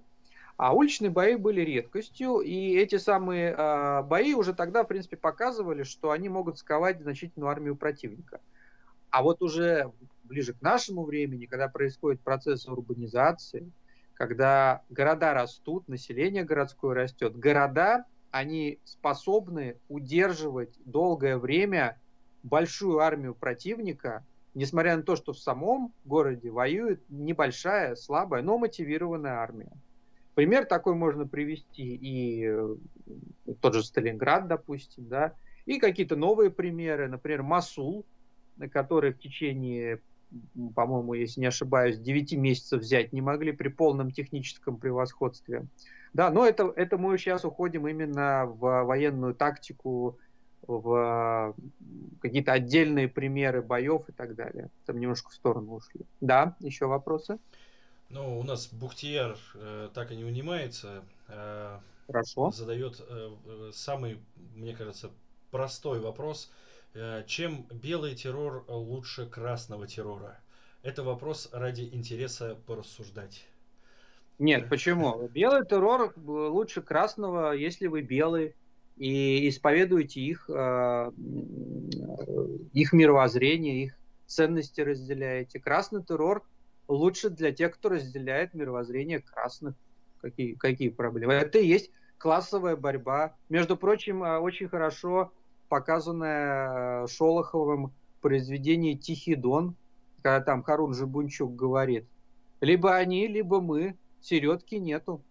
[0.56, 5.84] а уличные бои были редкостью, и эти самые э, бои уже тогда, в принципе, показывали,
[5.84, 8.39] что они могут сковать значительную армию противника.
[9.10, 9.91] А вот уже
[10.23, 13.72] ближе к нашему времени, когда происходит процесс урбанизации,
[14.14, 21.99] когда города растут, население городское растет, города, они способны удерживать долгое время
[22.41, 24.26] большую армию противника,
[24.57, 29.71] несмотря на то, что в самом городе воюет небольшая, слабая, но мотивированная армия.
[30.34, 32.75] Пример такой можно привести и э,
[33.61, 35.34] тот же Сталинград, допустим, да,
[35.65, 38.05] и какие-то новые примеры, например, Масул,
[38.71, 39.99] который в течение
[40.75, 45.65] по-моему, если не ошибаюсь, 9 месяцев взять не могли при полном техническом превосходстве.
[46.13, 50.17] Да, но это, это мы сейчас уходим именно в военную тактику,
[50.65, 51.55] в
[52.21, 54.69] какие-то отдельные примеры боев и так далее.
[54.85, 56.01] Там немножко в сторону ушли.
[56.21, 57.39] Да, еще вопросы?
[58.09, 61.03] Ну, у нас Бухтияр э, так и не унимается.
[61.27, 62.51] Э, Хорошо.
[62.51, 64.19] Задает э, э самый,
[64.55, 65.11] мне кажется,
[65.51, 66.51] простой вопрос–
[66.99, 70.39] Э, чем белый террор лучше красного террора?
[70.81, 73.45] Это вопрос ради интереса порассуждать.
[74.39, 75.27] Нет, почему?
[75.27, 78.55] Белый террор лучше красного, если вы белый
[78.97, 81.11] и исповедуете их, э,
[82.73, 85.59] их мировоззрение, их ценности разделяете.
[85.59, 86.43] Красный террор
[86.87, 89.75] лучше для тех, кто разделяет мировоззрение красных.
[90.21, 91.33] Какие, какие проблемы?
[91.33, 93.35] Это и есть классовая борьба.
[93.49, 95.31] Между прочим, э, очень хорошо
[95.69, 99.75] показанное э, Шолоховым произведение «Тихий дон»,
[100.21, 102.05] когда там Харун Жибунчук говорит,
[102.61, 105.21] либо они, либо мы, середки нету.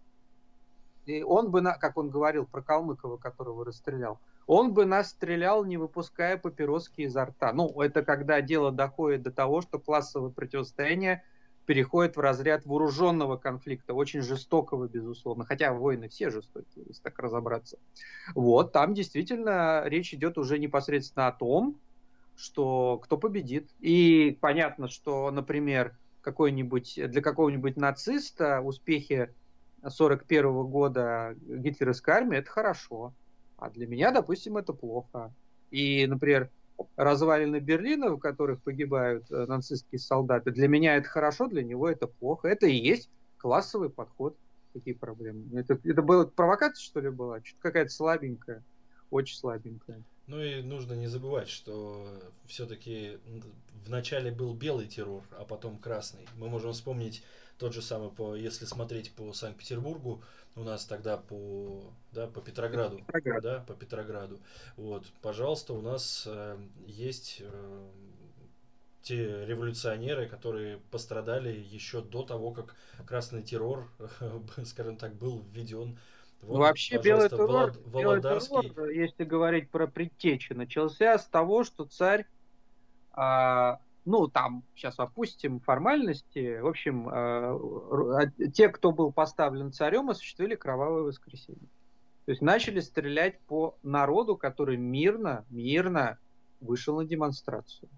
[1.07, 5.77] И он бы, как он говорил про Калмыкова, которого расстрелял, он бы нас стрелял, не
[5.77, 7.53] выпуская папироски изо рта.
[7.53, 11.23] Ну, это когда дело доходит до того, что классовое противостояние–
[11.67, 15.45] переходит в разряд вооруженного конфликта, очень жестокого, безусловно.
[15.45, 17.77] Хотя войны все жестокие, если так разобраться.
[18.33, 21.77] Вот, там действительно речь идет уже непосредственно о том,
[22.37, 23.69] что кто победит.
[23.81, 29.29] И понятно, что, например, какой-нибудь, для какого-нибудь нациста успехи
[29.85, 33.13] 41 года гитлеровской армии это хорошо.
[33.57, 35.33] А для меня, допустим, это плохо.
[35.71, 36.49] И, например,
[36.95, 42.07] развалины Берлина, в которых погибают э, нацистские солдаты, для меня это хорошо, для него это
[42.07, 42.47] плохо.
[42.47, 44.37] Это и есть классовый подход.
[44.73, 45.59] Какие проблемы?
[45.59, 47.39] Это, это была провокация, что ли, была?
[47.43, 48.63] Что-то какая-то слабенькая.
[49.09, 50.03] очень слабенькая.
[50.27, 52.05] Ну и нужно не забывать, что
[52.45, 53.17] все-таки
[53.85, 56.27] в начале был белый террор, а потом красный.
[56.35, 57.23] Мы можем вспомнить
[57.57, 60.21] тот же самый, по, если смотреть по Санкт-Петербургу,
[60.55, 63.43] у нас тогда по, да, по Петрограду, Петроград.
[63.43, 64.39] да, по Петрограду.
[64.75, 67.89] Вот, пожалуйста, у нас э, есть э,
[69.01, 72.75] те революционеры, которые пострадали еще до того, как
[73.05, 73.89] красный террор,
[74.65, 75.97] скажем так, был введен
[76.41, 82.27] вот, Вообще белый террор, белый террор, если говорить про предтечи, начался с того, что царь,
[83.11, 90.55] а, ну там сейчас опустим формальности, в общем, а, те, кто был поставлен царем, осуществили
[90.55, 91.67] кровавое воскресенье.
[92.25, 96.17] То есть начали стрелять по народу, который мирно, мирно
[96.61, 97.89] вышел на демонстрацию.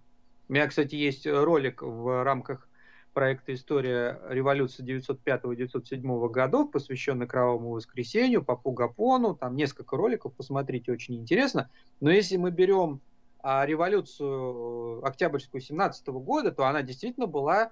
[0.48, 2.68] У меня, кстати, есть ролик в рамках
[3.14, 11.16] проекта «История революции 905-907 годов», посвященный Кровавому воскресенью, Папу Гапону, там несколько роликов, посмотрите, очень
[11.16, 11.70] интересно.
[12.00, 13.02] Но если мы берем
[13.44, 17.72] революцию э, Октябрьскую 17 года, то она действительно была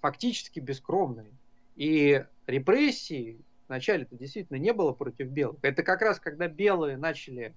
[0.00, 1.32] фактически бескровной.
[1.76, 5.56] И репрессий вначале это действительно не было против белых.
[5.62, 7.54] Это как раз когда белые начали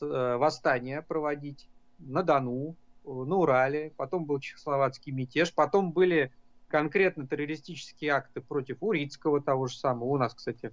[0.00, 1.68] э, восстание проводить
[1.98, 2.74] на Дону,
[3.04, 6.32] на Урале, потом был чехословацкий мятеж, потом были
[6.68, 10.08] конкретно террористические акты против Урицкого того же самого.
[10.08, 10.72] У нас, кстати,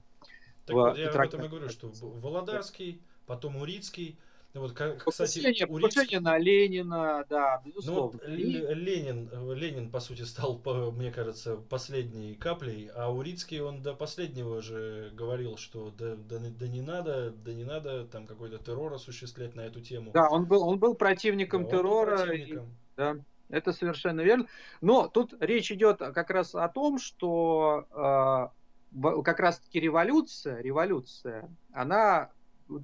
[0.65, 4.17] так в, вот я об этом и говорю, что Володарский, потом Урицкий,
[4.53, 5.67] ну, вот, кстати, покушение, Урицкий...
[5.67, 8.19] покушение на Ленина, да, безусловно.
[8.21, 10.61] Ну, вот, Ленин, Ленин, по сути, стал,
[10.93, 16.67] мне кажется, последней каплей, а Урицкий, он до последнего же говорил, что да, да, да
[16.67, 20.11] не надо, да не надо там какой-то террор осуществлять на эту тему.
[20.11, 22.17] Да, он был, он был противником да, террора.
[22.17, 22.65] Был противником.
[22.65, 23.15] И, да,
[23.49, 24.47] это совершенно верно.
[24.81, 28.51] Но тут речь идет как раз о том, что
[28.99, 32.31] э, как раз-таки революция, революция, она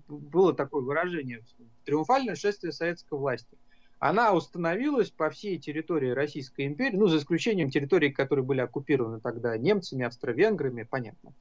[0.07, 1.43] было такое выражение,
[1.85, 3.57] триумфальное шествие советской власти.
[3.99, 9.57] Она установилась по всей территории Российской империи, ну, за исключением территорий, которые были оккупированы тогда
[9.57, 11.34] немцами, австро-венграми, понятно.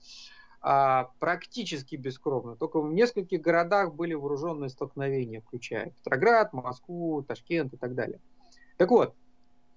[0.62, 2.56] А, практически бескровно.
[2.56, 8.20] Только в нескольких городах были вооруженные столкновения, включая Петроград, Москву, Ташкент и так далее.
[8.78, 9.14] Так вот,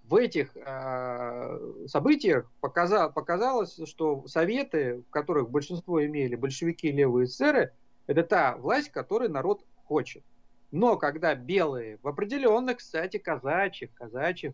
[0.05, 7.73] в этих э, событиях показа, показалось, что советы, в которых большинство имели большевики левые эсеры,
[8.09, 10.23] это та власть, которую народ хочет.
[10.71, 14.53] Но когда белые в определенных, кстати, казачьих, казачьих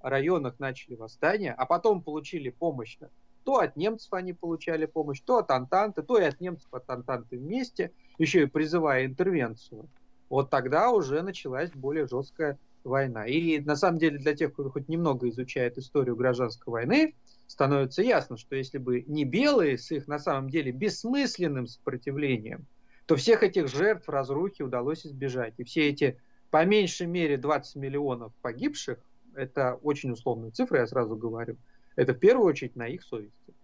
[0.00, 2.96] районах начали восстание, а потом получили помощь,
[3.42, 7.36] то от немцев они получали помощь, то от Антанты, то и от немцев, от Антанты
[7.36, 9.88] вместе, еще и призывая интервенцию,
[10.28, 13.26] вот тогда уже началась более жесткая война.
[13.26, 17.16] И на самом деле для тех, кто хоть немного изучает историю гражданской войны,
[17.48, 22.68] становится ясно, что если бы не белые с их на самом деле бессмысленным сопротивлением,
[23.06, 25.54] то всех этих жертв разрухи удалось избежать.
[25.58, 26.20] И все эти,
[26.50, 28.98] по меньшей мере, 20 миллионов погибших,
[29.34, 31.56] это очень условные цифры, я сразу говорю,
[31.96, 33.54] это в первую очередь на их совести.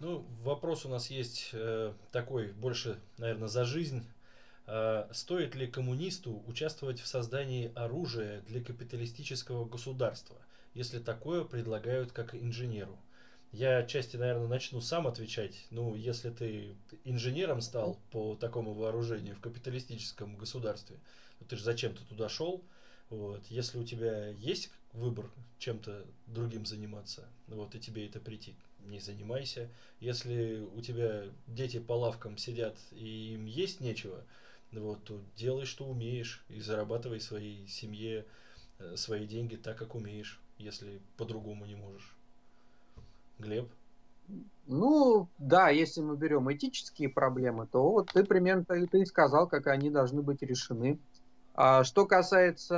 [0.00, 4.04] Ну, вопрос у нас есть э, такой, больше, наверное, за жизнь.
[4.66, 10.36] Э, стоит ли коммунисту участвовать в создании оружия для капиталистического государства,
[10.74, 12.96] если такое предлагают как инженеру?
[13.52, 15.66] Я отчасти, наверное, начну сам отвечать.
[15.70, 20.98] Ну, если ты инженером стал по такому вооружению в капиталистическом государстве,
[21.38, 22.62] то ты же зачем-то туда шел.
[23.08, 23.42] Вот.
[23.48, 29.70] Если у тебя есть выбор чем-то другим заниматься, вот, и тебе это прийти, не занимайся.
[30.00, 34.24] Если у тебя дети по лавкам сидят и им есть нечего,
[34.72, 38.26] вот, то делай, что умеешь, и зарабатывай своей семье
[38.78, 42.17] э, свои деньги так, как умеешь, если по-другому не можешь.
[43.38, 43.68] Глеб?
[44.66, 49.90] Ну, да, если мы берем этические проблемы, то вот ты примерно ты, сказал, как они
[49.90, 50.98] должны быть решены.
[51.54, 52.76] А что касается,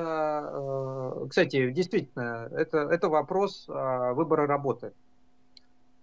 [0.53, 4.93] э, кстати, действительно, это, это вопрос э, выбора работы.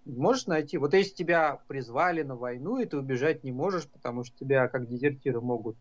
[0.04, 4.36] Можешь найти, вот если тебя призвали на войну, и ты убежать не можешь, потому что
[4.38, 5.76] тебя как дезертира могут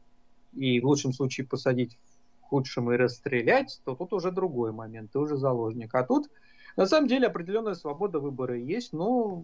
[0.53, 1.97] и в лучшем случае посадить,
[2.41, 5.93] в худшем и расстрелять, то тут уже другой момент, ты уже заложник.
[5.93, 6.29] А тут
[6.77, 9.43] на самом деле определенная свобода выбора есть, но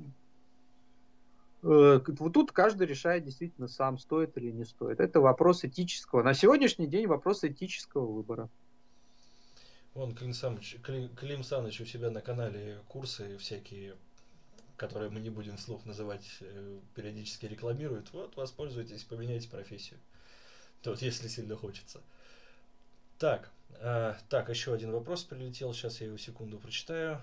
[1.64, 5.00] э, вот тут каждый решает действительно сам, стоит или не стоит.
[5.00, 6.22] Это вопрос этического.
[6.22, 8.50] На сегодняшний день вопрос этического выбора.
[9.96, 13.96] Вон Клим Саныч, Клим Саныч у себя на канале курсы всякие,
[14.78, 18.14] которые мы не будем вслух называть, э, периодически рекламирует.
[18.14, 20.00] Вот, воспользуйтесь, поменяйте профессию.
[20.84, 22.02] Тут, если сильно хочется.
[23.18, 25.74] Так, э, так, еще один вопрос прилетел.
[25.74, 27.22] Сейчас я его секунду прочитаю.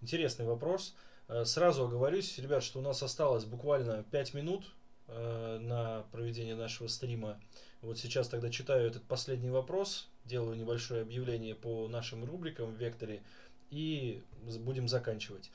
[0.00, 0.94] Интересный вопрос.
[1.28, 4.64] Э, сразу оговорюсь, ребят, что у нас осталось буквально 5 минут
[5.08, 7.38] э, на проведение нашего стрима.
[7.82, 13.22] Вот сейчас тогда читаю этот последний вопрос, делаю небольшое объявление по нашим рубрикам в Векторе
[13.70, 14.22] и
[14.60, 15.50] будем заканчивать.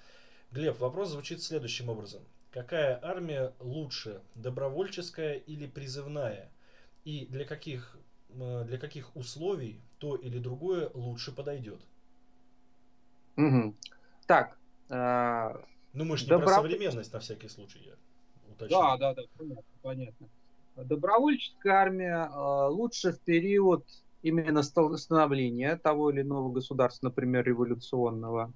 [0.51, 2.23] Глеб, вопрос звучит следующим образом.
[2.55, 6.49] Какая армия лучше, добровольческая или призывная?
[7.03, 7.97] И для каких,
[8.29, 11.81] э, для каких условий то или другое лучше подойдет?
[13.35, 13.75] Угу.
[14.25, 14.57] Так.
[14.89, 15.49] Э,
[15.91, 16.45] ну мы же не добро...
[16.45, 17.95] про современность на всякий случай, я
[18.49, 18.77] уточню.
[18.77, 19.63] Да, да, да, понятно.
[19.81, 20.29] понятно.
[20.77, 23.85] Добровольческая армия э, лучше в период
[24.21, 28.53] именно становления того или иного государства, например, революционного,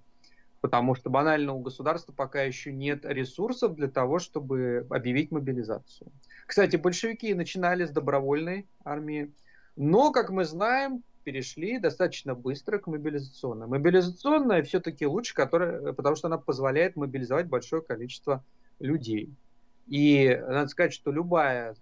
[0.62, 6.12] потому что банально у государства пока еще нет ресурсов для того, чтобы объявить мобилизацию.
[6.46, 9.32] Кстати, большевики начинали с добровольной армии,
[9.76, 13.68] но, как мы знаем, перешли достаточно быстро к мобилизационной.
[13.68, 18.44] Мобилизационная все-таки лучше, которая, потому что она позволяет мобилизовать большое количество
[18.80, 19.30] людей.
[19.88, 21.76] И надо сказать, что любая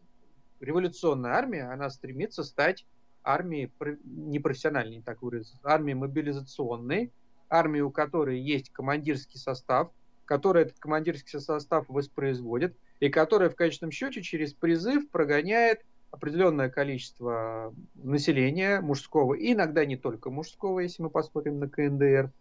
[0.60, 2.86] революционная армия, она стремится стать
[3.24, 3.72] армией
[4.06, 7.12] непрофессиональной, так выразиться, армией мобилизационной,
[7.50, 9.92] армией, у которой есть командирский состав,
[10.26, 17.74] который этот командирский состав воспроизводит, и которая в конечном счете через призыв прогоняет определенное количество
[17.96, 22.32] населения мужского, и иногда не только мужского, если мы посмотрим на КНДР,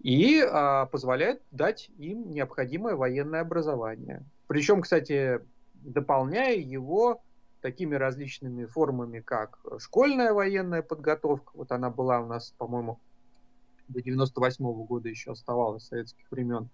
[0.00, 4.24] и а, позволяет дать им необходимое военное образование.
[4.46, 5.40] Причем, кстати,
[5.74, 7.20] дополняя его
[7.60, 12.98] такими различными формами, как школьная военная подготовка, вот она была у нас, по-моему,
[13.90, 16.70] до 98 -го года еще оставалась советских времен,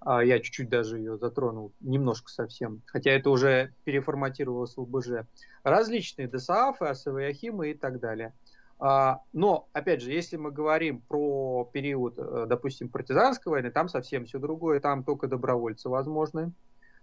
[0.00, 5.26] а, я чуть-чуть даже ее затронул, немножко совсем, хотя это уже переформатировалось в ОБЖ.
[5.62, 7.18] Различные ДСАФы, АСВ
[7.64, 8.34] и так далее.
[8.78, 14.26] А, но, опять же, если мы говорим про период, э, допустим, партизанской войны, там совсем
[14.26, 16.52] все другое, там только добровольцы возможны,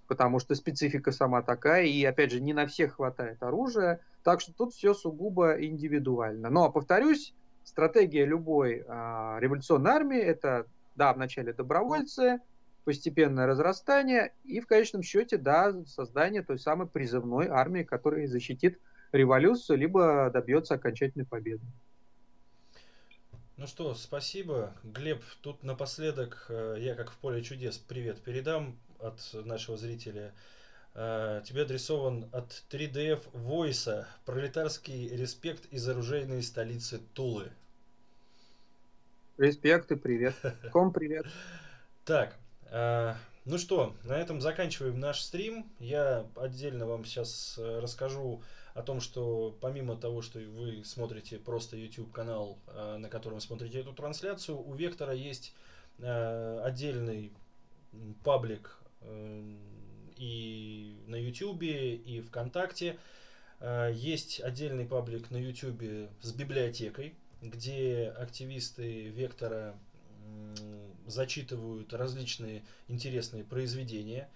[0.07, 4.53] потому что специфика сама такая, и, опять же, не на всех хватает оружия, так что
[4.53, 6.49] тут все сугубо индивидуально.
[6.49, 7.33] Но, повторюсь,
[7.63, 10.65] стратегия любой а, революционной армии– это,
[10.95, 12.39] да, вначале добровольцы,
[12.83, 18.79] постепенное разрастание и в конечном счете, да, создание той самой призывной армии, которая защитит
[19.11, 21.63] революцию, либо добьется окончательной победы.
[23.57, 24.73] Ну что, спасибо.
[24.83, 30.33] Глеб, тут напоследок э, я как в поле чудес привет передам от нашего зрителя.
[30.93, 37.51] Э, тебе адресован от 3DF Voice пролетарский респект из оружейной столицы Тулы.
[39.37, 40.35] Респект и привет.
[40.71, 41.25] Ком привет.
[42.03, 42.35] Так,
[42.69, 43.15] а,
[43.45, 45.65] ну что, на этом заканчиваем наш стрим.
[45.79, 48.43] Я отдельно вам сейчас э, расскажу
[48.73, 53.79] о том, что помимо того, что вы смотрите просто YouTube канал, э, на котором смотрите
[53.79, 55.55] эту трансляцию, у Вектора есть
[55.99, 57.31] э, отдельный
[58.23, 58.77] паблик
[60.21, 62.97] и на YouTube, и ВКонтакте.
[63.91, 69.75] Есть отдельный паблик на YouTube с библиотекой, где активисты Вектора
[71.07, 74.29] зачитывают различные интересные произведения.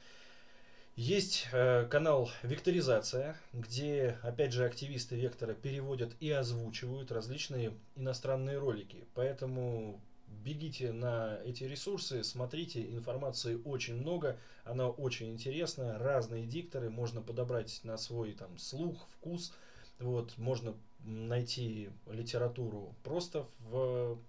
[0.96, 9.04] Есть э, канал Векторизация, где, опять же, активисты Вектора переводят и озвучивают различные иностранные ролики.
[9.14, 17.22] Поэтому бегите на эти ресурсы, смотрите, информации очень много, она очень интересная, разные дикторы, можно
[17.22, 19.54] подобрать на свой там слух, вкус,
[20.00, 24.20] вот, можно найти литературу просто в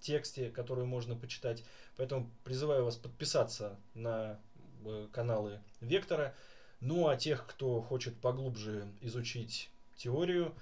[0.00, 1.64] тексте, которую можно почитать.
[1.96, 4.38] Поэтому призываю вас подписаться на
[4.84, 6.34] э, каналы Вектора.
[6.80, 10.54] Ну а тех, кто хочет поглубже изучить теорию,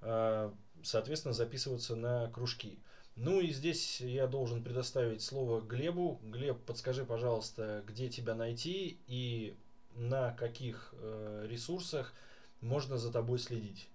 [0.00, 0.50] э,
[0.82, 2.78] соответственно, записываться на кружки.
[3.16, 6.20] Ну и здесь я должен предоставить слово Глебу.
[6.22, 9.56] Глеб, подскажи, пожалуйста, где тебя найти и
[9.94, 12.12] на каких э, ресурсах
[12.60, 13.88] можно за тобой следить.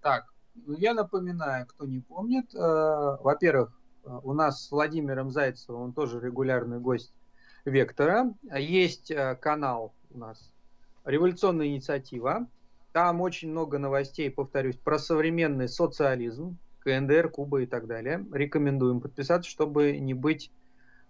[0.00, 5.82] Так, ну, я напоминаю, кто не помнит, э, во-первых, э, у нас с Владимиром Зайцевым,
[5.82, 7.12] он тоже регулярный гость
[7.64, 10.52] Вектора, есть э, канал у нас
[11.04, 12.46] «Революционная инициатива»,
[12.92, 18.26] там очень много новостей, повторюсь, про современный социализм, КНДР, Куба и так далее.
[18.32, 20.50] Рекомендуем подписаться, чтобы не быть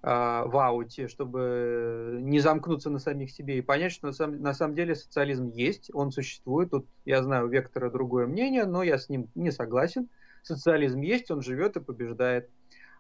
[0.02, 4.55] а, в ауте, чтобы не замкнуться на самих себе и понять, что на самом, на
[4.55, 6.70] самом деле социализм есть, он существует.
[6.70, 10.09] Тут я знаю у Вектора другое мнение, но я с ним не согласен.
[10.42, 12.48] Социализм есть, он живет и побеждает.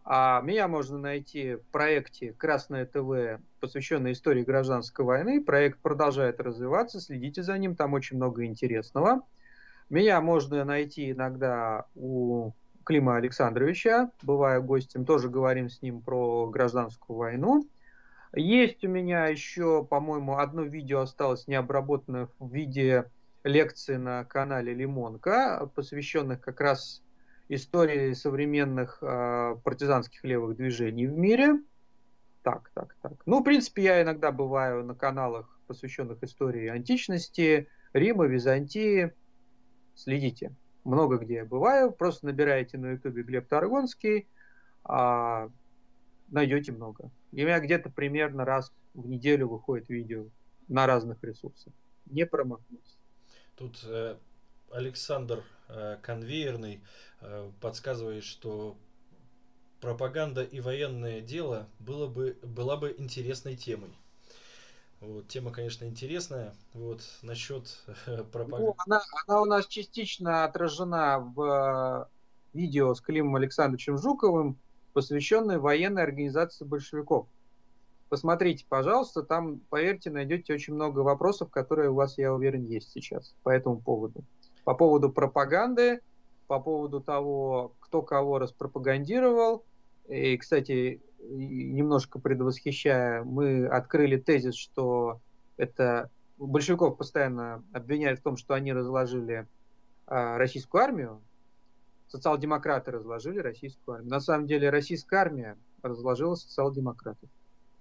[0.04, 5.42] А меня можно найти в проекте «Красное ТВ», посвященной истории гражданской войны.
[5.42, 9.22] Проект продолжает развиваться, следите за ним, там очень много интересного.
[9.88, 12.52] Меня можно найти иногда у
[12.90, 17.70] Клима Александровича, бываю гостем, тоже говорим с ним про гражданскую войну.
[18.34, 23.08] Есть у меня еще, по-моему, одно видео осталось необработанное в виде
[23.44, 27.04] лекции на канале Лимонка, посвященных как раз
[27.48, 31.60] истории современных э, партизанских левых движений в мире.
[32.42, 33.12] Так, так, так.
[33.24, 39.12] Ну, в принципе, я иногда бываю на каналах, посвященных истории античности, Рима, Византии.
[39.94, 40.56] Следите.
[40.90, 41.92] Много где я бываю.
[41.92, 44.26] Просто набираете на ютубе Глеб Таргонский.
[44.82, 45.48] А,
[46.30, 47.12] найдете много.
[47.30, 50.26] у меня где-то примерно раз в неделю выходит видео
[50.66, 51.72] на разных ресурсах.
[52.06, 52.98] Не промахнусь.
[53.54, 54.16] Тут э,
[54.72, 56.80] Александр э, Конвейерный
[57.20, 58.76] э, подсказывает, что
[59.80, 63.96] пропаганда и военное дело было бы, была бы интересной темой.
[65.00, 66.54] Вот, тема, конечно, интересная.
[66.74, 67.64] Вот, насчет
[68.06, 68.66] э, пропаганды.
[68.66, 72.04] Ну, она, она у нас частично отражена в э,
[72.52, 74.58] видео с Климом Александровичем Жуковым,
[74.92, 77.26] посвященной военной организации большевиков.
[78.10, 83.34] Посмотрите, пожалуйста, там, поверьте, найдете очень много вопросов, которые у вас, я уверен, есть сейчас
[83.42, 84.24] по этому поводу.
[84.64, 86.00] По поводу пропаганды,
[86.46, 89.64] по поводу того, кто кого распропагандировал.
[90.08, 95.20] И, кстати, немножко предвосхищая, мы открыли тезис, что
[95.56, 99.46] это большевиков постоянно обвиняют в том, что они разложили
[100.06, 101.22] а, российскую армию,
[102.08, 104.10] социал-демократы разложили российскую армию.
[104.10, 107.28] На самом деле российская армия разложила социал-демократов.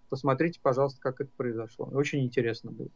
[0.09, 1.85] Посмотрите, пожалуйста, как это произошло.
[1.91, 2.91] Очень интересно будет.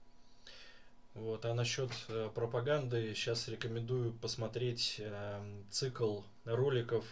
[1.13, 5.39] Вот, а насчет э, пропаганды, сейчас рекомендую посмотреть э,
[5.69, 7.05] цикл роликов.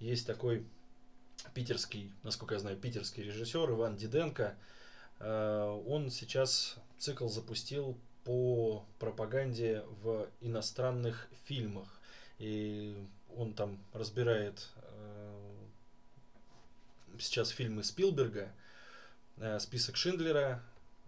[0.00, 0.66] Есть такой
[1.54, 4.56] питерский, насколько я знаю, питерский режиссер Иван Диденко.
[5.20, 11.88] Э, он сейчас цикл запустил по пропаганде в иностранных фильмах.
[12.38, 12.96] И
[13.36, 15.54] он там разбирает э,
[17.18, 18.52] сейчас фильмы Спилберга,
[19.40, 20.62] Э, список Шиндлера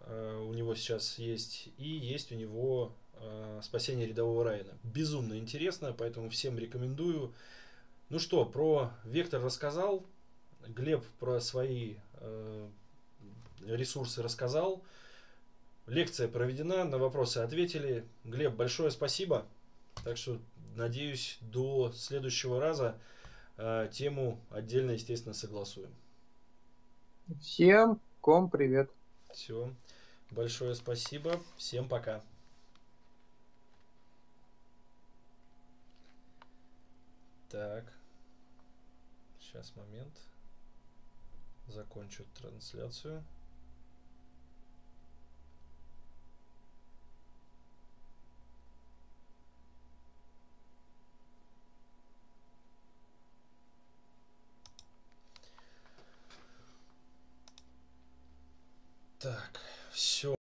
[0.07, 2.97] у него сейчас есть, и есть у него
[3.63, 4.73] «Спасение рядового Райана».
[4.83, 7.35] Безумно интересно, поэтому всем рекомендую.
[8.09, 10.05] Ну что, про Вектор рассказал,
[10.67, 11.97] Глеб про свои
[13.61, 14.83] ресурсы рассказал.
[15.87, 18.07] Лекция проведена, на вопросы ответили.
[18.25, 19.47] Глеб, большое спасибо.
[20.05, 20.39] Так что,
[20.77, 22.99] надеюсь, до следующего раза
[23.93, 25.95] тему отдельно, естественно, согласуем.
[27.41, 28.91] Всем Ком, привет.
[29.33, 29.75] Все.
[30.31, 31.41] Большое спасибо.
[31.57, 32.23] Всем пока.
[37.49, 37.93] Так.
[39.41, 40.13] Сейчас момент.
[41.71, 43.23] Закончу трансляцию.
[59.21, 59.61] Так,
[59.93, 60.35] все.